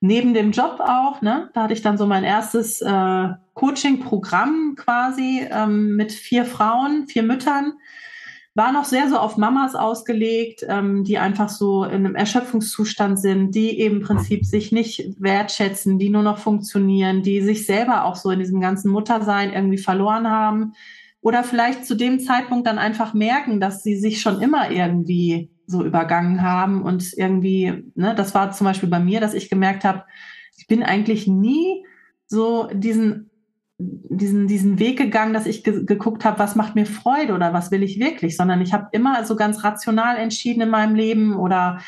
Neben 0.00 0.34
dem 0.34 0.50
Job 0.50 0.80
auch, 0.80 1.22
ne, 1.22 1.48
da 1.54 1.62
hatte 1.62 1.72
ich 1.72 1.80
dann 1.80 1.96
so 1.96 2.06
mein 2.06 2.24
erstes 2.24 2.82
äh, 2.82 3.28
Coaching-Programm 3.54 4.74
quasi 4.76 5.46
ähm, 5.50 5.96
mit 5.96 6.12
vier 6.12 6.44
Frauen, 6.44 7.06
vier 7.06 7.22
Müttern. 7.22 7.72
War 8.56 8.70
noch 8.70 8.84
sehr 8.84 9.08
so 9.08 9.16
auf 9.16 9.36
Mamas 9.36 9.74
ausgelegt, 9.74 10.64
ähm, 10.68 11.04
die 11.04 11.18
einfach 11.18 11.48
so 11.48 11.84
in 11.84 12.04
einem 12.04 12.14
Erschöpfungszustand 12.14 13.18
sind, 13.18 13.54
die 13.54 13.80
eben 13.80 13.96
im 13.96 14.02
Prinzip 14.02 14.44
sich 14.44 14.72
nicht 14.72 15.08
wertschätzen, 15.18 15.98
die 15.98 16.10
nur 16.10 16.22
noch 16.22 16.38
funktionieren, 16.38 17.22
die 17.22 17.40
sich 17.40 17.64
selber 17.64 18.04
auch 18.04 18.16
so 18.16 18.30
in 18.30 18.40
diesem 18.40 18.60
ganzen 18.60 18.90
Muttersein 18.90 19.52
irgendwie 19.52 19.78
verloren 19.78 20.30
haben. 20.30 20.74
Oder 21.20 21.42
vielleicht 21.42 21.86
zu 21.86 21.94
dem 21.94 22.20
Zeitpunkt 22.20 22.66
dann 22.66 22.78
einfach 22.78 23.14
merken, 23.14 23.58
dass 23.58 23.82
sie 23.82 23.96
sich 23.96 24.20
schon 24.20 24.42
immer 24.42 24.70
irgendwie 24.70 25.50
so 25.66 25.84
übergangen 25.84 26.42
haben 26.42 26.82
und 26.82 27.12
irgendwie, 27.16 27.84
ne, 27.94 28.14
das 28.14 28.34
war 28.34 28.52
zum 28.52 28.66
Beispiel 28.66 28.88
bei 28.88 29.00
mir, 29.00 29.20
dass 29.20 29.34
ich 29.34 29.50
gemerkt 29.50 29.84
habe, 29.84 30.04
ich 30.56 30.66
bin 30.66 30.82
eigentlich 30.82 31.26
nie 31.26 31.84
so 32.26 32.68
diesen 32.72 33.30
diesen 33.78 34.46
diesen 34.46 34.78
Weg 34.78 34.98
gegangen, 34.98 35.34
dass 35.34 35.46
ich 35.46 35.64
ge 35.64 35.84
geguckt 35.84 36.24
habe, 36.24 36.38
was 36.38 36.54
macht 36.54 36.76
mir 36.76 36.86
Freude 36.86 37.34
oder 37.34 37.52
was 37.52 37.70
will 37.70 37.82
ich 37.82 37.98
wirklich, 37.98 38.36
sondern 38.36 38.60
ich 38.60 38.72
habe 38.72 38.88
immer 38.92 39.24
so 39.24 39.34
ganz 39.34 39.64
rational 39.64 40.16
entschieden 40.16 40.60
in 40.60 40.70
meinem 40.70 40.94
Leben 40.94 41.36
oder 41.36 41.80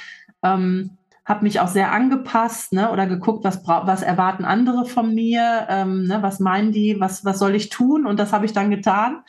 ähm, 0.43 0.99
habe 1.25 1.45
mich 1.45 1.61
auch 1.61 1.69
sehr 1.69 1.93
angepasst, 1.93 2.73
ne, 2.73 2.91
oder 2.91 3.07
geguckt, 3.07 3.45
was 3.45 3.67
was 3.67 4.03
erwarten 4.03 4.45
andere 4.45 4.85
von 4.87 5.15
mir, 5.15 5.67
ähm, 5.69 6.05
ne, 6.05 6.23
was 6.23 6.41
meinen 6.41 6.73
die, 6.73 6.99
was 6.99 7.25
was 7.25 7.39
soll 7.39 7.55
ich 7.55 7.69
tun 7.69 8.07
und 8.07 8.19
das 8.19 8.33
habe 8.33 8.47
ich 8.47 8.53
dann 8.53 8.71
getan. 8.71 9.23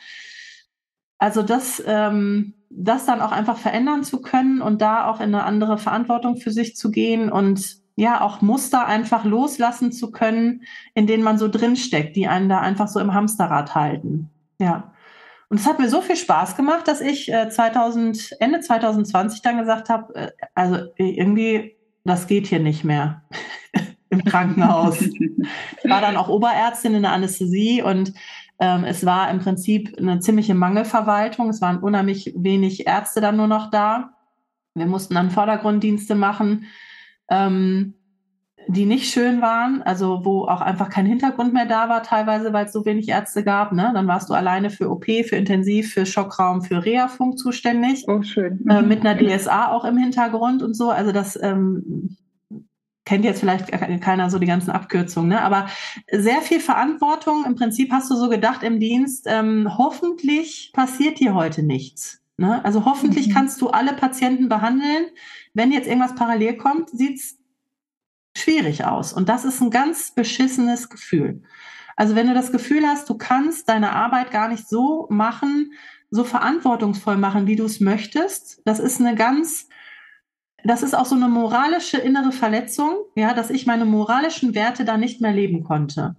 Also 1.18 1.42
das 1.42 1.82
ähm, 1.86 2.54
das 2.70 3.06
dann 3.06 3.20
auch 3.20 3.32
einfach 3.32 3.56
verändern 3.56 4.04
zu 4.04 4.20
können 4.20 4.60
und 4.60 4.82
da 4.82 5.06
auch 5.06 5.20
in 5.20 5.34
eine 5.34 5.44
andere 5.44 5.78
Verantwortung 5.78 6.36
für 6.36 6.50
sich 6.50 6.76
zu 6.76 6.90
gehen 6.90 7.30
und 7.30 7.78
ja, 7.96 8.20
auch 8.20 8.42
Muster 8.42 8.86
einfach 8.86 9.24
loslassen 9.24 9.90
zu 9.90 10.12
können, 10.12 10.62
in 10.94 11.08
denen 11.08 11.24
man 11.24 11.36
so 11.36 11.48
drinsteckt, 11.48 12.14
die 12.14 12.28
einen 12.28 12.48
da 12.48 12.60
einfach 12.60 12.86
so 12.86 13.00
im 13.00 13.12
Hamsterrad 13.12 13.74
halten. 13.74 14.30
Ja. 14.60 14.92
Und 15.48 15.58
es 15.58 15.66
hat 15.66 15.80
mir 15.80 15.88
so 15.88 16.00
viel 16.00 16.14
Spaß 16.14 16.56
gemacht, 16.56 16.86
dass 16.86 17.00
ich 17.00 17.32
äh, 17.32 17.48
2000, 17.48 18.36
Ende 18.38 18.60
2020 18.60 19.42
dann 19.42 19.58
gesagt 19.58 19.88
habe, 19.88 20.14
äh, 20.14 20.30
also 20.54 20.78
irgendwie, 20.96 21.76
das 22.04 22.28
geht 22.28 22.46
hier 22.46 22.60
nicht 22.60 22.84
mehr. 22.84 23.22
im 24.10 24.24
Krankenhaus. 24.24 25.00
Ich 25.02 25.90
war 25.90 26.00
dann 26.00 26.16
auch 26.16 26.28
Oberärztin 26.28 26.94
in 26.94 27.02
der 27.02 27.12
Anästhesie 27.12 27.82
und 27.82 28.12
ähm, 28.60 28.84
es 28.84 29.06
war 29.06 29.30
im 29.30 29.38
Prinzip 29.38 29.96
eine 29.98 30.20
ziemliche 30.20 30.54
Mangelverwaltung. 30.54 31.48
Es 31.48 31.60
waren 31.60 31.78
unheimlich 31.78 32.34
wenig 32.36 32.86
Ärzte 32.86 33.20
dann 33.20 33.36
nur 33.36 33.46
noch 33.46 33.70
da. 33.70 34.10
Wir 34.74 34.86
mussten 34.86 35.14
dann 35.14 35.30
Vordergrunddienste 35.30 36.14
machen. 36.14 36.66
Ähm, 37.30 37.94
die 38.70 38.84
nicht 38.84 39.10
schön 39.10 39.40
waren, 39.40 39.82
also 39.82 40.26
wo 40.26 40.44
auch 40.44 40.60
einfach 40.60 40.90
kein 40.90 41.06
Hintergrund 41.06 41.54
mehr 41.54 41.64
da 41.64 41.88
war, 41.88 42.02
teilweise, 42.02 42.52
weil 42.52 42.66
es 42.66 42.72
so 42.72 42.84
wenig 42.84 43.08
Ärzte 43.08 43.42
gab. 43.42 43.72
Ne? 43.72 43.90
Dann 43.94 44.06
warst 44.06 44.28
du 44.28 44.34
alleine 44.34 44.68
für 44.68 44.90
OP, 44.90 45.06
für 45.06 45.36
Intensiv, 45.36 45.94
für 45.94 46.04
Schockraum, 46.04 46.60
für 46.60 46.84
Reha-Funk 46.84 47.38
zuständig. 47.38 48.04
Oh, 48.08 48.20
schön. 48.22 48.68
Äh, 48.68 48.82
mit 48.82 49.06
einer 49.06 49.16
DSA 49.16 49.72
auch 49.72 49.86
im 49.86 49.96
Hintergrund 49.96 50.62
und 50.62 50.74
so. 50.74 50.90
Also 50.90 51.12
das 51.12 51.38
ähm, 51.42 52.18
kennt 53.08 53.24
jetzt 53.24 53.40
vielleicht 53.40 53.72
keiner 54.02 54.28
so 54.28 54.38
die 54.38 54.46
ganzen 54.46 54.70
Abkürzungen, 54.70 55.30
ne? 55.30 55.40
aber 55.40 55.68
sehr 56.12 56.42
viel 56.42 56.60
Verantwortung. 56.60 57.46
Im 57.46 57.54
Prinzip 57.54 57.90
hast 57.90 58.10
du 58.10 58.14
so 58.16 58.28
gedacht 58.28 58.62
im 58.62 58.80
Dienst, 58.80 59.24
ähm, 59.26 59.78
hoffentlich 59.78 60.72
passiert 60.74 61.18
dir 61.18 61.34
heute 61.34 61.62
nichts. 61.62 62.20
Ne? 62.36 62.62
Also 62.66 62.84
hoffentlich 62.84 63.28
mhm. 63.28 63.32
kannst 63.32 63.62
du 63.62 63.70
alle 63.70 63.94
Patienten 63.94 64.50
behandeln. 64.50 65.06
Wenn 65.54 65.72
jetzt 65.72 65.88
irgendwas 65.88 66.16
parallel 66.16 66.58
kommt, 66.58 66.90
sieht's 66.90 67.38
schwierig 68.36 68.84
aus. 68.84 69.14
Und 69.14 69.30
das 69.30 69.46
ist 69.46 69.62
ein 69.62 69.70
ganz 69.70 70.10
beschissenes 70.10 70.90
Gefühl. 70.90 71.42
Also 71.96 72.14
wenn 72.14 72.28
du 72.28 72.34
das 72.34 72.52
Gefühl 72.52 72.86
hast, 72.86 73.08
du 73.08 73.16
kannst 73.16 73.70
deine 73.70 73.92
Arbeit 73.92 74.30
gar 74.30 74.48
nicht 74.48 74.68
so 74.68 75.06
machen, 75.08 75.72
so 76.10 76.24
verantwortungsvoll 76.24 77.16
machen, 77.16 77.46
wie 77.46 77.56
du 77.56 77.64
es 77.64 77.80
möchtest, 77.80 78.60
das 78.66 78.80
ist 78.80 79.00
eine 79.00 79.14
ganz, 79.14 79.68
das 80.68 80.82
ist 80.82 80.94
auch 80.94 81.06
so 81.06 81.14
eine 81.14 81.28
moralische 81.28 81.96
innere 81.96 82.30
Verletzung, 82.30 82.90
ja, 83.14 83.32
dass 83.32 83.48
ich 83.48 83.66
meine 83.66 83.86
moralischen 83.86 84.54
Werte 84.54 84.84
da 84.84 84.98
nicht 84.98 85.20
mehr 85.20 85.32
leben 85.32 85.64
konnte. 85.64 86.14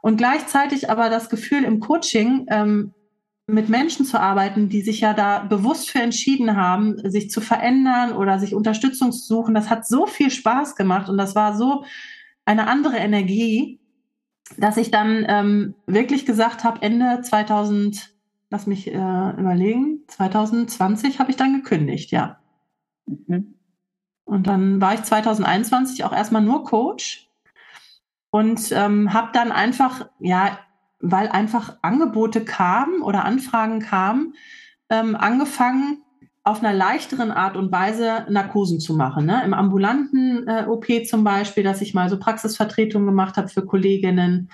Und 0.00 0.16
gleichzeitig 0.16 0.90
aber 0.90 1.10
das 1.10 1.28
Gefühl 1.28 1.64
im 1.64 1.80
Coaching, 1.80 2.46
ähm, 2.50 2.94
mit 3.48 3.68
Menschen 3.68 4.06
zu 4.06 4.20
arbeiten, 4.20 4.68
die 4.68 4.82
sich 4.82 5.00
ja 5.00 5.12
da 5.12 5.40
bewusst 5.40 5.90
für 5.90 5.98
entschieden 5.98 6.56
haben, 6.56 6.98
sich 7.10 7.30
zu 7.30 7.40
verändern 7.40 8.12
oder 8.12 8.38
sich 8.38 8.54
Unterstützung 8.54 9.10
zu 9.10 9.24
suchen, 9.24 9.54
das 9.54 9.68
hat 9.68 9.86
so 9.86 10.06
viel 10.06 10.30
Spaß 10.30 10.76
gemacht 10.76 11.08
und 11.08 11.18
das 11.18 11.34
war 11.34 11.56
so 11.56 11.84
eine 12.44 12.68
andere 12.68 12.96
Energie, 12.96 13.80
dass 14.56 14.76
ich 14.76 14.92
dann 14.92 15.26
ähm, 15.28 15.74
wirklich 15.86 16.26
gesagt 16.26 16.62
habe, 16.62 16.80
Ende 16.82 17.22
2000, 17.22 18.14
lass 18.50 18.68
mich 18.68 18.86
äh, 18.86 18.92
überlegen, 18.92 20.04
2020 20.06 21.18
habe 21.18 21.30
ich 21.30 21.36
dann 21.36 21.54
gekündigt, 21.54 22.12
ja. 22.12 22.38
Mhm. 23.06 23.54
Und 24.30 24.46
dann 24.46 24.80
war 24.80 24.94
ich 24.94 25.02
2021 25.02 26.04
auch 26.04 26.12
erstmal 26.12 26.40
nur 26.40 26.62
Coach 26.62 27.28
und 28.30 28.70
ähm, 28.70 29.12
habe 29.12 29.30
dann 29.32 29.50
einfach, 29.50 30.06
ja, 30.20 30.56
weil 31.00 31.28
einfach 31.28 31.78
Angebote 31.82 32.44
kamen 32.44 33.02
oder 33.02 33.24
Anfragen 33.24 33.80
kamen, 33.80 34.34
ähm, 34.88 35.16
angefangen, 35.16 36.04
auf 36.44 36.60
einer 36.60 36.72
leichteren 36.72 37.32
Art 37.32 37.56
und 37.56 37.72
Weise 37.72 38.24
Narkosen 38.30 38.78
zu 38.78 38.94
machen. 38.94 39.26
Ne? 39.26 39.42
Im 39.44 39.52
ambulanten 39.52 40.46
äh, 40.46 40.64
OP 40.68 40.86
zum 41.08 41.24
Beispiel, 41.24 41.64
dass 41.64 41.82
ich 41.82 41.92
mal 41.92 42.08
so 42.08 42.16
Praxisvertretung 42.16 43.06
gemacht 43.06 43.36
habe 43.36 43.48
für 43.48 43.66
Kolleginnen 43.66 44.52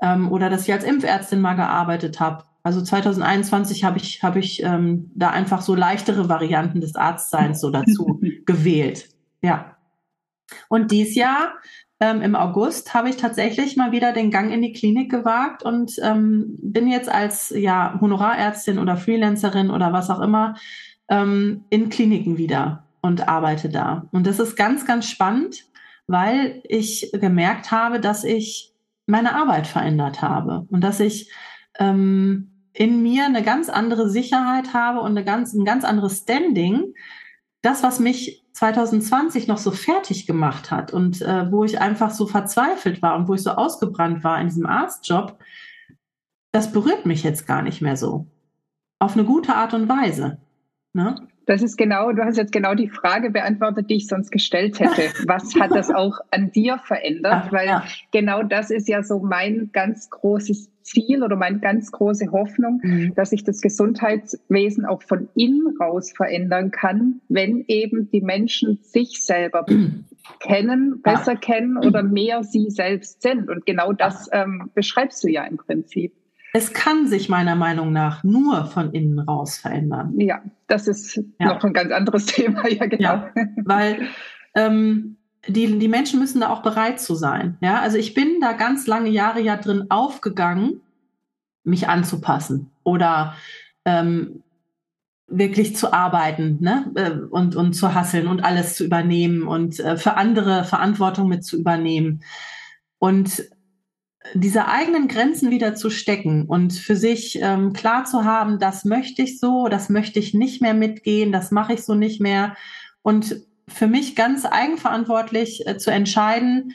ähm, 0.00 0.32
oder 0.32 0.48
dass 0.48 0.66
ich 0.66 0.72
als 0.72 0.84
Impfärztin 0.84 1.42
mal 1.42 1.54
gearbeitet 1.54 2.18
habe. 2.18 2.44
Also 2.62 2.80
2021 2.80 3.84
habe 3.84 3.98
ich, 3.98 4.22
hab 4.22 4.36
ich 4.36 4.62
ähm, 4.62 5.10
da 5.14 5.28
einfach 5.28 5.60
so 5.60 5.74
leichtere 5.74 6.30
Varianten 6.30 6.80
des 6.80 6.96
Arztseins 6.96 7.60
so 7.60 7.68
dazu 7.68 8.22
gewählt. 8.46 9.10
Ja. 9.42 9.76
Und 10.68 10.90
dies 10.90 11.14
Jahr 11.14 11.54
ähm, 12.00 12.22
im 12.22 12.36
August 12.36 12.94
habe 12.94 13.08
ich 13.08 13.16
tatsächlich 13.16 13.76
mal 13.76 13.92
wieder 13.92 14.12
den 14.12 14.30
Gang 14.30 14.52
in 14.52 14.62
die 14.62 14.72
Klinik 14.72 15.10
gewagt 15.10 15.62
und 15.62 15.96
ähm, 16.02 16.56
bin 16.62 16.88
jetzt 16.88 17.08
als 17.08 17.50
ja, 17.50 17.98
Honorarärztin 18.00 18.78
oder 18.78 18.96
Freelancerin 18.96 19.70
oder 19.70 19.92
was 19.92 20.10
auch 20.10 20.20
immer 20.20 20.56
ähm, 21.08 21.64
in 21.70 21.88
Kliniken 21.88 22.38
wieder 22.38 22.84
und 23.00 23.28
arbeite 23.28 23.68
da. 23.68 24.06
Und 24.12 24.26
das 24.26 24.38
ist 24.38 24.56
ganz, 24.56 24.86
ganz 24.86 25.08
spannend, 25.08 25.64
weil 26.06 26.62
ich 26.64 27.10
gemerkt 27.12 27.70
habe, 27.70 28.00
dass 28.00 28.24
ich 28.24 28.74
meine 29.06 29.34
Arbeit 29.34 29.66
verändert 29.66 30.22
habe 30.22 30.66
und 30.70 30.82
dass 30.82 31.00
ich 31.00 31.32
ähm, 31.78 32.50
in 32.72 33.02
mir 33.02 33.24
eine 33.24 33.42
ganz 33.42 33.68
andere 33.68 34.08
Sicherheit 34.08 34.72
habe 34.72 35.00
und 35.00 35.10
eine 35.10 35.24
ganz, 35.24 35.52
ein 35.52 35.64
ganz 35.64 35.84
anderes 35.84 36.18
Standing. 36.18 36.94
Das, 37.62 37.82
was 37.82 37.98
mich 37.98 38.44
2020 38.52 39.46
noch 39.46 39.58
so 39.58 39.70
fertig 39.70 40.26
gemacht 40.26 40.70
hat 40.70 40.92
und 40.92 41.22
äh, 41.22 41.50
wo 41.50 41.64
ich 41.64 41.80
einfach 41.80 42.10
so 42.10 42.26
verzweifelt 42.26 43.02
war 43.02 43.16
und 43.16 43.28
wo 43.28 43.34
ich 43.34 43.42
so 43.42 43.50
ausgebrannt 43.50 44.24
war 44.24 44.40
in 44.40 44.48
diesem 44.48 44.66
Arztjob, 44.66 45.38
das 46.52 46.72
berührt 46.72 47.06
mich 47.06 47.22
jetzt 47.22 47.46
gar 47.46 47.62
nicht 47.62 47.80
mehr 47.80 47.96
so. 47.96 48.26
Auf 48.98 49.14
eine 49.14 49.24
gute 49.24 49.54
Art 49.54 49.74
und 49.74 49.88
Weise. 49.88 50.38
Ne? 50.92 51.27
Das 51.48 51.62
ist 51.62 51.78
genau, 51.78 52.12
du 52.12 52.22
hast 52.22 52.36
jetzt 52.36 52.52
genau 52.52 52.74
die 52.74 52.90
Frage 52.90 53.30
beantwortet, 53.30 53.88
die 53.88 53.96
ich 53.96 54.06
sonst 54.06 54.30
gestellt 54.30 54.80
hätte. 54.80 55.00
Was 55.26 55.54
hat 55.58 55.70
das 55.70 55.88
auch 55.88 56.18
an 56.30 56.52
dir 56.52 56.76
verändert? 56.76 57.44
Ach, 57.46 57.52
Weil 57.52 57.66
ja. 57.66 57.84
genau 58.12 58.42
das 58.42 58.70
ist 58.70 58.86
ja 58.86 59.02
so 59.02 59.20
mein 59.20 59.70
ganz 59.72 60.10
großes 60.10 60.70
Ziel 60.82 61.22
oder 61.22 61.36
meine 61.36 61.58
ganz 61.58 61.90
große 61.90 62.32
Hoffnung, 62.32 62.80
mhm. 62.82 63.14
dass 63.14 63.30
sich 63.30 63.44
das 63.44 63.62
Gesundheitswesen 63.62 64.84
auch 64.84 65.02
von 65.02 65.30
innen 65.34 65.74
raus 65.80 66.12
verändern 66.14 66.70
kann, 66.70 67.22
wenn 67.30 67.64
eben 67.66 68.10
die 68.10 68.20
Menschen 68.20 68.80
sich 68.82 69.24
selber 69.24 69.64
mhm. 69.66 70.04
kennen, 70.40 71.00
besser 71.00 71.32
ja. 71.32 71.38
kennen 71.38 71.78
oder 71.78 72.02
mehr 72.02 72.44
sie 72.44 72.68
selbst 72.68 73.22
sind. 73.22 73.48
Und 73.48 73.64
genau 73.64 73.94
das 73.94 74.28
ähm, 74.32 74.70
beschreibst 74.74 75.24
du 75.24 75.28
ja 75.28 75.44
im 75.44 75.56
Prinzip. 75.56 76.12
Es 76.52 76.72
kann 76.72 77.06
sich 77.06 77.28
meiner 77.28 77.56
Meinung 77.56 77.92
nach 77.92 78.24
nur 78.24 78.66
von 78.66 78.92
innen 78.92 79.18
raus 79.18 79.58
verändern. 79.58 80.18
Ja, 80.18 80.40
das 80.66 80.88
ist 80.88 81.16
ja. 81.38 81.54
noch 81.54 81.62
ein 81.62 81.72
ganz 81.72 81.92
anderes 81.92 82.26
Thema, 82.26 82.66
ja, 82.68 82.86
genau. 82.86 83.02
Ja, 83.02 83.32
weil 83.64 84.08
ähm, 84.54 85.16
die, 85.46 85.78
die 85.78 85.88
Menschen 85.88 86.18
müssen 86.18 86.40
da 86.40 86.48
auch 86.48 86.62
bereit 86.62 87.00
zu 87.00 87.14
sein. 87.14 87.58
Ja, 87.60 87.80
also 87.80 87.98
ich 87.98 88.14
bin 88.14 88.40
da 88.40 88.52
ganz 88.52 88.86
lange 88.86 89.10
Jahre 89.10 89.40
ja 89.40 89.56
drin 89.56 89.86
aufgegangen, 89.90 90.80
mich 91.64 91.88
anzupassen 91.88 92.70
oder 92.82 93.34
ähm, 93.84 94.42
wirklich 95.26 95.76
zu 95.76 95.92
arbeiten 95.92 96.58
ne? 96.60 96.90
Äh, 96.94 97.10
und, 97.10 97.54
und 97.54 97.74
zu 97.74 97.94
hasseln 97.94 98.26
und 98.26 98.42
alles 98.42 98.74
zu 98.74 98.84
übernehmen 98.84 99.46
und 99.46 99.78
äh, 99.80 99.96
für 99.96 100.16
andere 100.16 100.64
Verantwortung 100.64 101.28
mit 101.28 101.44
zu 101.44 101.58
übernehmen. 101.58 102.24
Und 102.98 103.44
diese 104.34 104.68
eigenen 104.68 105.08
Grenzen 105.08 105.50
wieder 105.50 105.74
zu 105.74 105.90
stecken 105.90 106.46
und 106.46 106.72
für 106.72 106.96
sich 106.96 107.38
ähm, 107.40 107.72
klar 107.72 108.04
zu 108.04 108.24
haben, 108.24 108.58
das 108.58 108.84
möchte 108.84 109.22
ich 109.22 109.38
so, 109.38 109.68
das 109.68 109.88
möchte 109.88 110.18
ich 110.18 110.34
nicht 110.34 110.60
mehr 110.60 110.74
mitgehen, 110.74 111.32
das 111.32 111.50
mache 111.50 111.74
ich 111.74 111.84
so 111.84 111.94
nicht 111.94 112.20
mehr. 112.20 112.56
Und 113.02 113.42
für 113.68 113.86
mich 113.86 114.16
ganz 114.16 114.44
eigenverantwortlich 114.44 115.66
äh, 115.66 115.78
zu 115.78 115.90
entscheiden, 115.90 116.74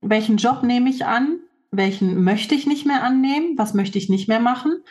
welchen 0.00 0.36
Job 0.36 0.62
nehme 0.62 0.90
ich 0.90 1.04
an, 1.04 1.40
welchen 1.70 2.22
möchte 2.22 2.54
ich 2.54 2.66
nicht 2.66 2.86
mehr 2.86 3.02
annehmen, 3.02 3.58
was 3.58 3.74
möchte 3.74 3.98
ich 3.98 4.08
nicht 4.08 4.28
mehr 4.28 4.40
machen. 4.40 4.82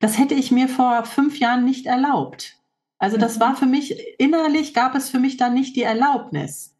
Das 0.00 0.18
hätte 0.18 0.34
ich 0.34 0.50
mir 0.50 0.68
vor 0.68 1.04
fünf 1.04 1.38
Jahren 1.38 1.64
nicht 1.64 1.86
erlaubt. 1.86 2.56
Also 2.98 3.16
das 3.16 3.36
mhm. 3.36 3.40
war 3.40 3.56
für 3.56 3.66
mich, 3.66 3.96
innerlich 4.18 4.74
gab 4.74 4.94
es 4.94 5.10
für 5.10 5.18
mich 5.20 5.36
da 5.36 5.50
nicht 5.50 5.76
die 5.76 5.82
Erlaubnis 5.82 6.73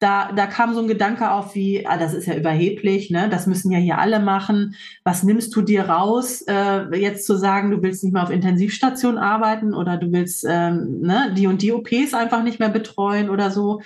da, 0.00 0.32
da 0.32 0.46
kam 0.46 0.74
so 0.74 0.80
ein 0.80 0.88
Gedanke 0.88 1.30
auf 1.30 1.54
wie, 1.54 1.86
ah, 1.86 1.98
das 1.98 2.14
ist 2.14 2.26
ja 2.26 2.34
überheblich, 2.34 3.10
ne? 3.10 3.28
das 3.28 3.46
müssen 3.46 3.70
ja 3.70 3.78
hier 3.78 3.98
alle 3.98 4.18
machen. 4.18 4.74
Was 5.04 5.22
nimmst 5.22 5.54
du 5.54 5.60
dir 5.60 5.90
raus, 5.90 6.42
äh, 6.48 6.96
jetzt 6.96 7.26
zu 7.26 7.36
sagen, 7.36 7.70
du 7.70 7.82
willst 7.82 8.02
nicht 8.02 8.14
mehr 8.14 8.22
auf 8.22 8.30
Intensivstation 8.30 9.18
arbeiten 9.18 9.74
oder 9.74 9.98
du 9.98 10.10
willst 10.10 10.46
ähm, 10.48 11.02
ne, 11.02 11.34
die 11.36 11.46
und 11.46 11.60
die 11.60 11.72
OPs 11.72 12.14
einfach 12.14 12.42
nicht 12.42 12.58
mehr 12.58 12.70
betreuen 12.70 13.28
oder 13.28 13.50
so. 13.50 13.82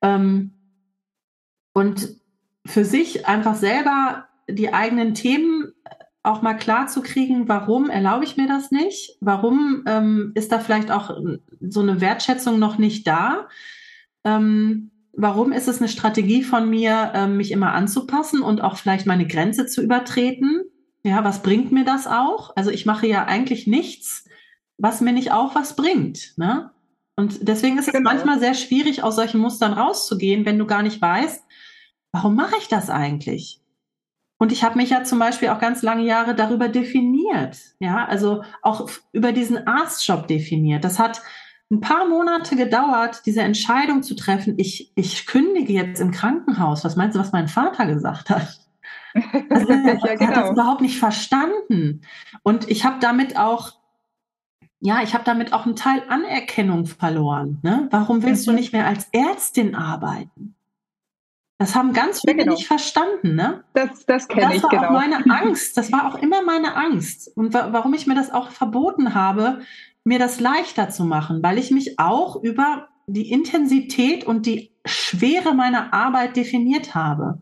Ähm, 0.00 0.52
und 1.74 2.16
für 2.64 2.84
sich 2.84 3.26
einfach 3.26 3.56
selber 3.56 4.28
die 4.48 4.72
eigenen 4.72 5.14
Themen 5.14 5.72
auch 6.22 6.40
mal 6.40 6.54
klar 6.54 6.86
zu 6.86 7.02
kriegen, 7.02 7.48
warum 7.48 7.90
erlaube 7.90 8.24
ich 8.24 8.36
mir 8.36 8.46
das 8.46 8.70
nicht? 8.70 9.16
Warum 9.20 9.82
ähm, 9.88 10.30
ist 10.36 10.52
da 10.52 10.60
vielleicht 10.60 10.92
auch 10.92 11.18
so 11.60 11.80
eine 11.80 12.00
Wertschätzung 12.00 12.60
noch 12.60 12.78
nicht 12.78 13.08
da? 13.08 13.48
Ähm, 14.22 14.91
warum 15.12 15.52
ist 15.52 15.68
es 15.68 15.78
eine 15.78 15.88
Strategie 15.88 16.42
von 16.42 16.68
mir, 16.68 17.12
ähm, 17.14 17.36
mich 17.36 17.52
immer 17.52 17.72
anzupassen 17.72 18.42
und 18.42 18.62
auch 18.62 18.76
vielleicht 18.76 19.06
meine 19.06 19.26
Grenze 19.26 19.66
zu 19.66 19.82
übertreten? 19.82 20.62
Ja, 21.04 21.24
was 21.24 21.42
bringt 21.42 21.72
mir 21.72 21.84
das 21.84 22.06
auch? 22.06 22.56
Also 22.56 22.70
ich 22.70 22.86
mache 22.86 23.06
ja 23.06 23.24
eigentlich 23.24 23.66
nichts, 23.66 24.24
was 24.78 25.00
mir 25.00 25.12
nicht 25.12 25.32
auch 25.32 25.54
was 25.54 25.76
bringt. 25.76 26.36
Ne? 26.36 26.70
Und 27.16 27.46
deswegen 27.46 27.78
ist 27.78 27.88
es 27.88 27.92
genau. 27.92 28.10
manchmal 28.10 28.38
sehr 28.38 28.54
schwierig, 28.54 29.02
aus 29.02 29.16
solchen 29.16 29.40
Mustern 29.40 29.72
rauszugehen, 29.72 30.46
wenn 30.46 30.58
du 30.58 30.66
gar 30.66 30.82
nicht 30.82 31.00
weißt, 31.00 31.44
warum 32.12 32.34
mache 32.34 32.56
ich 32.58 32.68
das 32.68 32.88
eigentlich? 32.88 33.60
Und 34.38 34.50
ich 34.50 34.64
habe 34.64 34.76
mich 34.76 34.90
ja 34.90 35.04
zum 35.04 35.18
Beispiel 35.20 35.50
auch 35.50 35.60
ganz 35.60 35.82
lange 35.82 36.04
Jahre 36.04 36.34
darüber 36.34 36.68
definiert, 36.68 37.58
ja, 37.78 38.04
also 38.06 38.42
auch 38.60 38.90
über 39.12 39.30
diesen 39.30 39.68
Arztjob 39.68 40.26
definiert. 40.26 40.82
Das 40.82 40.98
hat 40.98 41.22
ein 41.72 41.80
paar 41.80 42.06
Monate 42.06 42.54
gedauert, 42.54 43.22
diese 43.24 43.40
Entscheidung 43.40 44.02
zu 44.02 44.14
treffen, 44.14 44.54
ich, 44.58 44.92
ich 44.94 45.26
kündige 45.26 45.72
jetzt 45.72 46.00
im 46.02 46.10
Krankenhaus. 46.10 46.84
Was 46.84 46.96
meinst 46.96 47.16
du, 47.16 47.20
was 47.20 47.32
mein 47.32 47.48
Vater 47.48 47.86
gesagt 47.86 48.28
hat? 48.28 48.60
Also, 49.48 49.72
er 49.72 49.98
ja, 49.98 50.14
genau. 50.14 50.26
hat 50.26 50.36
das 50.36 50.50
überhaupt 50.50 50.82
nicht 50.82 50.98
verstanden. 50.98 52.02
Und 52.42 52.70
ich 52.70 52.84
habe 52.84 52.96
damit 53.00 53.38
auch, 53.38 53.72
ja, 54.80 55.02
ich 55.02 55.14
habe 55.14 55.24
damit 55.24 55.54
auch 55.54 55.64
einen 55.64 55.76
Teil 55.76 56.02
Anerkennung 56.08 56.84
verloren. 56.84 57.58
Ne? 57.62 57.88
Warum 57.90 58.22
willst 58.22 58.46
mhm. 58.46 58.50
du 58.50 58.56
nicht 58.58 58.74
mehr 58.74 58.86
als 58.86 59.08
Ärztin 59.12 59.74
arbeiten? 59.74 60.54
Das 61.56 61.74
haben 61.74 61.92
ganz 61.92 62.20
viele 62.20 62.38
ja, 62.38 62.42
genau. 62.42 62.54
nicht 62.56 62.66
verstanden, 62.66 63.36
ne? 63.36 63.62
Das, 63.72 64.04
das 64.04 64.26
kenne 64.26 64.56
ich, 64.56 64.62
genau. 64.62 64.68
Das 64.68 64.82
war 64.82 64.88
auch 64.88 64.94
meine 64.94 65.24
Angst. 65.30 65.76
Das 65.76 65.92
war 65.92 66.08
auch 66.08 66.16
immer 66.16 66.42
meine 66.42 66.74
Angst. 66.74 67.30
Und 67.36 67.54
wa 67.54 67.68
warum 67.70 67.94
ich 67.94 68.08
mir 68.08 68.16
das 68.16 68.32
auch 68.32 68.50
verboten 68.50 69.14
habe, 69.14 69.60
mir 70.04 70.18
das 70.18 70.40
leichter 70.40 70.90
zu 70.90 71.04
machen, 71.04 71.42
weil 71.42 71.58
ich 71.58 71.70
mich 71.70 71.98
auch 71.98 72.42
über 72.42 72.88
die 73.06 73.30
Intensität 73.30 74.24
und 74.24 74.46
die 74.46 74.70
Schwere 74.84 75.54
meiner 75.54 75.92
Arbeit 75.92 76.36
definiert 76.36 76.94
habe. 76.94 77.40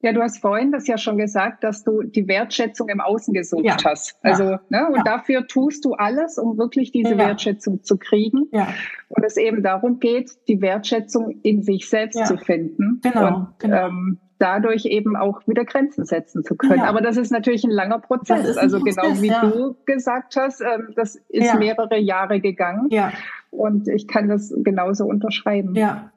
Ja, 0.00 0.12
du 0.12 0.22
hast 0.22 0.38
vorhin 0.40 0.70
das 0.70 0.86
ja 0.86 0.96
schon 0.96 1.18
gesagt, 1.18 1.64
dass 1.64 1.82
du 1.82 2.02
die 2.02 2.28
Wertschätzung 2.28 2.88
im 2.88 3.00
Außen 3.00 3.34
gesucht 3.34 3.64
ja. 3.64 3.76
hast. 3.84 4.16
Also, 4.22 4.44
ja. 4.44 4.60
ne, 4.68 4.86
und 4.88 4.98
ja. 4.98 5.02
dafür 5.02 5.46
tust 5.48 5.84
du 5.84 5.94
alles, 5.94 6.38
um 6.38 6.56
wirklich 6.56 6.92
diese 6.92 7.18
Wertschätzung 7.18 7.82
zu 7.82 7.98
kriegen. 7.98 8.46
Ja. 8.52 8.68
Und 9.08 9.24
es 9.24 9.36
eben 9.36 9.62
darum 9.62 9.98
geht, 9.98 10.30
die 10.46 10.60
Wertschätzung 10.60 11.40
in 11.42 11.62
sich 11.62 11.88
selbst 11.88 12.26
zu 12.26 12.36
finden. 12.36 13.00
Genau. 13.02 13.26
Und, 13.26 13.58
genau. 13.58 13.88
Ähm, 13.88 14.18
dadurch 14.38 14.86
eben 14.86 15.16
auch 15.16 15.46
wieder 15.46 15.64
Grenzen 15.64 16.04
setzen 16.04 16.44
zu 16.44 16.56
können. 16.56 16.80
Aber 16.80 17.00
das 17.00 17.16
ist 17.16 17.30
natürlich 17.30 17.64
ein 17.64 17.70
langer 17.70 17.98
Prozess. 17.98 18.56
Ein 18.56 18.64
also 18.64 18.78
Prozess, 18.78 19.20
genau 19.20 19.22
wie 19.22 19.50
du 19.50 19.76
gesagt 19.84 20.36
hast, 20.36 20.60
ähm, 20.60 20.92
das 20.94 21.16
ist 21.28 21.54
mehrere 21.56 21.98
Jahre 21.98 22.40
gegangen. 22.40 22.88
Ja. 22.90 23.12
Und 23.50 23.88
ich 23.88 24.06
kann 24.06 24.28
das 24.28 24.54
genauso 24.58 25.04
unterschreiben. 25.04 25.74
Ja. 25.74 26.12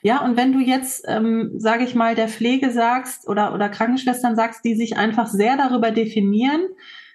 Ja, 0.00 0.24
und 0.24 0.38
wenn 0.38 0.52
du 0.52 0.60
jetzt, 0.60 1.04
ähm, 1.06 1.52
sage 1.58 1.84
ich 1.84 1.94
mal, 1.94 2.14
der 2.14 2.28
Pflege 2.28 2.70
sagst 2.70 3.28
oder, 3.28 3.52
oder 3.52 3.68
Krankenschwestern 3.68 4.34
sagst, 4.34 4.64
die 4.64 4.74
sich 4.74 4.96
einfach 4.96 5.26
sehr 5.26 5.58
darüber 5.58 5.90
definieren, 5.90 6.62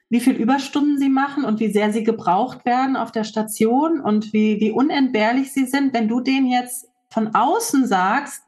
wie 0.10 0.20
viel 0.20 0.36
Überstunden 0.36 0.98
sie 0.98 1.10
machen 1.10 1.46
und 1.46 1.60
wie 1.60 1.72
sehr 1.72 1.92
sie 1.92 2.04
gebraucht 2.04 2.66
werden 2.66 2.98
auf 2.98 3.12
der 3.12 3.24
Station 3.24 4.02
und 4.02 4.34
wie, 4.34 4.60
wie 4.60 4.72
unentbehrlich 4.72 5.54
sie 5.54 5.66
sind, 5.66 5.94
wenn 5.94 6.08
du 6.08 6.20
denen 6.20 6.48
jetzt 6.48 6.90
von 7.10 7.34
außen 7.34 7.88
sagst, 7.88 8.44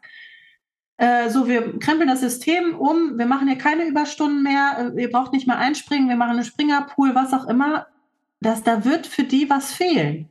äh, 1.04 1.30
so, 1.30 1.47
wir 1.47 1.80
krempeln 1.80 2.08
das 2.08 2.22
System 2.22 2.76
um, 2.76 3.18
wir 3.18 3.26
machen 3.26 3.49
hier 3.49 3.58
keine 3.58 3.86
Überstunden 3.86 4.41
mehr, 4.41 4.93
äh, 4.95 5.01
ihr 5.01 5.12
braucht 5.12 5.34
nicht 5.34 5.47
mehr 5.47 5.58
einspringen, 5.58 6.08
wir 6.08 6.16
machen 6.16 6.38
einen 6.38 6.45
Springerpool, 6.45 7.14
was 7.14 7.34
auch 7.34 7.45
immer, 7.47 7.88
dass 8.39 8.64
da 8.64 8.86
wird 8.86 9.06
für 9.06 9.24
die 9.24 9.49
was 9.49 9.74
fehlen. 9.74 10.30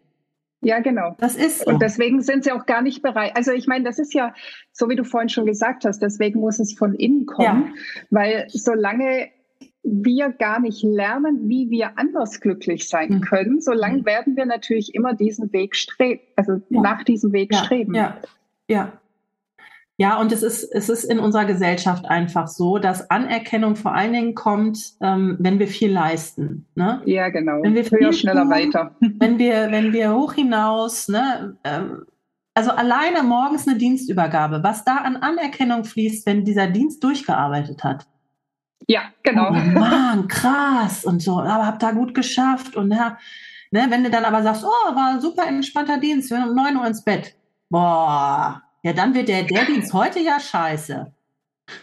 Ja, 0.62 0.78
genau. 0.80 1.14
Das 1.18 1.34
ist 1.36 1.64
so. 1.64 1.70
Und 1.70 1.82
deswegen 1.82 2.22
sind 2.22 2.44
sie 2.44 2.52
auch 2.52 2.64
gar 2.64 2.80
nicht 2.80 3.02
bereit. 3.02 3.32
Also 3.34 3.50
ich 3.52 3.66
meine, 3.66 3.84
das 3.84 3.98
ist 3.98 4.14
ja, 4.14 4.32
so 4.72 4.88
wie 4.88 4.96
du 4.96 5.04
vorhin 5.04 5.28
schon 5.28 5.44
gesagt 5.44 5.84
hast, 5.84 6.00
deswegen 6.00 6.40
muss 6.40 6.58
es 6.58 6.72
von 6.72 6.94
innen 6.94 7.26
kommen, 7.26 7.74
ja. 7.74 7.82
weil 8.10 8.46
solange 8.48 9.28
wir 9.82 10.30
gar 10.30 10.60
nicht 10.60 10.82
lernen, 10.84 11.48
wie 11.50 11.68
wir 11.68 11.98
anders 11.98 12.40
glücklich 12.40 12.88
sein 12.88 13.14
mhm. 13.14 13.20
können, 13.20 13.60
solange 13.60 13.98
mhm. 13.98 14.06
werden 14.06 14.36
wir 14.36 14.46
natürlich 14.46 14.94
immer 14.94 15.12
diesen 15.12 15.52
Weg 15.52 15.76
streben, 15.76 16.22
also 16.36 16.62
ja. 16.70 16.80
nach 16.80 17.02
diesem 17.02 17.32
Weg 17.32 17.52
ja. 17.52 17.64
streben. 17.64 17.94
Ja, 17.94 18.16
ja. 18.68 18.92
Ja, 20.02 20.18
und 20.18 20.32
es 20.32 20.42
ist, 20.42 20.64
es 20.64 20.88
ist 20.88 21.04
in 21.04 21.20
unserer 21.20 21.44
Gesellschaft 21.44 22.06
einfach 22.06 22.48
so, 22.48 22.78
dass 22.78 23.08
Anerkennung 23.08 23.76
vor 23.76 23.94
allen 23.94 24.12
Dingen 24.12 24.34
kommt, 24.34 24.94
ähm, 25.00 25.36
wenn 25.38 25.60
wir 25.60 25.68
viel 25.68 25.92
leisten. 25.92 26.66
Ne? 26.74 27.00
Ja, 27.04 27.28
genau. 27.28 27.62
Wenn 27.62 27.76
wir 27.76 27.84
Höher, 27.84 28.12
schneller, 28.12 28.42
tun, 28.42 28.50
weiter. 28.50 28.96
Wenn 29.00 29.38
wir, 29.38 29.70
wenn 29.70 29.92
wir 29.92 30.12
hoch 30.12 30.32
hinaus, 30.32 31.06
ne, 31.06 31.56
ähm, 31.62 32.04
also 32.52 32.72
alleine 32.72 33.22
morgens 33.22 33.68
eine 33.68 33.78
Dienstübergabe, 33.78 34.64
was 34.64 34.84
da 34.84 34.96
an 34.96 35.18
Anerkennung 35.18 35.84
fließt, 35.84 36.26
wenn 36.26 36.44
dieser 36.44 36.66
Dienst 36.66 37.04
durchgearbeitet 37.04 37.84
hat. 37.84 38.04
Ja, 38.88 39.02
genau. 39.22 39.50
Oh 39.50 39.52
Mann, 39.78 40.26
krass 40.26 41.04
und 41.04 41.22
so, 41.22 41.38
aber 41.38 41.64
habt 41.64 41.80
da 41.80 41.92
gut 41.92 42.12
geschafft 42.12 42.74
und 42.74 42.90
ja, 42.90 43.18
ne, 43.70 43.86
wenn 43.88 44.02
du 44.02 44.10
dann 44.10 44.24
aber 44.24 44.42
sagst, 44.42 44.64
oh, 44.64 44.96
war 44.96 45.12
ein 45.12 45.20
super 45.20 45.46
entspannter 45.46 45.98
Dienst, 45.98 46.28
wir 46.28 46.38
sind 46.38 46.48
um 46.48 46.56
9 46.56 46.76
Uhr 46.76 46.86
ins 46.88 47.04
Bett. 47.04 47.36
Boah, 47.70 48.62
ja, 48.82 48.92
dann 48.92 49.14
wird 49.14 49.28
der, 49.28 49.44
Dienst 49.44 49.92
heute 49.92 50.20
ja 50.20 50.40
scheiße. 50.40 51.12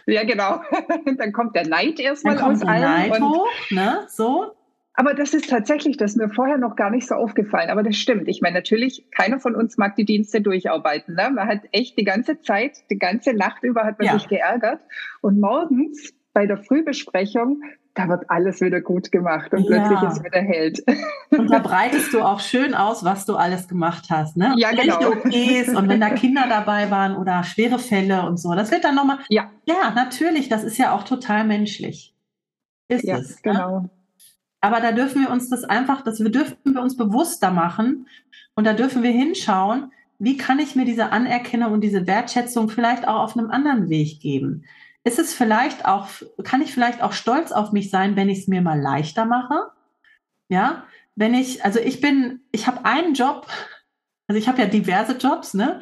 Ja, 0.05 0.23
genau. 0.23 0.61
dann 1.17 1.31
kommt 1.31 1.55
der 1.55 1.67
Neid 1.67 1.99
erstmal 1.99 2.35
dann 2.35 2.43
kommt 2.43 2.55
aus 2.57 2.61
der 2.61 2.79
Neid 2.79 3.19
hoch, 3.19 3.47
ne? 3.69 4.05
So. 4.09 4.53
Aber 4.99 5.13
das 5.13 5.33
ist 5.33 5.49
tatsächlich, 5.49 5.95
das 5.95 6.11
ist 6.11 6.17
mir 6.17 6.29
vorher 6.29 6.57
noch 6.57 6.75
gar 6.75 6.89
nicht 6.89 7.07
so 7.07 7.15
aufgefallen. 7.15 7.69
Aber 7.69 7.83
das 7.83 7.95
stimmt. 7.95 8.27
Ich 8.27 8.41
meine, 8.41 8.55
natürlich, 8.55 9.09
keiner 9.11 9.39
von 9.39 9.55
uns 9.55 9.77
mag 9.77 9.95
die 9.95 10.03
Dienste 10.03 10.41
durcharbeiten. 10.41 11.15
Ne? 11.15 11.29
Man 11.33 11.47
hat 11.47 11.61
echt 11.71 11.97
die 11.97 12.03
ganze 12.03 12.41
Zeit, 12.41 12.79
die 12.89 12.99
ganze 12.99 13.33
Nacht 13.33 13.63
über 13.63 13.85
hat 13.85 13.97
man 13.97 14.07
ja. 14.07 14.13
sich 14.13 14.27
geärgert. 14.27 14.81
Und 15.21 15.39
morgens 15.39 16.13
bei 16.33 16.47
der 16.47 16.57
Frühbesprechung 16.57 17.61
da 17.99 18.07
wird 18.07 18.29
alles 18.29 18.61
wieder 18.61 18.79
gut 18.79 19.11
gemacht 19.11 19.53
und 19.53 19.69
ja. 19.69 19.85
plötzlich 19.85 20.09
ist 20.09 20.23
wieder 20.23 20.39
Held. 20.39 20.83
Und 21.31 21.51
da 21.51 21.59
breitest 21.63 22.13
du 22.13 22.21
auch 22.21 22.39
schön 22.39 22.73
aus, 22.73 23.03
was 23.03 23.25
du 23.25 23.35
alles 23.35 23.67
gemacht 23.67 24.05
hast, 24.09 24.37
ne? 24.37 24.53
Ja, 24.57 24.71
genau. 24.71 24.99
OPs 25.09 25.75
und 25.75 25.89
wenn 25.89 25.99
da 25.99 26.09
Kinder 26.11 26.45
dabei 26.47 26.89
waren 26.91 27.17
oder 27.17 27.43
schwere 27.43 27.77
Fälle 27.77 28.25
und 28.25 28.37
so. 28.37 28.53
Das 28.55 28.71
wird 28.71 28.85
dann 28.85 28.95
nochmal. 28.95 29.19
Ja. 29.27 29.51
Ja, 29.65 29.91
natürlich. 29.93 30.47
Das 30.47 30.63
ist 30.63 30.77
ja 30.77 30.93
auch 30.93 31.03
total 31.03 31.43
menschlich. 31.43 32.15
Ist 32.87 33.03
ja, 33.03 33.17
es. 33.17 33.31
Ne? 33.31 33.35
Genau. 33.43 33.79
Ne? 33.81 33.89
Aber 34.61 34.79
da 34.79 34.93
dürfen 34.93 35.21
wir 35.21 35.29
uns 35.29 35.49
das 35.49 35.65
einfach, 35.65 36.01
das 36.01 36.21
wir 36.21 36.31
dürfen 36.31 36.57
wir 36.63 36.81
uns 36.81 36.95
bewusster 36.95 37.51
machen 37.51 38.07
und 38.55 38.65
da 38.65 38.73
dürfen 38.73 39.03
wir 39.03 39.11
hinschauen, 39.11 39.91
wie 40.19 40.37
kann 40.37 40.59
ich 40.59 40.75
mir 40.75 40.85
diese 40.85 41.11
Anerkennung 41.11 41.73
und 41.73 41.81
diese 41.81 42.07
Wertschätzung 42.07 42.69
vielleicht 42.69 43.07
auch 43.07 43.21
auf 43.23 43.37
einem 43.37 43.51
anderen 43.51 43.89
Weg 43.89 44.19
geben? 44.21 44.65
Ist 45.03 45.19
es 45.19 45.33
vielleicht 45.33 45.85
auch, 45.85 46.07
kann 46.43 46.61
ich 46.61 46.73
vielleicht 46.73 47.01
auch 47.01 47.13
stolz 47.13 47.51
auf 47.51 47.71
mich 47.71 47.89
sein, 47.89 48.15
wenn 48.15 48.29
ich 48.29 48.39
es 48.39 48.47
mir 48.47 48.61
mal 48.61 48.79
leichter 48.79 49.25
mache? 49.25 49.71
Ja, 50.49 50.83
wenn 51.15 51.33
ich, 51.33 51.63
also 51.63 51.79
ich 51.79 52.01
bin, 52.01 52.41
ich 52.51 52.67
habe 52.67 52.85
einen 52.85 53.13
Job, 53.13 53.47
also 54.27 54.39
ich 54.39 54.47
habe 54.47 54.61
ja 54.61 54.67
diverse 54.67 55.13
Jobs, 55.13 55.53
ne? 55.53 55.81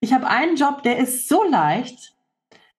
Ich 0.00 0.12
habe 0.12 0.26
einen 0.26 0.56
Job, 0.56 0.82
der 0.82 0.98
ist 0.98 1.28
so 1.28 1.44
leicht. 1.44 2.14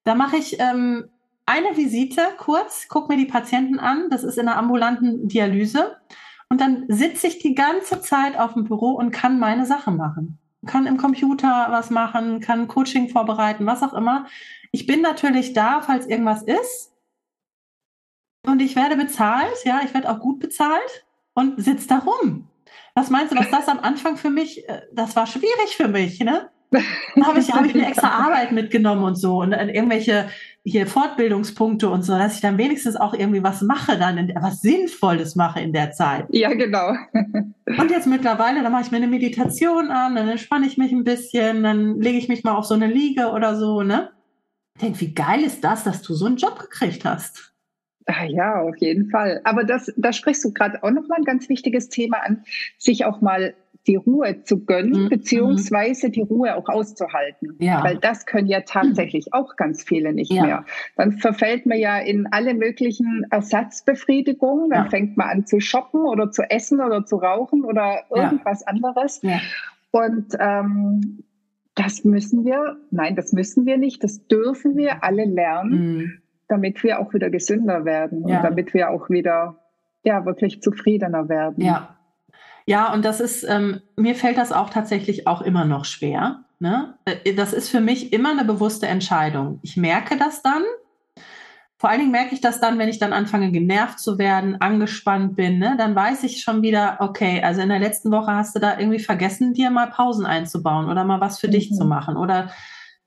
Da 0.04 0.16
mache 0.16 0.38
ich 0.38 0.60
ähm, 0.60 1.10
eine 1.46 1.76
Visite 1.78 2.22
kurz, 2.38 2.88
gucke 2.88 3.12
mir 3.12 3.18
die 3.18 3.32
Patienten 3.32 3.80
an, 3.80 4.10
das 4.10 4.24
ist 4.24 4.38
in 4.38 4.46
der 4.46 4.58
ambulanten 4.58 5.28
Dialyse. 5.28 5.98
Und 6.50 6.62
dann 6.62 6.86
sitze 6.88 7.28
ich 7.28 7.40
die 7.40 7.56
ganze 7.56 8.02
Zeit 8.02 8.38
auf 8.38 8.54
dem 8.54 8.66
Büro 8.66 8.92
und 8.92 9.12
kann 9.12 9.40
meine 9.40 9.66
Sachen 9.66 9.98
machen. 9.98 10.38
Kann 10.66 10.86
im 10.86 10.98
Computer 10.98 11.68
was 11.70 11.90
machen, 11.90 12.40
kann 12.40 12.68
Coaching 12.68 13.10
vorbereiten, 13.10 13.66
was 13.66 13.84
auch 13.84 13.94
immer. 13.94 14.28
Ich 14.74 14.88
bin 14.88 15.02
natürlich 15.02 15.54
da, 15.54 15.82
falls 15.82 16.08
irgendwas 16.08 16.42
ist. 16.42 16.92
Und 18.46 18.62
ich 18.62 18.76
werde 18.76 18.98
bezahlt, 18.98 19.54
ja, 19.64 19.82
ich 19.86 19.94
werde 19.94 20.10
auch 20.10 20.20
gut 20.20 20.40
bezahlt 20.40 21.06
und 21.34 21.64
sitze 21.64 21.88
da 21.88 22.00
rum. 22.00 22.48
Was 22.96 23.10
meinst 23.10 23.32
du, 23.32 23.38
was 23.38 23.50
das 23.50 23.68
am 23.68 23.80
Anfang 23.80 24.18
für 24.18 24.30
mich, 24.30 24.68
äh, 24.68 24.82
das 24.92 25.16
war 25.16 25.28
schwierig 25.28 25.78
für 25.78 25.88
mich, 25.88 26.20
ne? 26.20 26.50
Da 26.72 27.28
habe 27.28 27.40
ich, 27.40 27.52
hab 27.52 27.66
ich 27.66 27.76
mir 27.76 27.86
extra 27.86 28.10
Arbeit 28.26 28.52
mitgenommen 28.52 29.04
und 29.04 29.16
so 29.16 29.42
und 29.42 29.52
irgendwelche 29.52 30.30
hier 30.66 30.88
Fortbildungspunkte 30.88 31.88
und 31.88 32.02
so, 32.02 32.18
dass 32.18 32.36
ich 32.36 32.42
dann 32.42 32.58
wenigstens 32.58 32.96
auch 32.96 33.14
irgendwie 33.14 33.44
was 33.44 33.62
mache, 33.62 34.00
dann 34.00 34.18
in, 34.18 34.34
was 34.42 34.62
Sinnvolles 34.62 35.36
mache 35.36 35.60
in 35.60 35.72
der 35.72 35.92
Zeit. 35.92 36.26
Ja, 36.32 36.54
genau. 36.54 36.94
Und 37.14 37.92
jetzt 37.92 38.08
mittlerweile, 38.08 38.64
da 38.64 38.70
mache 38.70 38.84
ich 38.84 38.92
mir 38.92 38.98
eine 38.98 39.08
Meditation 39.08 39.92
an, 39.92 40.16
dann 40.16 40.28
entspanne 40.28 40.66
ich 40.66 40.78
mich 40.78 40.92
ein 40.92 41.04
bisschen, 41.04 41.64
dann 41.64 42.00
lege 42.00 42.18
ich 42.18 42.28
mich 42.28 42.44
mal 42.44 42.56
auf 42.56 42.66
so 42.66 42.76
eine 42.76 42.88
Liege 42.88 43.32
oder 43.32 43.56
so, 43.56 43.84
ne? 43.84 44.12
Denke, 44.82 45.02
wie 45.02 45.14
geil 45.14 45.42
ist 45.42 45.64
das, 45.64 45.84
dass 45.84 46.02
du 46.02 46.14
so 46.14 46.26
einen 46.26 46.38
Job 46.38 46.60
gekriegt 46.60 47.06
hast? 47.06 47.54
Ah, 48.06 48.26
ja, 48.26 48.62
auf 48.62 48.76
jeden 48.78 49.10
Fall. 49.10 49.42
Aber 49.44 49.64
das, 49.64 49.92
da 49.96 50.12
sprichst 50.12 50.44
du 50.44 50.52
gerade 50.52 50.84
auch 50.84 50.92
noch 50.92 51.08
mal 51.08 51.16
ein 51.18 51.24
ganz 51.24 51.48
wichtiges 51.48 51.90
Thema 51.90 52.18
an, 52.18 52.44
sich 52.78 53.06
auch 53.06 53.22
mal 53.22 53.54
die 53.88 53.96
Ruhe 53.96 54.44
zu 54.44 54.64
gönnen, 54.64 55.04
mhm. 55.04 55.10
beziehungsweise 55.10 56.10
die 56.10 56.22
Ruhe 56.22 56.56
auch 56.56 56.70
auszuhalten. 56.70 57.56
Ja. 57.60 57.84
Weil 57.84 57.98
das 57.98 58.26
können 58.26 58.48
ja 58.48 58.62
tatsächlich 58.62 59.28
mhm. 59.28 59.34
auch 59.34 59.56
ganz 59.56 59.84
viele 59.84 60.14
nicht 60.14 60.32
ja. 60.32 60.46
mehr. 60.46 60.66
Dann 60.96 61.14
verfällt 61.14 61.66
man 61.66 61.78
ja 61.78 61.98
in 62.00 62.28
alle 62.32 62.54
möglichen 62.54 63.26
Ersatzbefriedigungen. 63.30 64.70
Dann 64.70 64.86
ja. 64.86 64.90
fängt 64.90 65.18
man 65.18 65.30
an 65.30 65.46
zu 65.46 65.60
shoppen 65.60 66.02
oder 66.02 66.32
zu 66.32 66.44
essen 66.50 66.80
oder 66.82 67.06
zu 67.06 67.18
rauchen 67.18 67.66
oder 67.66 68.04
irgendwas 68.10 68.66
anderes. 68.66 69.22
Und 69.92 70.28
ähm, 70.40 71.24
das 71.76 72.04
müssen 72.04 72.46
wir, 72.46 72.78
nein, 72.92 73.16
das 73.16 73.34
müssen 73.34 73.66
wir 73.66 73.78
nicht, 73.78 74.04
das 74.04 74.28
dürfen 74.28 74.76
wir 74.76 75.04
alle 75.04 75.26
lernen, 75.26 75.98
mhm. 75.98 76.22
damit 76.48 76.84
wir 76.84 77.00
auch 77.00 77.14
wieder 77.14 77.30
gesünder 77.30 77.86
werden 77.86 78.28
ja. 78.28 78.38
und 78.38 78.44
damit 78.44 78.74
wir 78.74 78.90
auch 78.90 79.10
wieder, 79.10 79.58
ja, 80.04 80.26
wirklich 80.26 80.62
zufriedener 80.62 81.30
werden. 81.30 81.64
Ja. 81.64 81.98
Ja, 82.66 82.94
und 82.94 83.04
das 83.04 83.20
ist, 83.20 83.44
ähm, 83.44 83.82
mir 83.98 84.16
fällt 84.16 84.38
das 84.38 84.54
auch 84.54 84.70
tatsächlich 84.70 85.28
auch 85.28 85.42
immer 85.42 85.66
noch 85.66 85.84
schwer. 85.84 86.46
Ne? 86.60 86.94
Äh, 87.04 87.34
das 87.34 87.52
ist 87.52 87.70
für 87.70 87.82
mich 87.82 88.14
immer 88.14 88.32
eine 88.32 88.46
bewusste 88.46 88.88
Entscheidung. 88.88 89.60
Ich 89.64 89.76
merke 89.76 90.18
das 90.18 90.42
dann. 90.42 90.64
Vor 91.84 91.90
allen 91.90 92.00
Dingen 92.00 92.14
merke 92.14 92.34
ich 92.34 92.40
das 92.40 92.62
dann, 92.62 92.80
wenn 92.80 92.88
ich 92.88 92.98
dann 92.98 93.12
anfange, 93.12 93.52
genervt 93.52 94.00
zu 94.00 94.18
werden, 94.18 94.62
angespannt 94.62 95.36
bin, 95.36 95.60
ne? 95.60 95.76
dann 95.78 95.94
weiß 95.94 96.24
ich 96.24 96.40
schon 96.40 96.62
wieder, 96.62 96.96
okay, 97.02 97.44
also 97.44 97.60
in 97.60 97.68
der 97.68 97.80
letzten 97.80 98.10
Woche 98.10 98.32
hast 98.32 98.56
du 98.56 98.62
da 98.62 98.80
irgendwie 98.80 99.00
vergessen, 99.00 99.54
dir 99.54 99.70
mal 99.70 99.88
Pausen 99.88 100.26
einzubauen 100.26 100.90
oder 100.90 101.04
mal 101.04 101.20
was 101.20 101.42
für 101.42 101.50
mhm. 101.50 101.52
dich 101.52 101.74
zu 101.74 101.84
machen 101.84 102.16
oder 102.16 102.54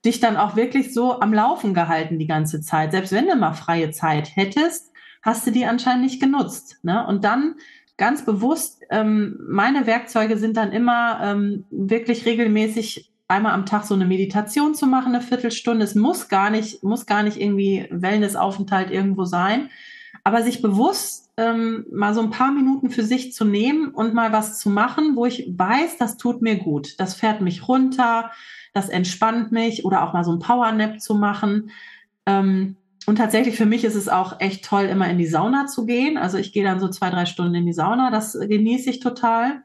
dich 0.05 0.19
dann 0.19 0.37
auch 0.37 0.55
wirklich 0.55 0.93
so 0.93 1.19
am 1.19 1.33
Laufen 1.33 1.73
gehalten 1.73 2.19
die 2.19 2.27
ganze 2.27 2.61
Zeit. 2.61 2.91
Selbst 2.91 3.11
wenn 3.13 3.25
du 3.25 3.35
mal 3.35 3.53
freie 3.53 3.89
Zeit 3.89 4.35
hättest, 4.35 4.91
hast 5.23 5.47
du 5.47 5.51
die 5.51 5.65
anscheinend 5.65 6.03
nicht 6.03 6.21
genutzt. 6.21 6.77
Ne? 6.83 7.03
Und 7.07 7.23
dann 7.23 7.55
ganz 7.97 8.25
bewusst, 8.25 8.83
ähm, 8.91 9.39
meine 9.49 9.87
Werkzeuge 9.87 10.37
sind 10.37 10.55
dann 10.55 10.71
immer 10.71 11.19
ähm, 11.23 11.65
wirklich 11.71 12.27
regelmäßig 12.27 13.11
einmal 13.27 13.53
am 13.53 13.65
Tag 13.65 13.83
so 13.85 13.93
eine 13.93 14.05
Meditation 14.05 14.73
zu 14.73 14.87
machen, 14.87 15.13
eine 15.13 15.21
Viertelstunde. 15.21 15.83
Es 15.83 15.95
muss 15.95 16.27
gar 16.29 16.49
nicht, 16.49 16.83
muss 16.83 17.05
gar 17.05 17.23
nicht 17.23 17.39
irgendwie 17.39 17.87
Wellnessaufenthalt 17.89 18.91
irgendwo 18.91 19.25
sein. 19.25 19.69
Aber 20.23 20.43
sich 20.43 20.61
bewusst 20.61 21.29
ähm, 21.37 21.85
mal 21.91 22.13
so 22.13 22.21
ein 22.21 22.31
paar 22.31 22.51
Minuten 22.51 22.89
für 22.89 23.03
sich 23.03 23.33
zu 23.33 23.45
nehmen 23.45 23.89
und 23.89 24.13
mal 24.13 24.31
was 24.31 24.59
zu 24.59 24.69
machen, 24.69 25.15
wo 25.15 25.25
ich 25.25 25.47
weiß, 25.47 25.97
das 25.97 26.17
tut 26.17 26.41
mir 26.41 26.55
gut. 26.55 26.99
Das 26.99 27.13
fährt 27.13 27.41
mich 27.41 27.67
runter, 27.67 28.31
das 28.73 28.89
entspannt 28.89 29.51
mich 29.51 29.85
oder 29.85 30.03
auch 30.03 30.13
mal 30.13 30.23
so 30.23 30.31
ein 30.31 30.39
Powernap 30.39 30.99
zu 30.99 31.15
machen. 31.15 31.71
Ähm, 32.25 32.77
und 33.05 33.17
tatsächlich 33.17 33.55
für 33.55 33.65
mich 33.65 33.85
ist 33.85 33.95
es 33.95 34.09
auch 34.09 34.39
echt 34.39 34.65
toll, 34.65 34.83
immer 34.83 35.09
in 35.09 35.17
die 35.17 35.27
Sauna 35.27 35.67
zu 35.67 35.85
gehen. 35.85 36.17
Also 36.17 36.37
ich 36.37 36.51
gehe 36.51 36.63
dann 36.63 36.79
so 36.79 36.89
zwei, 36.89 37.09
drei 37.09 37.25
Stunden 37.25 37.55
in 37.55 37.65
die 37.65 37.73
Sauna. 37.73 38.11
Das 38.11 38.37
genieße 38.37 38.89
ich 38.89 38.99
total. 38.99 39.63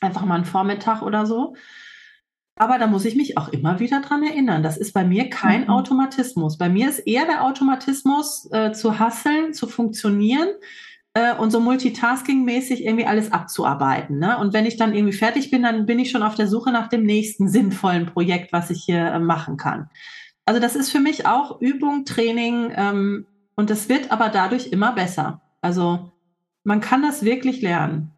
Einfach 0.00 0.26
mal 0.26 0.34
einen 0.34 0.44
Vormittag 0.44 1.00
oder 1.00 1.24
so. 1.24 1.54
Aber 2.56 2.78
da 2.78 2.86
muss 2.86 3.04
ich 3.04 3.16
mich 3.16 3.36
auch 3.36 3.48
immer 3.48 3.80
wieder 3.80 4.00
dran 4.00 4.22
erinnern. 4.22 4.62
Das 4.62 4.76
ist 4.76 4.92
bei 4.92 5.04
mir 5.04 5.28
kein 5.28 5.62
mhm. 5.62 5.70
Automatismus. 5.70 6.56
Bei 6.56 6.68
mir 6.68 6.88
ist 6.88 7.00
eher 7.00 7.26
der 7.26 7.44
Automatismus 7.44 8.48
äh, 8.52 8.72
zu 8.72 8.98
hasseln, 8.98 9.54
zu 9.54 9.66
funktionieren 9.66 10.48
äh, 11.14 11.34
und 11.34 11.50
so 11.50 11.58
multitasking-mäßig 11.58 12.84
irgendwie 12.84 13.06
alles 13.06 13.32
abzuarbeiten. 13.32 14.18
Ne? 14.18 14.38
Und 14.38 14.52
wenn 14.52 14.66
ich 14.66 14.76
dann 14.76 14.94
irgendwie 14.94 15.16
fertig 15.16 15.50
bin, 15.50 15.62
dann 15.62 15.86
bin 15.86 15.98
ich 15.98 16.10
schon 16.10 16.22
auf 16.22 16.36
der 16.36 16.46
Suche 16.46 16.70
nach 16.70 16.88
dem 16.88 17.04
nächsten 17.04 17.48
sinnvollen 17.48 18.06
Projekt, 18.06 18.52
was 18.52 18.70
ich 18.70 18.84
hier 18.84 19.04
äh, 19.04 19.18
machen 19.18 19.56
kann. 19.56 19.88
Also 20.44 20.60
das 20.60 20.76
ist 20.76 20.90
für 20.90 21.00
mich 21.00 21.26
auch 21.26 21.60
Übung, 21.60 22.04
Training 22.04 22.70
ähm, 22.76 23.26
und 23.56 23.70
das 23.70 23.88
wird 23.88 24.12
aber 24.12 24.28
dadurch 24.28 24.68
immer 24.68 24.92
besser. 24.92 25.40
Also 25.60 26.12
man 26.64 26.80
kann 26.80 27.02
das 27.02 27.24
wirklich 27.24 27.62
lernen. 27.62 28.10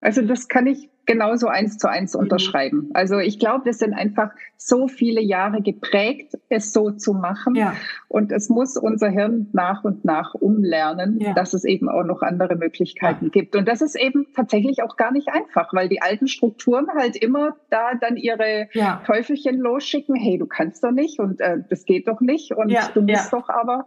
Also 0.00 0.22
das 0.22 0.48
kann 0.48 0.66
ich 0.66 0.88
genauso 1.06 1.48
eins 1.48 1.76
zu 1.76 1.88
eins 1.88 2.14
mhm. 2.14 2.20
unterschreiben. 2.20 2.90
Also 2.94 3.18
ich 3.18 3.38
glaube, 3.38 3.64
wir 3.64 3.72
sind 3.72 3.94
einfach 3.94 4.30
so 4.56 4.86
viele 4.86 5.20
Jahre 5.20 5.60
geprägt, 5.60 6.38
es 6.48 6.72
so 6.72 6.92
zu 6.92 7.14
machen. 7.14 7.56
Ja. 7.56 7.74
Und 8.08 8.30
es 8.30 8.48
muss 8.48 8.76
unser 8.76 9.08
Hirn 9.08 9.48
nach 9.52 9.82
und 9.82 10.04
nach 10.04 10.34
umlernen, 10.34 11.18
ja. 11.18 11.32
dass 11.32 11.52
es 11.52 11.64
eben 11.64 11.88
auch 11.88 12.04
noch 12.04 12.22
andere 12.22 12.54
Möglichkeiten 12.54 13.26
ja. 13.26 13.30
gibt. 13.30 13.56
Und 13.56 13.66
das 13.66 13.82
ist 13.82 13.96
eben 13.96 14.26
tatsächlich 14.36 14.82
auch 14.82 14.96
gar 14.96 15.10
nicht 15.10 15.28
einfach, 15.28 15.72
weil 15.72 15.88
die 15.88 16.00
alten 16.00 16.28
Strukturen 16.28 16.86
halt 16.96 17.16
immer 17.16 17.56
da 17.70 17.94
dann 18.00 18.16
ihre 18.16 18.68
Teufelchen 19.04 19.58
losschicken. 19.58 20.14
Hey, 20.14 20.38
du 20.38 20.46
kannst 20.46 20.84
doch 20.84 20.92
nicht 20.92 21.18
und 21.18 21.40
äh, 21.40 21.58
das 21.68 21.84
geht 21.84 22.06
doch 22.06 22.20
nicht 22.20 22.52
und 22.52 22.72
du 22.94 23.02
musst 23.02 23.32
doch 23.32 23.48
aber 23.48 23.86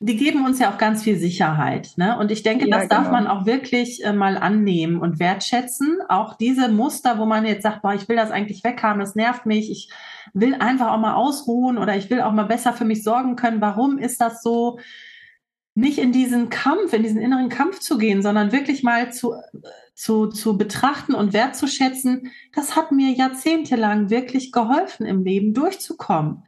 die 0.00 0.16
geben 0.16 0.44
uns 0.44 0.60
ja 0.60 0.72
auch 0.72 0.78
ganz 0.78 1.02
viel 1.02 1.18
Sicherheit. 1.18 1.92
Ne? 1.96 2.16
Und 2.18 2.30
ich 2.30 2.44
denke, 2.44 2.68
ja, 2.68 2.78
das 2.78 2.88
darf 2.88 3.06
genau. 3.06 3.12
man 3.12 3.26
auch 3.26 3.46
wirklich 3.46 4.04
äh, 4.04 4.12
mal 4.12 4.38
annehmen 4.38 5.00
und 5.00 5.18
wertschätzen. 5.18 5.98
Auch 6.08 6.36
diese 6.36 6.68
Muster, 6.68 7.18
wo 7.18 7.26
man 7.26 7.44
jetzt 7.44 7.64
sagt, 7.64 7.82
boah, 7.82 7.94
ich 7.94 8.08
will 8.08 8.16
das 8.16 8.30
eigentlich 8.30 8.62
weghaben, 8.62 9.00
das 9.00 9.16
nervt 9.16 9.44
mich, 9.44 9.70
ich 9.70 9.90
will 10.34 10.54
einfach 10.54 10.92
auch 10.92 11.00
mal 11.00 11.14
ausruhen 11.14 11.78
oder 11.78 11.96
ich 11.96 12.10
will 12.10 12.20
auch 12.20 12.32
mal 12.32 12.44
besser 12.44 12.72
für 12.72 12.84
mich 12.84 13.02
sorgen 13.02 13.34
können. 13.34 13.60
Warum 13.60 13.98
ist 13.98 14.20
das 14.20 14.42
so? 14.42 14.78
Nicht 15.74 15.98
in 15.98 16.10
diesen 16.10 16.48
Kampf, 16.48 16.92
in 16.92 17.04
diesen 17.04 17.20
inneren 17.20 17.48
Kampf 17.48 17.78
zu 17.78 17.98
gehen, 17.98 18.20
sondern 18.20 18.50
wirklich 18.50 18.82
mal 18.82 19.12
zu, 19.12 19.34
zu, 19.94 20.26
zu 20.26 20.58
betrachten 20.58 21.14
und 21.14 21.32
wertzuschätzen, 21.32 22.32
das 22.52 22.74
hat 22.74 22.90
mir 22.90 23.12
jahrzehntelang 23.12 24.10
wirklich 24.10 24.50
geholfen, 24.50 25.06
im 25.06 25.22
Leben 25.22 25.54
durchzukommen 25.54 26.44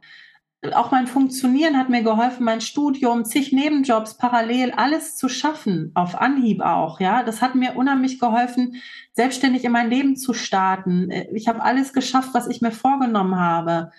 auch 0.73 0.91
mein 0.91 1.07
Funktionieren 1.07 1.77
hat 1.77 1.89
mir 1.89 2.03
geholfen, 2.03 2.43
mein 2.43 2.61
Studium, 2.61 3.25
zig 3.25 3.51
Nebenjobs 3.51 4.17
parallel, 4.17 4.71
alles 4.71 5.15
zu 5.15 5.27
schaffen, 5.27 5.91
auf 5.95 6.19
Anhieb 6.19 6.61
auch, 6.61 6.99
ja. 6.99 7.23
Das 7.23 7.41
hat 7.41 7.55
mir 7.55 7.75
unheimlich 7.75 8.19
geholfen, 8.19 8.75
selbstständig 9.13 9.65
in 9.65 9.71
mein 9.71 9.89
Leben 9.89 10.15
zu 10.15 10.33
starten. 10.33 11.09
Ich 11.33 11.47
habe 11.47 11.63
alles 11.63 11.93
geschafft, 11.93 12.29
was 12.33 12.47
ich 12.47 12.61
mir 12.61 12.71
vorgenommen 12.71 13.39
habe. 13.39 13.91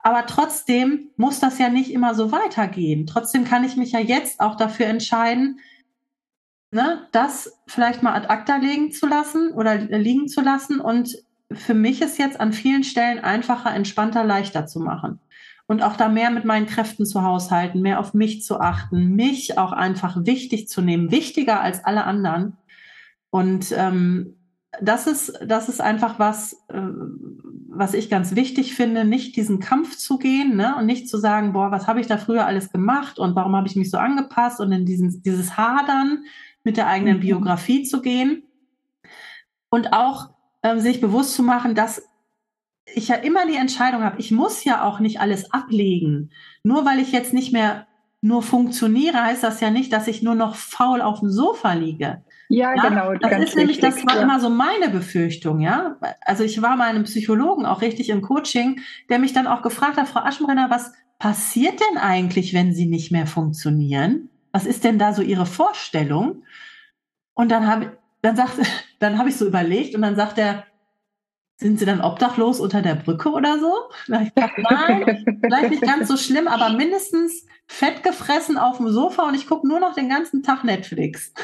Aber 0.00 0.26
trotzdem 0.26 1.10
muss 1.16 1.38
das 1.38 1.58
ja 1.58 1.68
nicht 1.68 1.92
immer 1.92 2.14
so 2.14 2.32
weitergehen. 2.32 3.06
Trotzdem 3.06 3.44
kann 3.44 3.64
ich 3.64 3.76
mich 3.76 3.92
ja 3.92 4.00
jetzt 4.00 4.40
auch 4.40 4.56
dafür 4.56 4.86
entscheiden, 4.86 5.60
ne, 6.72 7.06
das 7.12 7.60
vielleicht 7.68 8.02
mal 8.02 8.14
ad 8.14 8.28
acta 8.28 8.56
legen 8.56 8.90
zu 8.90 9.06
lassen 9.06 9.52
oder 9.52 9.76
liegen 9.76 10.26
zu 10.28 10.40
lassen 10.40 10.80
und 10.80 11.22
für 11.52 11.74
mich 11.74 12.00
ist 12.00 12.18
jetzt 12.18 12.40
an 12.40 12.52
vielen 12.52 12.84
Stellen 12.84 13.18
einfacher, 13.18 13.74
entspannter, 13.74 14.24
leichter 14.24 14.66
zu 14.66 14.80
machen 14.80 15.20
und 15.70 15.84
auch 15.84 15.94
da 15.94 16.08
mehr 16.08 16.32
mit 16.32 16.44
meinen 16.44 16.66
Kräften 16.66 17.06
zu 17.06 17.22
haushalten, 17.22 17.80
mehr 17.80 18.00
auf 18.00 18.12
mich 18.12 18.42
zu 18.42 18.58
achten, 18.58 19.14
mich 19.14 19.56
auch 19.56 19.70
einfach 19.70 20.16
wichtig 20.26 20.68
zu 20.68 20.82
nehmen, 20.82 21.12
wichtiger 21.12 21.60
als 21.60 21.84
alle 21.84 22.02
anderen. 22.02 22.56
Und 23.30 23.72
ähm, 23.76 24.34
das 24.82 25.06
ist, 25.06 25.32
das 25.46 25.68
ist 25.68 25.80
einfach 25.80 26.18
was, 26.18 26.54
äh, 26.70 26.80
was 27.68 27.94
ich 27.94 28.10
ganz 28.10 28.34
wichtig 28.34 28.74
finde, 28.74 29.04
nicht 29.04 29.36
diesen 29.36 29.60
Kampf 29.60 29.96
zu 29.96 30.18
gehen 30.18 30.56
ne? 30.56 30.74
und 30.76 30.86
nicht 30.86 31.08
zu 31.08 31.18
sagen, 31.18 31.52
boah, 31.52 31.70
was 31.70 31.86
habe 31.86 32.00
ich 32.00 32.08
da 32.08 32.18
früher 32.18 32.46
alles 32.46 32.72
gemacht 32.72 33.20
und 33.20 33.36
warum 33.36 33.54
habe 33.54 33.68
ich 33.68 33.76
mich 33.76 33.92
so 33.92 33.98
angepasst 33.98 34.60
und 34.60 34.72
in 34.72 34.86
diesen, 34.86 35.22
dieses 35.22 35.56
Hadern 35.56 36.24
mit 36.64 36.78
der 36.78 36.88
eigenen 36.88 37.18
mhm. 37.18 37.20
Biografie 37.20 37.84
zu 37.84 38.02
gehen. 38.02 38.42
Und 39.68 39.92
auch 39.92 40.30
ähm, 40.64 40.80
sich 40.80 41.00
bewusst 41.00 41.34
zu 41.34 41.44
machen, 41.44 41.76
dass 41.76 42.09
ich 42.94 43.08
ja 43.08 43.16
immer 43.16 43.46
die 43.46 43.56
Entscheidung 43.56 44.02
habe, 44.02 44.18
ich 44.18 44.30
muss 44.30 44.64
ja 44.64 44.84
auch 44.84 45.00
nicht 45.00 45.20
alles 45.20 45.52
ablegen. 45.52 46.30
Nur 46.62 46.84
weil 46.84 46.98
ich 46.98 47.12
jetzt 47.12 47.32
nicht 47.32 47.52
mehr 47.52 47.86
nur 48.22 48.42
funktioniere, 48.42 49.22
heißt 49.22 49.42
das 49.42 49.60
ja 49.60 49.70
nicht, 49.70 49.92
dass 49.92 50.06
ich 50.06 50.22
nur 50.22 50.34
noch 50.34 50.54
faul 50.54 51.00
auf 51.00 51.20
dem 51.20 51.30
Sofa 51.30 51.72
liege. 51.72 52.22
Ja, 52.48 52.74
ja 52.74 52.88
genau. 52.88 53.14
Das 53.14 53.42
ist 53.42 53.56
nämlich, 53.56 53.78
das 53.78 54.04
war 54.04 54.16
ja. 54.16 54.22
immer 54.22 54.40
so 54.40 54.50
meine 54.50 54.90
Befürchtung, 54.90 55.60
ja. 55.60 55.96
Also 56.20 56.44
ich 56.44 56.60
war 56.60 56.76
mal 56.76 56.90
einem 56.90 57.04
Psychologen 57.04 57.64
auch 57.64 57.80
richtig 57.80 58.10
im 58.10 58.20
Coaching, 58.20 58.80
der 59.08 59.18
mich 59.18 59.32
dann 59.32 59.46
auch 59.46 59.62
gefragt 59.62 59.96
hat, 59.96 60.08
Frau 60.08 60.20
Aschenbrenner, 60.20 60.68
was 60.68 60.92
passiert 61.18 61.80
denn 61.80 61.98
eigentlich, 61.98 62.52
wenn 62.52 62.74
Sie 62.74 62.86
nicht 62.86 63.10
mehr 63.10 63.26
funktionieren? 63.26 64.28
Was 64.52 64.66
ist 64.66 64.84
denn 64.84 64.98
da 64.98 65.12
so 65.12 65.22
Ihre 65.22 65.46
Vorstellung? 65.46 66.42
Und 67.34 67.50
dann 67.50 67.66
habe 67.66 67.96
dann 68.22 68.36
sagt, 68.36 68.58
dann 68.98 69.18
habe 69.18 69.30
ich 69.30 69.36
so 69.36 69.46
überlegt 69.46 69.94
und 69.94 70.02
dann 70.02 70.16
sagt 70.16 70.36
er, 70.38 70.64
sind 71.60 71.78
sie 71.78 71.84
dann 71.84 72.00
obdachlos 72.00 72.58
unter 72.58 72.80
der 72.80 72.94
Brücke 72.94 73.30
oder 73.30 73.58
so? 73.58 73.72
Ich 74.22 74.32
dachte, 74.34 74.62
nein, 74.62 75.40
vielleicht 75.42 75.70
nicht 75.70 75.82
ganz 75.82 76.08
so 76.08 76.16
schlimm, 76.16 76.48
aber 76.48 76.70
mindestens 76.70 77.46
fett 77.66 78.02
gefressen 78.02 78.56
auf 78.56 78.78
dem 78.78 78.88
Sofa 78.88 79.28
und 79.28 79.34
ich 79.34 79.46
gucke 79.46 79.68
nur 79.68 79.78
noch 79.78 79.94
den 79.94 80.08
ganzen 80.08 80.42
Tag 80.42 80.64
Netflix. 80.64 81.34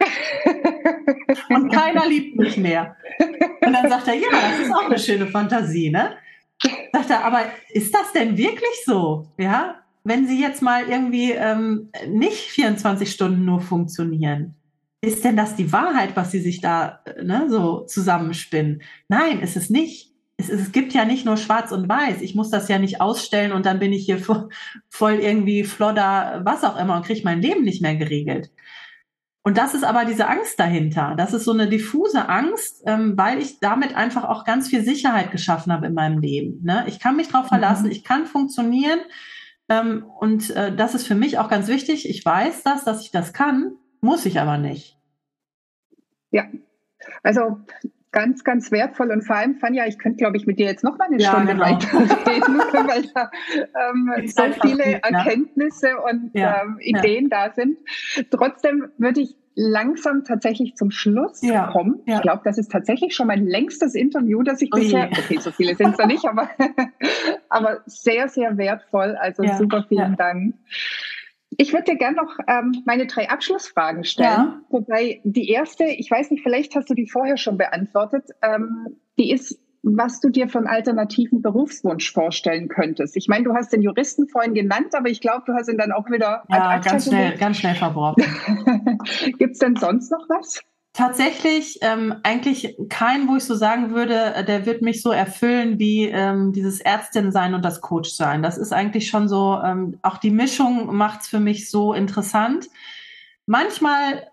und 1.48 1.72
keiner 1.72 2.06
liebt 2.06 2.36
mich 2.36 2.56
mehr. 2.56 2.96
Und 3.66 3.72
dann 3.72 3.88
sagt 3.88 4.08
er, 4.08 4.14
ja, 4.14 4.28
das 4.30 4.60
ist 4.60 4.72
auch 4.72 4.86
eine 4.86 4.98
schöne 4.98 5.26
Fantasie, 5.26 5.90
ne? 5.90 6.16
Sagt 6.92 7.10
er, 7.10 7.24
aber 7.24 7.42
ist 7.70 7.92
das 7.92 8.12
denn 8.12 8.36
wirklich 8.36 8.84
so? 8.86 9.26
Ja, 9.38 9.80
wenn 10.04 10.28
Sie 10.28 10.40
jetzt 10.40 10.62
mal 10.62 10.88
irgendwie 10.88 11.32
ähm, 11.32 11.90
nicht 12.08 12.50
24 12.50 13.10
Stunden 13.10 13.44
nur 13.44 13.60
funktionieren, 13.60 14.54
ist 15.06 15.24
denn 15.24 15.36
das 15.36 15.56
die 15.56 15.72
Wahrheit, 15.72 16.16
was 16.16 16.30
sie 16.30 16.40
sich 16.40 16.60
da 16.60 17.00
ne, 17.22 17.46
so 17.48 17.80
zusammenspinnen? 17.86 18.82
Nein, 19.08 19.40
ist 19.40 19.56
es 19.56 19.70
nicht. 19.70 20.12
Es, 20.36 20.48
es, 20.48 20.72
gibt 20.72 20.92
ja 20.92 21.04
nicht 21.04 21.24
nur 21.24 21.36
schwarz 21.36 21.70
und 21.72 21.88
weiß. 21.88 22.20
Ich 22.20 22.34
muss 22.34 22.50
das 22.50 22.68
ja 22.68 22.78
nicht 22.78 23.00
ausstellen 23.00 23.52
und 23.52 23.66
dann 23.66 23.78
bin 23.78 23.92
ich 23.92 24.04
hier 24.04 24.18
voll 24.88 25.14
irgendwie 25.14 25.64
flodder, 25.64 26.42
was 26.44 26.64
auch 26.64 26.78
immer 26.78 26.96
und 26.96 27.06
kriege 27.06 27.22
mein 27.24 27.40
Leben 27.40 27.62
nicht 27.62 27.82
mehr 27.82 27.96
geregelt. 27.96 28.50
Und 29.46 29.58
das 29.58 29.74
ist 29.74 29.84
aber 29.84 30.06
diese 30.06 30.26
Angst 30.26 30.58
dahinter. 30.58 31.14
Das 31.18 31.34
ist 31.34 31.44
so 31.44 31.52
eine 31.52 31.68
diffuse 31.68 32.30
Angst, 32.30 32.82
ähm, 32.86 33.12
weil 33.16 33.40
ich 33.40 33.60
damit 33.60 33.94
einfach 33.94 34.24
auch 34.24 34.44
ganz 34.44 34.68
viel 34.68 34.82
Sicherheit 34.82 35.30
geschaffen 35.32 35.70
habe 35.70 35.86
in 35.86 35.94
meinem 35.94 36.18
Leben. 36.18 36.62
Ne? 36.64 36.84
Ich 36.88 36.98
kann 36.98 37.16
mich 37.16 37.28
darauf 37.28 37.48
verlassen, 37.48 37.84
mhm. 37.86 37.92
ich 37.92 38.04
kann 38.04 38.24
funktionieren. 38.24 39.00
Ähm, 39.68 40.06
und 40.18 40.48
äh, 40.50 40.74
das 40.74 40.94
ist 40.94 41.06
für 41.06 41.14
mich 41.14 41.38
auch 41.38 41.50
ganz 41.50 41.68
wichtig. 41.68 42.08
Ich 42.08 42.24
weiß 42.24 42.62
das, 42.62 42.84
dass 42.84 43.02
ich 43.02 43.10
das 43.10 43.34
kann. 43.34 43.72
Muss 44.04 44.26
ich 44.26 44.38
aber 44.38 44.58
nicht. 44.58 44.98
Ja, 46.30 46.44
also 47.22 47.60
ganz, 48.12 48.44
ganz 48.44 48.70
wertvoll 48.70 49.10
und 49.10 49.22
vor 49.22 49.36
allem, 49.36 49.56
Fanja, 49.56 49.86
ich 49.86 49.98
könnte, 49.98 50.18
glaube 50.18 50.36
ich, 50.36 50.46
mit 50.46 50.58
dir 50.58 50.66
jetzt 50.66 50.84
noch 50.84 50.98
mal 50.98 51.06
eine 51.06 51.18
ja, 51.18 51.30
Stunde 51.30 51.54
genau. 51.54 51.64
weiterreden, 51.64 52.58
weil 52.86 53.06
da 53.14 53.30
ähm, 53.56 54.26
so 54.28 54.42
viele 54.60 54.86
nicht, 54.86 55.04
Erkenntnisse 55.04 55.88
ja. 55.88 55.98
und 55.98 56.30
ja, 56.34 56.62
ähm, 56.62 56.76
Ideen 56.80 57.30
da 57.30 57.50
sind. 57.50 57.78
Trotzdem 58.30 58.90
würde 58.98 59.22
ich 59.22 59.36
langsam 59.54 60.24
tatsächlich 60.24 60.76
zum 60.76 60.90
Schluss 60.90 61.40
kommen. 61.72 62.02
Ich 62.04 62.20
glaube, 62.20 62.42
das 62.44 62.58
ist 62.58 62.70
tatsächlich 62.70 63.14
schon 63.14 63.28
mein 63.28 63.46
längstes 63.46 63.94
Interview, 63.94 64.42
das 64.42 64.60
ich 64.60 64.70
oh 64.74 64.78
bisher, 64.78 65.08
okay, 65.10 65.38
so 65.40 65.50
viele 65.50 65.76
sind 65.76 65.92
es 65.92 65.96
da 65.96 66.06
nicht, 66.06 66.26
aber, 66.26 66.50
aber 67.48 67.80
sehr, 67.86 68.28
sehr 68.28 68.58
wertvoll. 68.58 69.16
Also 69.16 69.44
super 69.56 69.84
vielen 69.88 70.16
Dank. 70.16 70.56
Ich 71.58 71.72
würde 71.72 71.92
dir 71.92 71.96
gerne 71.96 72.16
noch 72.16 72.38
ähm, 72.46 72.82
meine 72.84 73.06
drei 73.06 73.28
Abschlussfragen 73.28 74.04
stellen. 74.04 74.28
Ja. 74.28 74.60
Wobei 74.70 75.20
die 75.24 75.48
erste, 75.48 75.84
ich 75.84 76.10
weiß 76.10 76.30
nicht, 76.30 76.42
vielleicht 76.42 76.74
hast 76.74 76.90
du 76.90 76.94
die 76.94 77.08
vorher 77.08 77.36
schon 77.36 77.58
beantwortet, 77.58 78.30
ähm, 78.42 78.96
die 79.18 79.30
ist, 79.30 79.58
was 79.82 80.20
du 80.20 80.30
dir 80.30 80.48
von 80.48 80.66
alternativen 80.66 81.42
Berufswunsch 81.42 82.12
vorstellen 82.12 82.68
könntest. 82.68 83.16
Ich 83.16 83.28
meine, 83.28 83.44
du 83.44 83.54
hast 83.54 83.72
den 83.72 83.82
Juristen 83.82 84.28
vorhin 84.28 84.54
genannt, 84.54 84.94
aber 84.94 85.08
ich 85.10 85.20
glaube, 85.20 85.42
du 85.46 85.52
hast 85.52 85.68
ihn 85.68 85.78
dann 85.78 85.92
auch 85.92 86.10
wieder. 86.10 86.44
Ja, 86.48 86.78
ganz 86.78 87.06
schnell, 87.06 87.36
ganz 87.36 87.58
schnell 87.58 87.74
verworfen. 87.74 88.24
Gibt 89.38 89.52
es 89.52 89.58
denn 89.58 89.76
sonst 89.76 90.10
noch 90.10 90.26
was? 90.28 90.62
Tatsächlich 90.96 91.78
ähm, 91.82 92.14
eigentlich 92.22 92.76
kein, 92.88 93.26
wo 93.26 93.34
ich 93.34 93.44
so 93.44 93.56
sagen 93.56 93.92
würde, 93.92 94.44
der 94.46 94.64
wird 94.64 94.80
mich 94.80 95.02
so 95.02 95.10
erfüllen 95.10 95.80
wie 95.80 96.04
ähm, 96.04 96.52
dieses 96.52 96.80
Ärztin 96.80 97.32
sein 97.32 97.52
und 97.52 97.64
das 97.64 97.80
Coach 97.80 98.10
sein. 98.10 98.44
Das 98.44 98.56
ist 98.56 98.72
eigentlich 98.72 99.08
schon 99.08 99.26
so, 99.26 99.60
ähm, 99.60 99.98
auch 100.02 100.18
die 100.18 100.30
Mischung 100.30 100.94
macht's 100.94 101.26
für 101.26 101.40
mich 101.40 101.68
so 101.68 101.94
interessant. 101.94 102.68
Manchmal 103.44 104.28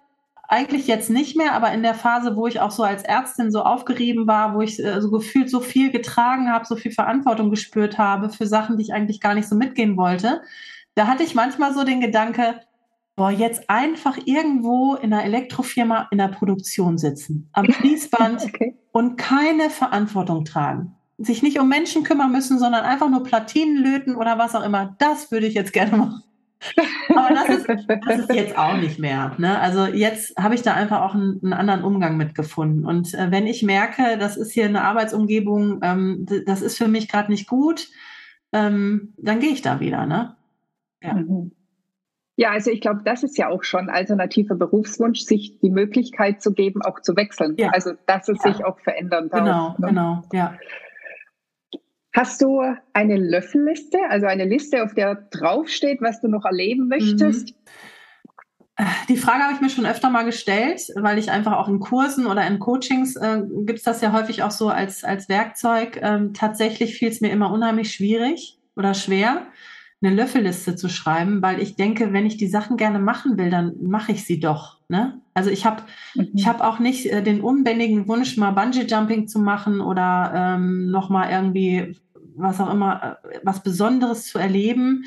eigentlich 0.48 0.86
jetzt 0.86 1.10
nicht 1.10 1.36
mehr, 1.36 1.54
aber 1.54 1.72
in 1.72 1.82
der 1.82 1.96
Phase, 1.96 2.36
wo 2.36 2.46
ich 2.46 2.60
auch 2.60 2.72
so 2.72 2.84
als 2.84 3.02
Ärztin 3.02 3.52
so 3.52 3.64
aufgerieben 3.64 4.28
war, 4.28 4.54
wo 4.54 4.62
ich 4.62 4.84
äh, 4.84 5.02
so 5.02 5.10
gefühlt 5.10 5.50
so 5.50 5.62
viel 5.62 5.92
getragen 5.92 6.52
habe, 6.52 6.66
so 6.66 6.76
viel 6.76 6.92
Verantwortung 6.92 7.50
gespürt 7.50 7.98
habe 7.98 8.30
für 8.30 8.46
Sachen, 8.46 8.78
die 8.78 8.84
ich 8.84 8.94
eigentlich 8.94 9.20
gar 9.20 9.34
nicht 9.34 9.50
so 9.50 9.56
mitgehen 9.56 9.98
wollte, 9.98 10.44
da 10.94 11.08
hatte 11.08 11.24
ich 11.24 11.34
manchmal 11.34 11.74
so 11.74 11.84
den 11.84 12.02
Gedanke, 12.02 12.60
boah, 13.16 13.32
jetzt 13.32 13.70
einfach 13.70 14.18
irgendwo 14.26 14.96
in 14.96 15.14
einer 15.14 15.24
Elektrofirma 15.24 16.08
in 16.12 16.18
der 16.18 16.30
Produktion 16.30 16.98
sitzen, 16.98 17.50
am 17.54 17.66
Fließband 17.72 18.44
okay. 18.44 18.78
und 18.92 19.18
keine 19.18 19.70
Verantwortung 19.70 20.46
tragen. 20.46 20.96
Sich 21.18 21.44
nicht 21.44 21.60
um 21.60 21.70
Menschen 21.70 22.04
kümmern 22.04 22.32
müssen, 22.32 22.58
sondern 22.58 22.84
einfach 22.84 23.10
nur 23.10 23.24
Platinen 23.24 23.78
löten 23.78 24.16
oder 24.16 24.40
was 24.40 24.56
auch 24.56 24.64
immer. 24.64 24.96
Das 24.98 25.32
würde 25.32 25.46
ich 25.46 25.54
jetzt 25.54 25.72
gerne 25.72 25.98
machen. 25.98 26.24
Aber 27.10 27.34
das 27.34 27.50
ist, 27.50 27.68
das 28.06 28.20
ist 28.20 28.34
jetzt 28.34 28.58
auch 28.58 28.78
nicht 28.78 29.00
mehr. 29.00 29.36
Ne? 29.38 29.60
Also 29.60 29.86
jetzt 29.86 30.36
habe 30.38 30.56
ich 30.56 30.62
da 30.62 30.74
einfach 30.74 31.02
auch 31.02 31.14
einen, 31.14 31.40
einen 31.44 31.54
anderen 31.54 31.84
Umgang 31.84 32.18
mitgefunden. 32.18 32.86
Und 32.86 33.14
äh, 33.14 33.32
wenn 33.32 33.48
ich 33.48 33.64
merke, 33.64 34.18
das 34.20 34.38
ist 34.38 34.52
hier 34.52 34.66
eine 34.66 34.84
Arbeitsumgebung, 34.84 35.80
ähm, 35.82 36.26
das 36.46 36.62
ist 36.62 36.78
für 36.78 36.88
mich 36.88 37.08
gerade 37.08 37.32
nicht 37.32 37.48
gut, 37.48 37.88
ähm, 38.54 39.14
dann 39.18 39.40
gehe 39.40 39.52
ich 39.52 39.62
da 39.62 39.80
wieder. 39.80 40.06
Ne? 40.06 40.36
Ja. 41.04 41.14
Mhm. 41.14 41.52
Ja, 42.42 42.50
also 42.50 42.72
ich 42.72 42.82
glaube, 42.82 43.02
das 43.06 43.22
ist 43.22 43.38
ja 43.38 43.50
auch 43.50 43.62
schon 43.62 43.88
alternativer 43.92 44.56
Berufswunsch, 44.56 45.20
sich 45.20 45.60
die 45.60 45.70
Möglichkeit 45.70 46.42
zu 46.42 46.54
geben, 46.54 46.82
auch 46.82 47.00
zu 47.00 47.16
wechseln. 47.16 47.54
Ja. 47.60 47.70
Also 47.70 47.92
dass 48.08 48.28
es 48.30 48.44
ja. 48.44 48.52
sich 48.52 48.66
auch 48.66 48.80
verändern 48.80 49.30
darf. 49.30 49.44
Genau, 49.44 49.76
ne? 49.78 49.88
genau, 49.88 50.24
ja. 50.34 50.58
Hast 52.16 52.42
du 52.42 52.64
eine 52.94 53.18
Löffelliste, 53.18 54.00
also 54.10 54.26
eine 54.26 54.46
Liste, 54.46 54.84
auf 54.84 54.96
der 54.96 55.28
draufsteht, 55.30 56.02
was 56.02 56.20
du 56.20 56.30
noch 56.30 56.44
erleben 56.44 56.88
möchtest? 56.88 57.50
Mhm. 58.80 58.86
Die 59.08 59.18
Frage 59.18 59.44
habe 59.44 59.54
ich 59.54 59.62
mir 59.62 59.70
schon 59.70 59.86
öfter 59.86 60.10
mal 60.10 60.26
gestellt, 60.26 60.82
weil 60.96 61.20
ich 61.20 61.30
einfach 61.30 61.54
auch 61.54 61.68
in 61.68 61.80
Kursen 61.80 62.26
oder 62.26 62.48
in 62.48 62.58
Coachings 62.58 63.18
äh, 63.18 63.44
gibt 63.68 63.78
es 63.78 63.84
das 63.84 64.02
ja 64.02 64.14
häufig 64.14 64.42
auch 64.42 64.50
so 64.50 64.70
als, 64.70 65.04
als 65.04 65.30
Werkzeug. 65.30 66.00
Ähm, 66.02 66.34
tatsächlich 66.34 66.98
fiel 66.98 67.10
es 67.10 67.22
mir 67.22 67.30
immer 67.30 67.54
unheimlich 67.54 67.92
schwierig 67.92 68.58
oder 68.76 68.96
schwer 68.96 69.46
eine 70.02 70.16
Löffelliste 70.16 70.76
zu 70.76 70.90
schreiben, 70.90 71.42
weil 71.42 71.62
ich 71.62 71.76
denke, 71.76 72.12
wenn 72.12 72.26
ich 72.26 72.38
die 72.38 72.48
Sachen 72.48 72.76
gerne 72.76 73.00
machen 73.00 73.38
will, 73.38 73.52
dann 73.52 73.76
mache 73.84 74.12
ich 74.12 74.26
sie 74.26 74.40
doch. 74.40 74.80
Ne? 74.90 75.22
Also 75.34 75.52
ich 75.52 75.66
habe 75.66 75.84
mhm. 76.16 76.30
ich 76.34 76.48
habe 76.48 76.66
auch 76.66 76.80
nicht 76.80 77.06
äh, 77.06 77.22
den 77.22 77.42
unbändigen 77.42 78.08
Wunsch, 78.08 78.36
mal 78.38 78.52
Bungee 78.52 78.86
Jumping 78.88 79.28
zu 79.28 79.40
machen 79.40 79.80
oder 79.80 80.34
ähm, 80.36 80.90
noch 80.90 81.10
mal 81.10 81.30
irgendwie 81.30 81.98
was 82.36 82.60
auch 82.60 82.74
immer 82.74 83.18
äh, 83.24 83.40
was 83.44 83.62
Besonderes 83.62 84.26
zu 84.26 84.40
erleben. 84.40 85.06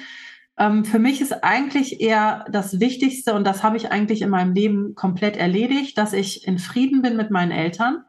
Ähm, 0.56 0.84
für 0.84 1.00
mich 1.00 1.20
ist 1.20 1.42
eigentlich 1.42 2.00
eher 2.00 2.44
das 2.50 2.78
Wichtigste 2.78 3.34
und 3.34 3.44
das 3.44 3.64
habe 3.64 3.76
ich 3.76 3.90
eigentlich 3.90 4.22
in 4.22 4.30
meinem 4.30 4.54
Leben 4.54 4.94
komplett 4.94 5.36
erledigt, 5.36 5.98
dass 5.98 6.12
ich 6.12 6.46
in 6.46 6.60
Frieden 6.60 7.02
bin 7.02 7.16
mit 7.16 7.32
meinen 7.32 7.50
Eltern, 7.50 8.04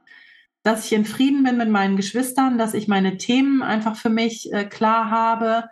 dass 0.61 0.86
ich 0.86 0.93
in 0.93 1.05
Frieden 1.05 1.43
bin 1.43 1.57
mit 1.57 1.69
meinen 1.69 1.95
Geschwistern, 1.95 2.59
dass 2.59 2.75
ich 2.75 2.88
meine 2.88 3.17
Themen 3.17 3.63
einfach 3.63 3.95
für 3.95 4.11
mich 4.11 4.53
äh, 4.53 4.65
klar 4.65 5.09
habe 5.09 5.63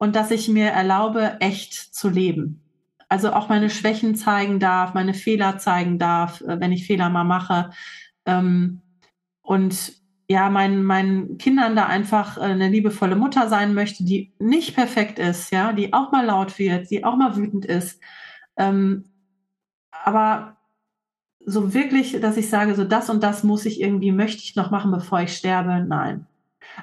und 0.00 0.16
dass 0.16 0.30
ich 0.30 0.48
mir 0.48 0.68
erlaube, 0.68 1.36
echt 1.40 1.74
zu 1.74 2.08
leben. 2.08 2.62
Also 3.10 3.32
auch 3.34 3.50
meine 3.50 3.68
Schwächen 3.68 4.14
zeigen 4.14 4.58
darf, 4.58 4.94
meine 4.94 5.12
Fehler 5.12 5.58
zeigen 5.58 5.98
darf, 5.98 6.40
äh, 6.40 6.58
wenn 6.58 6.72
ich 6.72 6.86
Fehler 6.86 7.10
mal 7.10 7.24
mache. 7.24 7.70
Ähm, 8.24 8.80
und 9.42 9.92
ja, 10.26 10.48
meinen, 10.48 10.84
meinen 10.84 11.36
Kindern 11.36 11.76
da 11.76 11.84
einfach 11.86 12.38
äh, 12.38 12.42
eine 12.42 12.70
liebevolle 12.70 13.14
Mutter 13.14 13.48
sein 13.48 13.74
möchte, 13.74 14.02
die 14.02 14.32
nicht 14.38 14.74
perfekt 14.74 15.18
ist, 15.18 15.52
ja, 15.52 15.74
die 15.74 15.92
auch 15.92 16.12
mal 16.12 16.24
laut 16.24 16.58
wird, 16.58 16.90
die 16.90 17.04
auch 17.04 17.16
mal 17.16 17.36
wütend 17.36 17.66
ist. 17.66 18.00
Ähm, 18.56 19.04
aber 19.90 20.56
so 21.44 21.74
wirklich, 21.74 22.18
dass 22.20 22.38
ich 22.38 22.48
sage, 22.48 22.74
so 22.74 22.84
das 22.84 23.10
und 23.10 23.22
das 23.22 23.44
muss 23.44 23.66
ich 23.66 23.82
irgendwie, 23.82 24.12
möchte 24.12 24.42
ich 24.42 24.56
noch 24.56 24.70
machen, 24.70 24.92
bevor 24.92 25.20
ich 25.20 25.36
sterbe, 25.36 25.84
nein. 25.86 26.26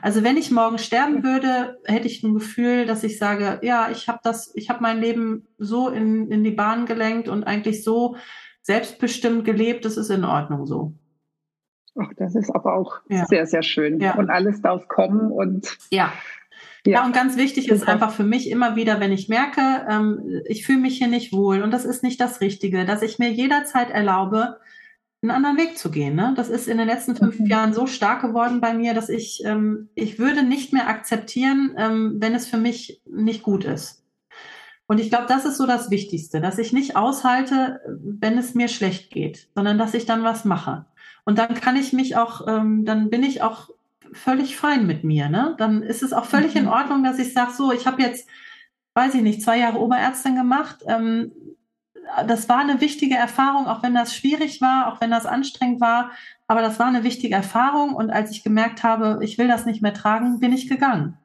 Also 0.01 0.23
wenn 0.23 0.37
ich 0.37 0.51
morgen 0.51 0.77
sterben 0.77 1.23
würde, 1.23 1.79
hätte 1.85 2.07
ich 2.07 2.23
ein 2.23 2.33
Gefühl, 2.33 2.85
dass 2.85 3.03
ich 3.03 3.17
sage, 3.17 3.59
ja, 3.63 3.89
ich 3.91 4.07
habe 4.07 4.19
das, 4.23 4.51
ich 4.55 4.69
habe 4.69 4.81
mein 4.81 4.99
Leben 4.99 5.47
so 5.57 5.89
in, 5.89 6.31
in 6.31 6.43
die 6.43 6.51
Bahn 6.51 6.85
gelenkt 6.85 7.29
und 7.29 7.43
eigentlich 7.43 7.83
so 7.83 8.15
selbstbestimmt 8.61 9.45
gelebt, 9.45 9.85
das 9.85 9.97
ist 9.97 10.09
in 10.09 10.23
Ordnung 10.23 10.65
so. 10.65 10.93
Ach, 11.99 12.11
das 12.17 12.35
ist 12.35 12.53
aber 12.53 12.75
auch 12.75 12.99
ja. 13.09 13.25
sehr, 13.25 13.47
sehr 13.47 13.63
schön. 13.63 13.99
Ja. 13.99 14.15
Und 14.15 14.29
alles 14.29 14.61
darf 14.61 14.87
kommen 14.87 15.31
und 15.31 15.77
ja. 15.89 16.13
Ja. 16.85 16.99
ja, 16.99 17.05
und 17.05 17.13
ganz 17.13 17.35
wichtig 17.37 17.69
ist 17.69 17.87
einfach 17.87 18.11
für 18.11 18.23
mich 18.23 18.49
immer 18.49 18.75
wieder, 18.77 18.99
wenn 18.99 19.11
ich 19.11 19.27
merke, 19.27 19.85
ähm, 19.89 20.41
ich 20.45 20.65
fühle 20.65 20.79
mich 20.79 20.97
hier 20.97 21.07
nicht 21.07 21.33
wohl 21.33 21.61
und 21.61 21.71
das 21.71 21.85
ist 21.85 22.01
nicht 22.01 22.21
das 22.21 22.39
Richtige, 22.39 22.85
dass 22.85 23.01
ich 23.01 23.19
mir 23.19 23.29
jederzeit 23.29 23.89
erlaube, 23.89 24.57
einen 25.29 25.45
anderen 25.45 25.57
Weg 25.57 25.77
zu 25.77 25.91
gehen. 25.91 26.15
Ne? 26.15 26.33
Das 26.35 26.49
ist 26.49 26.67
in 26.67 26.77
den 26.77 26.87
letzten 26.87 27.15
fünf 27.15 27.39
mhm. 27.39 27.45
Jahren 27.45 27.73
so 27.73 27.87
stark 27.87 28.21
geworden 28.21 28.61
bei 28.61 28.73
mir, 28.73 28.93
dass 28.93 29.09
ich, 29.09 29.43
ähm, 29.45 29.89
ich 29.95 30.19
würde 30.19 30.43
nicht 30.43 30.73
mehr 30.73 30.87
akzeptieren, 30.87 31.75
ähm, 31.77 32.17
wenn 32.19 32.33
es 32.33 32.47
für 32.47 32.57
mich 32.57 33.01
nicht 33.05 33.43
gut 33.43 33.65
ist. 33.65 34.03
Und 34.87 34.99
ich 34.99 35.09
glaube, 35.09 35.25
das 35.27 35.45
ist 35.45 35.57
so 35.57 35.65
das 35.65 35.91
Wichtigste, 35.91 36.39
dass 36.39 36.57
ich 36.57 36.71
nicht 36.71 36.95
aushalte, 36.95 37.81
wenn 37.99 38.37
es 38.37 38.55
mir 38.55 38.69
schlecht 38.69 39.11
geht, 39.11 39.49
sondern 39.53 39.77
dass 39.77 39.93
ich 39.93 40.05
dann 40.05 40.23
was 40.23 40.45
mache. 40.45 40.85
Und 41.25 41.37
dann 41.37 41.55
kann 41.55 41.75
ich 41.75 41.91
mich 41.91 42.15
auch, 42.15 42.47
ähm, 42.47 42.85
dann 42.85 43.09
bin 43.09 43.23
ich 43.23 43.41
auch 43.41 43.69
völlig 44.13 44.55
fein 44.55 44.87
mit 44.87 45.03
mir. 45.03 45.27
Ne? 45.27 45.55
Dann 45.57 45.83
ist 45.83 46.03
es 46.03 46.13
auch 46.13 46.25
völlig 46.25 46.55
mhm. 46.55 46.61
in 46.61 46.67
Ordnung, 46.67 47.03
dass 47.03 47.19
ich 47.19 47.33
sage, 47.33 47.51
so, 47.51 47.73
ich 47.73 47.85
habe 47.85 48.01
jetzt, 48.01 48.29
weiß 48.93 49.15
ich 49.15 49.21
nicht, 49.21 49.41
zwei 49.41 49.59
Jahre 49.59 49.79
Oberärztin 49.79 50.35
gemacht. 50.35 50.77
Ähm, 50.87 51.33
das 52.27 52.49
war 52.49 52.59
eine 52.59 52.81
wichtige 52.81 53.15
Erfahrung, 53.15 53.67
auch 53.67 53.83
wenn 53.83 53.93
das 53.93 54.15
schwierig 54.15 54.61
war, 54.61 54.87
auch 54.87 55.01
wenn 55.01 55.11
das 55.11 55.25
anstrengend 55.25 55.81
war. 55.81 56.11
Aber 56.47 56.61
das 56.61 56.79
war 56.79 56.87
eine 56.87 57.03
wichtige 57.03 57.35
Erfahrung. 57.35 57.93
Und 57.93 58.09
als 58.09 58.31
ich 58.31 58.43
gemerkt 58.43 58.83
habe, 58.83 59.19
ich 59.21 59.37
will 59.37 59.47
das 59.47 59.65
nicht 59.65 59.81
mehr 59.81 59.93
tragen, 59.93 60.39
bin 60.39 60.53
ich 60.53 60.69
gegangen. 60.69 61.17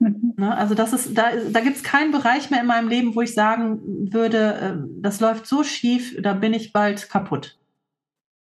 Mhm. 0.00 0.34
Ne, 0.36 0.56
also 0.56 0.74
das 0.74 0.92
ist, 0.92 1.16
da, 1.16 1.30
da 1.50 1.60
gibt 1.60 1.76
es 1.76 1.82
keinen 1.82 2.10
Bereich 2.10 2.50
mehr 2.50 2.60
in 2.60 2.66
meinem 2.66 2.88
Leben, 2.88 3.14
wo 3.14 3.20
ich 3.20 3.34
sagen 3.34 4.12
würde, 4.12 4.54
äh, 4.54 5.00
das 5.00 5.20
läuft 5.20 5.46
so 5.46 5.62
schief, 5.62 6.16
da 6.20 6.32
bin 6.32 6.54
ich 6.54 6.72
bald 6.72 7.10
kaputt. 7.10 7.58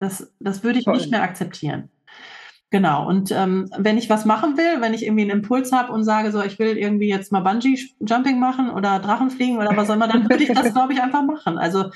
Das, 0.01 0.33
das 0.41 0.65
würde 0.65 0.81
ich 0.81 0.87
Toll. 0.87 0.97
nicht 0.97 1.11
mehr 1.11 1.23
akzeptieren. 1.23 1.91
Genau. 2.73 3.07
Und 3.07 3.31
ähm, 3.31 3.69
wenn 3.77 3.99
ich 3.99 4.09
was 4.09 4.25
machen 4.25 4.57
will, 4.57 4.81
wenn 4.81 4.95
ich 4.95 5.05
irgendwie 5.05 5.23
einen 5.23 5.43
Impuls 5.43 5.73
habe 5.73 5.93
und 5.93 6.05
sage, 6.05 6.33
so, 6.33 6.43
ich 6.43 6.59
will 6.59 6.79
irgendwie 6.79 7.09
jetzt 7.09 7.31
mal 7.31 7.41
Bungee-Jumping 7.41 8.41
machen 8.41 8.71
oder 8.71 8.99
Drachenfliegen 8.99 9.59
oder 9.59 9.77
was 9.77 9.91
auch 9.91 9.95
immer, 9.95 10.09
dann 10.09 10.29
würde 10.29 10.43
ich 10.43 10.53
das, 10.53 10.73
glaube 10.73 10.95
ich, 10.95 11.03
einfach 11.03 11.23
machen. 11.23 11.59
Also 11.59 11.91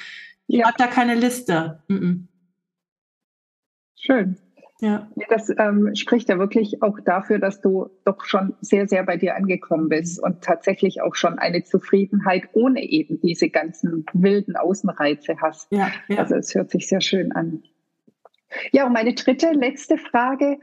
ich 0.47 0.59
ja. 0.59 0.67
habe 0.67 0.77
da 0.77 0.87
keine 0.87 1.15
Liste. 1.15 1.83
Mm 1.89 1.95
-mm. 1.95 2.21
Schön. 3.99 4.37
Ja. 4.83 5.09
Das 5.31 5.51
ähm, 5.57 5.95
spricht 5.95 6.29
ja 6.29 6.39
wirklich 6.39 6.83
auch 6.83 7.01
dafür, 7.01 7.39
dass 7.39 7.63
du 7.63 7.89
doch 8.05 8.23
schon 8.27 8.55
sehr, 8.61 8.87
sehr 8.87 9.03
bei 9.05 9.17
dir 9.17 9.35
angekommen 9.35 9.89
bist 9.89 10.23
und 10.23 10.43
tatsächlich 10.43 11.01
auch 11.01 11.15
schon 11.15 11.39
eine 11.39 11.65
Zufriedenheit 11.65 12.51
ohne 12.53 12.83
eben 12.83 13.19
diese 13.23 13.49
ganzen 13.49 14.05
wilden 14.13 14.57
Außenreize 14.57 15.37
hast. 15.41 15.73
Ja, 15.73 15.91
ja. 16.09 16.19
Also 16.19 16.35
es 16.35 16.55
hört 16.55 16.71
sich 16.71 16.87
sehr 16.87 17.01
schön 17.01 17.33
an. 17.33 17.63
Ja, 18.73 18.87
und 18.87 18.93
meine 18.93 19.15
dritte, 19.15 19.53
letzte 19.53 19.99
Frage. 19.99 20.59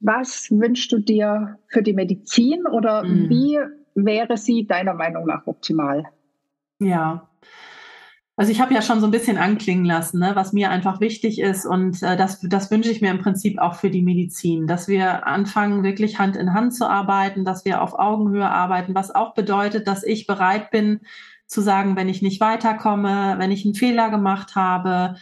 Was 0.00 0.50
wünschst 0.50 0.92
du 0.92 0.98
dir 0.98 1.58
für 1.68 1.82
die 1.82 1.94
Medizin 1.94 2.66
oder 2.66 3.04
mhm. 3.04 3.28
wie 3.30 3.58
wäre 3.94 4.36
sie 4.36 4.66
deiner 4.66 4.94
Meinung 4.94 5.26
nach 5.26 5.46
optimal? 5.46 6.04
Ja, 6.80 7.28
also 8.36 8.50
ich 8.50 8.60
habe 8.60 8.74
ja 8.74 8.82
schon 8.82 9.00
so 9.00 9.06
ein 9.06 9.12
bisschen 9.12 9.38
anklingen 9.38 9.84
lassen, 9.84 10.18
ne, 10.18 10.32
was 10.34 10.52
mir 10.52 10.70
einfach 10.70 11.00
wichtig 11.00 11.40
ist 11.40 11.66
und 11.66 12.02
äh, 12.02 12.16
das, 12.16 12.40
das 12.40 12.68
wünsche 12.70 12.90
ich 12.90 13.00
mir 13.00 13.12
im 13.12 13.20
Prinzip 13.20 13.60
auch 13.60 13.74
für 13.74 13.90
die 13.90 14.02
Medizin, 14.02 14.66
dass 14.66 14.88
wir 14.88 15.26
anfangen, 15.26 15.84
wirklich 15.84 16.18
Hand 16.18 16.36
in 16.36 16.52
Hand 16.52 16.74
zu 16.74 16.88
arbeiten, 16.88 17.44
dass 17.44 17.64
wir 17.64 17.80
auf 17.80 17.96
Augenhöhe 17.96 18.48
arbeiten, 18.48 18.94
was 18.94 19.14
auch 19.14 19.34
bedeutet, 19.34 19.86
dass 19.86 20.02
ich 20.02 20.26
bereit 20.26 20.72
bin 20.72 21.00
zu 21.46 21.60
sagen, 21.60 21.94
wenn 21.94 22.08
ich 22.08 22.22
nicht 22.22 22.40
weiterkomme, 22.40 23.36
wenn 23.38 23.52
ich 23.52 23.64
einen 23.64 23.76
Fehler 23.76 24.10
gemacht 24.10 24.56
habe, 24.56 25.14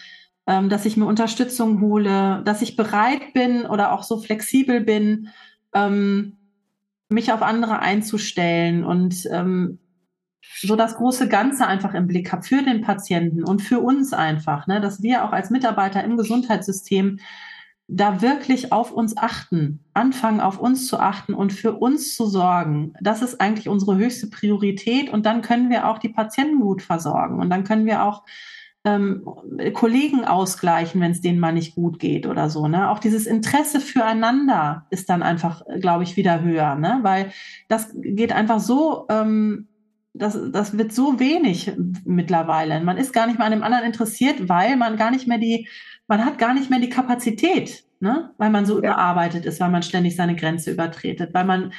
ähm, 0.47 0.69
dass 0.69 0.87
ich 0.87 0.97
mir 0.97 1.07
Unterstützung 1.07 1.81
hole, 1.81 2.43
dass 2.45 2.63
ich 2.63 2.77
bereit 2.77 3.33
bin 3.35 3.67
oder 3.67 3.93
auch 3.93 4.03
so 4.03 4.19
flexibel 4.19 4.81
bin, 4.81 5.29
ähm, 5.75 6.37
mich 7.09 7.33
auf 7.33 7.43
andere 7.43 7.79
einzustellen 7.81 8.85
und 8.85 9.27
ähm, 9.31 9.79
so 10.61 10.77
das 10.77 10.97
große 10.97 11.29
Ganze 11.29 11.67
einfach 11.67 11.95
im 11.95 12.07
Blick 12.07 12.33
habe 12.33 12.43
für 12.43 12.63
den 12.63 12.81
Patienten 12.81 13.45
und 13.45 13.63
für 13.63 13.81
uns 13.81 14.13
einfach, 14.13 14.67
ne, 14.67 14.81
dass 14.81 15.03
wir 15.03 15.25
auch 15.25 15.33
als 15.33 15.51
Mitarbeiter 15.51 16.03
im 16.03 16.17
Gesundheitssystem 16.17 17.19
da 17.89 18.23
wirklich 18.23 18.73
auf 18.73 18.91
uns 18.93 19.17
achten, 19.17 19.85
anfangen 19.93 20.41
auf 20.41 20.59
uns 20.59 20.87
zu 20.87 20.99
achten 20.99 21.35
und 21.35 21.53
für 21.53 21.75
uns 21.75 22.17
zu 22.17 22.27
sorgen. 22.27 22.95
Das 23.01 23.23
ist 23.23 23.41
eigentlich 23.41 23.69
unsere 23.69 23.97
höchste 23.97 24.29
Priorität 24.29 25.11
und 25.11 25.27
dann 25.27 25.43
können 25.43 25.69
wir 25.69 25.89
auch 25.89 25.99
die 25.99 26.09
Patienten 26.09 26.61
gut 26.61 26.83
versorgen 26.83 27.39
und 27.39 27.51
dann 27.51 27.65
können 27.65 27.85
wir 27.85 28.05
auch 28.05 28.23
ähm, 28.85 29.25
Kollegen 29.75 30.25
ausgleichen, 30.25 31.01
wenn 31.01 31.13
es 31.13 31.21
denen 31.21 31.39
mal 31.39 31.53
nicht 31.53 31.75
gut 31.75 31.99
geht 31.99 32.27
oder 32.27 32.51
so. 32.51 32.67
Ne? 32.67 32.91
Auch 32.91 32.99
dieses 32.99 33.27
Interesse 33.27 33.81
füreinander 33.81 34.87
ist 34.91 35.09
dann 35.09 35.23
einfach, 35.23 35.63
glaube 35.81 36.03
ich, 36.03 36.17
wieder 36.17 36.43
höher, 36.43 36.75
ne? 36.75 36.99
weil 37.03 37.33
das 37.69 37.95
geht 37.95 38.33
einfach 38.33 38.59
so, 38.59 39.07
ähm, 39.09 39.69
das, 40.15 40.39
das 40.53 40.77
wird 40.77 40.93
so 40.93 41.21
wenig 41.21 41.73
mittlerweile. 42.05 42.81
Man 42.81 42.99
ist 42.99 43.13
gar 43.13 43.27
nicht 43.27 43.39
mehr 43.39 43.47
an 43.47 43.53
dem 43.53 43.63
anderen 43.63 43.85
interessiert, 43.85 44.49
weil 44.49 44.77
man 44.77 44.97
gar 44.97 45.11
nicht 45.11 45.29
mehr 45.29 45.39
die, 45.39 45.69
man 46.09 46.25
hat 46.25 46.39
gar 46.39 46.53
nicht 46.53 46.69
mehr 46.69 46.81
die 46.81 46.91
Kapazität, 46.91 47.85
ne? 48.01 48.33
weil 48.37 48.51
man 48.51 48.67
so 48.67 48.83
ja. 48.83 48.91
überarbeitet 48.91 49.47
ist, 49.47 49.61
weil 49.61 49.71
man 49.71 49.85
ständig 49.85 50.17
seine 50.17 50.35
Grenze 50.35 50.73
übertretet, 50.73 51.33
weil 51.35 51.45
man, 51.45 51.73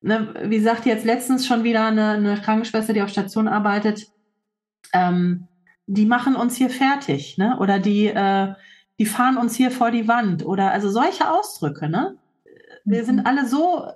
ne, 0.00 0.34
wie 0.46 0.58
sagt 0.58 0.84
jetzt 0.84 1.04
letztens 1.04 1.46
schon 1.46 1.62
wieder 1.62 1.86
eine, 1.86 2.10
eine 2.10 2.40
Krankenschwester, 2.40 2.92
die 2.92 3.02
auf 3.02 3.08
Station 3.08 3.46
arbeitet, 3.46 4.08
ähm, 4.92 5.46
die 5.86 6.06
machen 6.06 6.36
uns 6.36 6.56
hier 6.56 6.70
fertig, 6.70 7.38
ne? 7.38 7.58
Oder 7.58 7.78
die, 7.78 8.06
äh, 8.06 8.54
die 8.98 9.06
fahren 9.06 9.36
uns 9.36 9.54
hier 9.54 9.70
vor 9.70 9.90
die 9.90 10.08
Wand 10.08 10.44
oder 10.44 10.70
also 10.70 10.90
solche 10.90 11.30
Ausdrücke, 11.30 11.88
ne? 11.88 12.16
Wir 12.84 13.04
sind 13.04 13.16
mhm. 13.16 13.26
alle 13.26 13.46
so, 13.46 13.86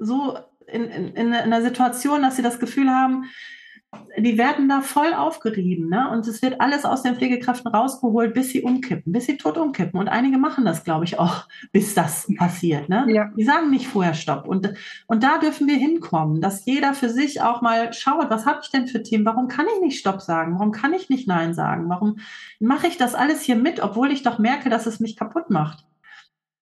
so 0.00 0.38
in, 0.66 0.84
in, 0.84 1.16
in 1.16 1.34
einer 1.34 1.62
Situation, 1.62 2.22
dass 2.22 2.36
sie 2.36 2.42
das 2.42 2.58
Gefühl 2.58 2.90
haben, 2.90 3.24
die 4.18 4.38
werden 4.38 4.68
da 4.68 4.80
voll 4.80 5.12
aufgerieben, 5.12 5.88
ne? 5.88 6.10
Und 6.10 6.26
es 6.26 6.42
wird 6.42 6.60
alles 6.60 6.84
aus 6.84 7.02
den 7.02 7.16
Pflegekräften 7.16 7.70
rausgeholt, 7.70 8.34
bis 8.34 8.50
sie 8.50 8.62
umkippen, 8.62 9.12
bis 9.12 9.26
sie 9.26 9.36
tot 9.36 9.58
umkippen. 9.58 9.98
Und 9.98 10.08
einige 10.08 10.38
machen 10.38 10.64
das, 10.64 10.84
glaube 10.84 11.04
ich, 11.04 11.18
auch, 11.18 11.46
bis 11.72 11.94
das 11.94 12.26
passiert, 12.36 12.88
ne? 12.88 13.06
Ja. 13.08 13.30
Die 13.36 13.44
sagen 13.44 13.70
nicht 13.70 13.88
vorher 13.88 14.14
Stopp. 14.14 14.46
Und, 14.46 14.72
und 15.06 15.22
da 15.22 15.38
dürfen 15.38 15.66
wir 15.66 15.76
hinkommen, 15.76 16.40
dass 16.40 16.64
jeder 16.64 16.94
für 16.94 17.08
sich 17.08 17.42
auch 17.42 17.62
mal 17.62 17.92
schaut, 17.92 18.30
was 18.30 18.46
habe 18.46 18.60
ich 18.62 18.70
denn 18.70 18.86
für 18.86 19.02
Themen? 19.02 19.24
Warum 19.24 19.48
kann 19.48 19.66
ich 19.76 19.82
nicht 19.82 19.98
Stopp 19.98 20.20
sagen? 20.20 20.54
Warum 20.54 20.72
kann 20.72 20.92
ich 20.92 21.10
nicht 21.10 21.26
Nein 21.26 21.54
sagen? 21.54 21.88
Warum 21.88 22.18
mache 22.60 22.86
ich 22.86 22.96
das 22.96 23.14
alles 23.14 23.42
hier 23.42 23.56
mit, 23.56 23.80
obwohl 23.80 24.12
ich 24.12 24.22
doch 24.22 24.38
merke, 24.38 24.70
dass 24.70 24.86
es 24.86 25.00
mich 25.00 25.16
kaputt 25.16 25.50
macht? 25.50 25.84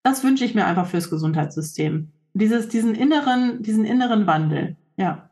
Das 0.03 0.25
wünsche 0.25 0.45
ich 0.45 0.55
mir 0.55 0.67
einfach 0.67 0.87
fürs 0.87 1.11
Gesundheitssystem. 1.11 2.09
Dieses, 2.35 2.69
diesen 2.69 2.95
inneren, 2.95 3.63
diesen 3.63 3.85
inneren 3.85 4.27
Wandel. 4.27 4.77
Ja. 4.97 5.31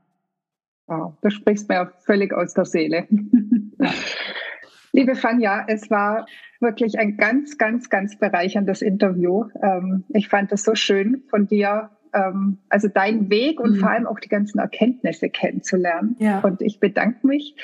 Wow, 0.91 1.15
du 1.23 1.31
sprichst 1.31 1.69
mir 1.69 1.93
völlig 2.05 2.33
aus 2.33 2.53
der 2.53 2.65
Seele. 2.65 3.07
Liebe 4.93 5.15
Fanja, 5.15 5.65
es 5.69 5.89
war 5.89 6.27
wirklich 6.59 6.99
ein 6.99 7.17
ganz, 7.17 7.59
ganz, 7.59 7.89
ganz 7.91 8.19
bereicherndes 8.19 8.83
Interview. 8.83 9.45
Ähm, 9.63 10.03
ich 10.09 10.29
fand 10.29 10.51
es 10.51 10.65
so 10.65 10.75
schön 10.75 11.23
von 11.31 11.47
dir, 11.47 11.91
ähm, 12.13 12.59
also 12.71 12.89
deinen 12.89 13.31
Weg 13.31 13.61
und 13.61 13.77
mhm. 13.77 13.77
vor 13.77 13.91
allem 13.91 14.07
auch 14.09 14.19
die 14.19 14.29
ganzen 14.29 14.59
Erkenntnisse 14.59 15.31
kennenzulernen. 15.31 16.17
Ja. 16.19 16.41
Und 16.41 16.61
ich 16.61 16.81
bedanke 16.81 17.25
mich. 17.25 17.55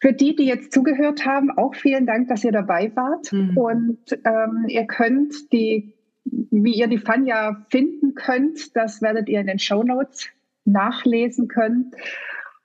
Für 0.00 0.12
die, 0.12 0.34
die 0.34 0.46
jetzt 0.46 0.72
zugehört 0.72 1.24
haben, 1.24 1.52
auch 1.56 1.76
vielen 1.76 2.04
Dank, 2.04 2.26
dass 2.30 2.42
ihr 2.42 2.52
dabei 2.52 2.90
wart. 2.96 3.32
Mhm. 3.32 3.56
Und 3.56 3.98
ähm, 4.24 4.64
ihr 4.66 4.86
könnt 4.86 5.52
die, 5.52 5.94
wie 6.24 6.74
ihr 6.74 6.88
die 6.88 6.98
Fanja 6.98 7.64
finden 7.70 8.16
könnt, 8.16 8.74
das 8.74 9.02
werdet 9.02 9.28
ihr 9.28 9.38
in 9.38 9.46
den 9.46 9.60
Show 9.60 9.84
Notes 9.84 10.30
nachlesen 10.64 11.46
können. 11.46 11.92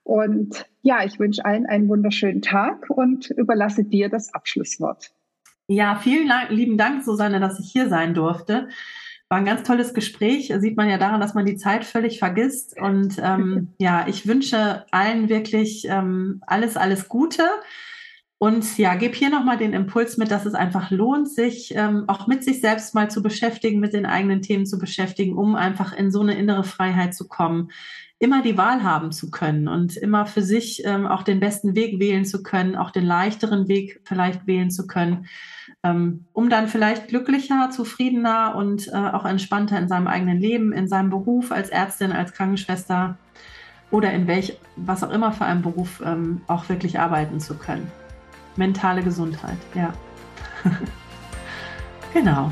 Und 0.05 0.67
ja, 0.83 1.03
ich 1.03 1.19
wünsche 1.19 1.43
allen 1.43 1.65
einen 1.65 1.89
wunderschönen 1.89 2.43
Tag 2.43 2.89
und 2.89 3.31
überlasse 3.31 3.83
dir 3.83 4.07
das 4.07 4.33
Abschlusswort. 4.33 5.11
Ja, 5.67 5.95
vielen 5.95 6.31
lieben 6.49 6.77
Dank, 6.77 7.03
Susanne, 7.03 7.39
dass 7.39 7.59
ich 7.59 7.71
hier 7.71 7.89
sein 7.89 8.13
durfte. 8.13 8.69
War 9.29 9.39
ein 9.39 9.45
ganz 9.45 9.63
tolles 9.63 9.95
Gespräch. 9.95 10.53
Sieht 10.59 10.77
man 10.77 10.89
ja 10.89 10.99
daran, 10.99 11.19
dass 11.19 11.33
man 11.33 11.47
die 11.47 11.57
Zeit 11.57 11.85
völlig 11.85 12.19
vergisst. 12.19 12.79
Und 12.79 13.15
ähm, 13.19 13.73
ja, 13.79 14.07
ich 14.07 14.27
wünsche 14.27 14.85
allen 14.91 15.27
wirklich 15.27 15.87
ähm, 15.89 16.39
alles, 16.45 16.77
alles 16.77 17.09
Gute. 17.09 17.43
Und 18.37 18.77
ja, 18.77 18.93
gebe 18.93 19.15
hier 19.15 19.31
nochmal 19.31 19.57
den 19.57 19.73
Impuls 19.73 20.17
mit, 20.17 20.29
dass 20.29 20.45
es 20.45 20.53
einfach 20.53 20.91
lohnt, 20.91 21.27
sich 21.27 21.73
ähm, 21.75 22.03
auch 22.05 22.27
mit 22.27 22.43
sich 22.43 22.61
selbst 22.61 22.93
mal 22.93 23.09
zu 23.09 23.23
beschäftigen, 23.23 23.79
mit 23.79 23.93
den 23.93 24.05
eigenen 24.05 24.43
Themen 24.43 24.67
zu 24.67 24.77
beschäftigen, 24.77 25.35
um 25.35 25.55
einfach 25.55 25.93
in 25.93 26.11
so 26.11 26.21
eine 26.21 26.37
innere 26.37 26.63
Freiheit 26.63 27.15
zu 27.15 27.27
kommen, 27.27 27.71
immer 28.19 28.41
die 28.41 28.57
Wahl 28.57 28.83
haben 28.83 29.11
zu 29.11 29.29
können 29.29 29.67
und 29.67 29.97
immer 29.97 30.25
für 30.25 30.41
sich 30.41 30.83
ähm, 30.85 31.05
auch 31.05 31.23
den 31.23 31.39
besten 31.39 31.75
Weg 31.75 31.99
wählen 31.99 32.25
zu 32.25 32.43
können, 32.43 32.75
auch 32.75 32.91
den 32.91 33.05
leichteren 33.05 33.67
Weg 33.67 34.01
vielleicht 34.03 34.47
wählen 34.47 34.71
zu 34.71 34.87
können, 34.87 35.27
ähm, 35.83 36.25
um 36.31 36.49
dann 36.49 36.67
vielleicht 36.67 37.09
glücklicher, 37.09 37.69
zufriedener 37.71 38.55
und 38.55 38.87
äh, 38.87 38.95
auch 38.95 39.25
entspannter 39.25 39.77
in 39.77 39.89
seinem 39.89 40.07
eigenen 40.07 40.39
Leben, 40.39 40.71
in 40.71 40.87
seinem 40.87 41.09
Beruf 41.09 41.51
als 41.51 41.69
Ärztin, 41.69 42.13
als 42.13 42.31
Krankenschwester 42.31 43.17
oder 43.91 44.11
in 44.13 44.27
welch, 44.27 44.57
was 44.77 45.03
auch 45.03 45.11
immer 45.11 45.31
für 45.31 45.45
einem 45.45 45.61
Beruf 45.61 46.01
ähm, 46.03 46.41
auch 46.47 46.69
wirklich 46.69 46.99
arbeiten 46.99 47.39
zu 47.39 47.55
können. 47.55 47.91
Mentale 48.55 49.03
Gesundheit, 49.03 49.57
ja. 49.73 49.93
genau. 52.13 52.51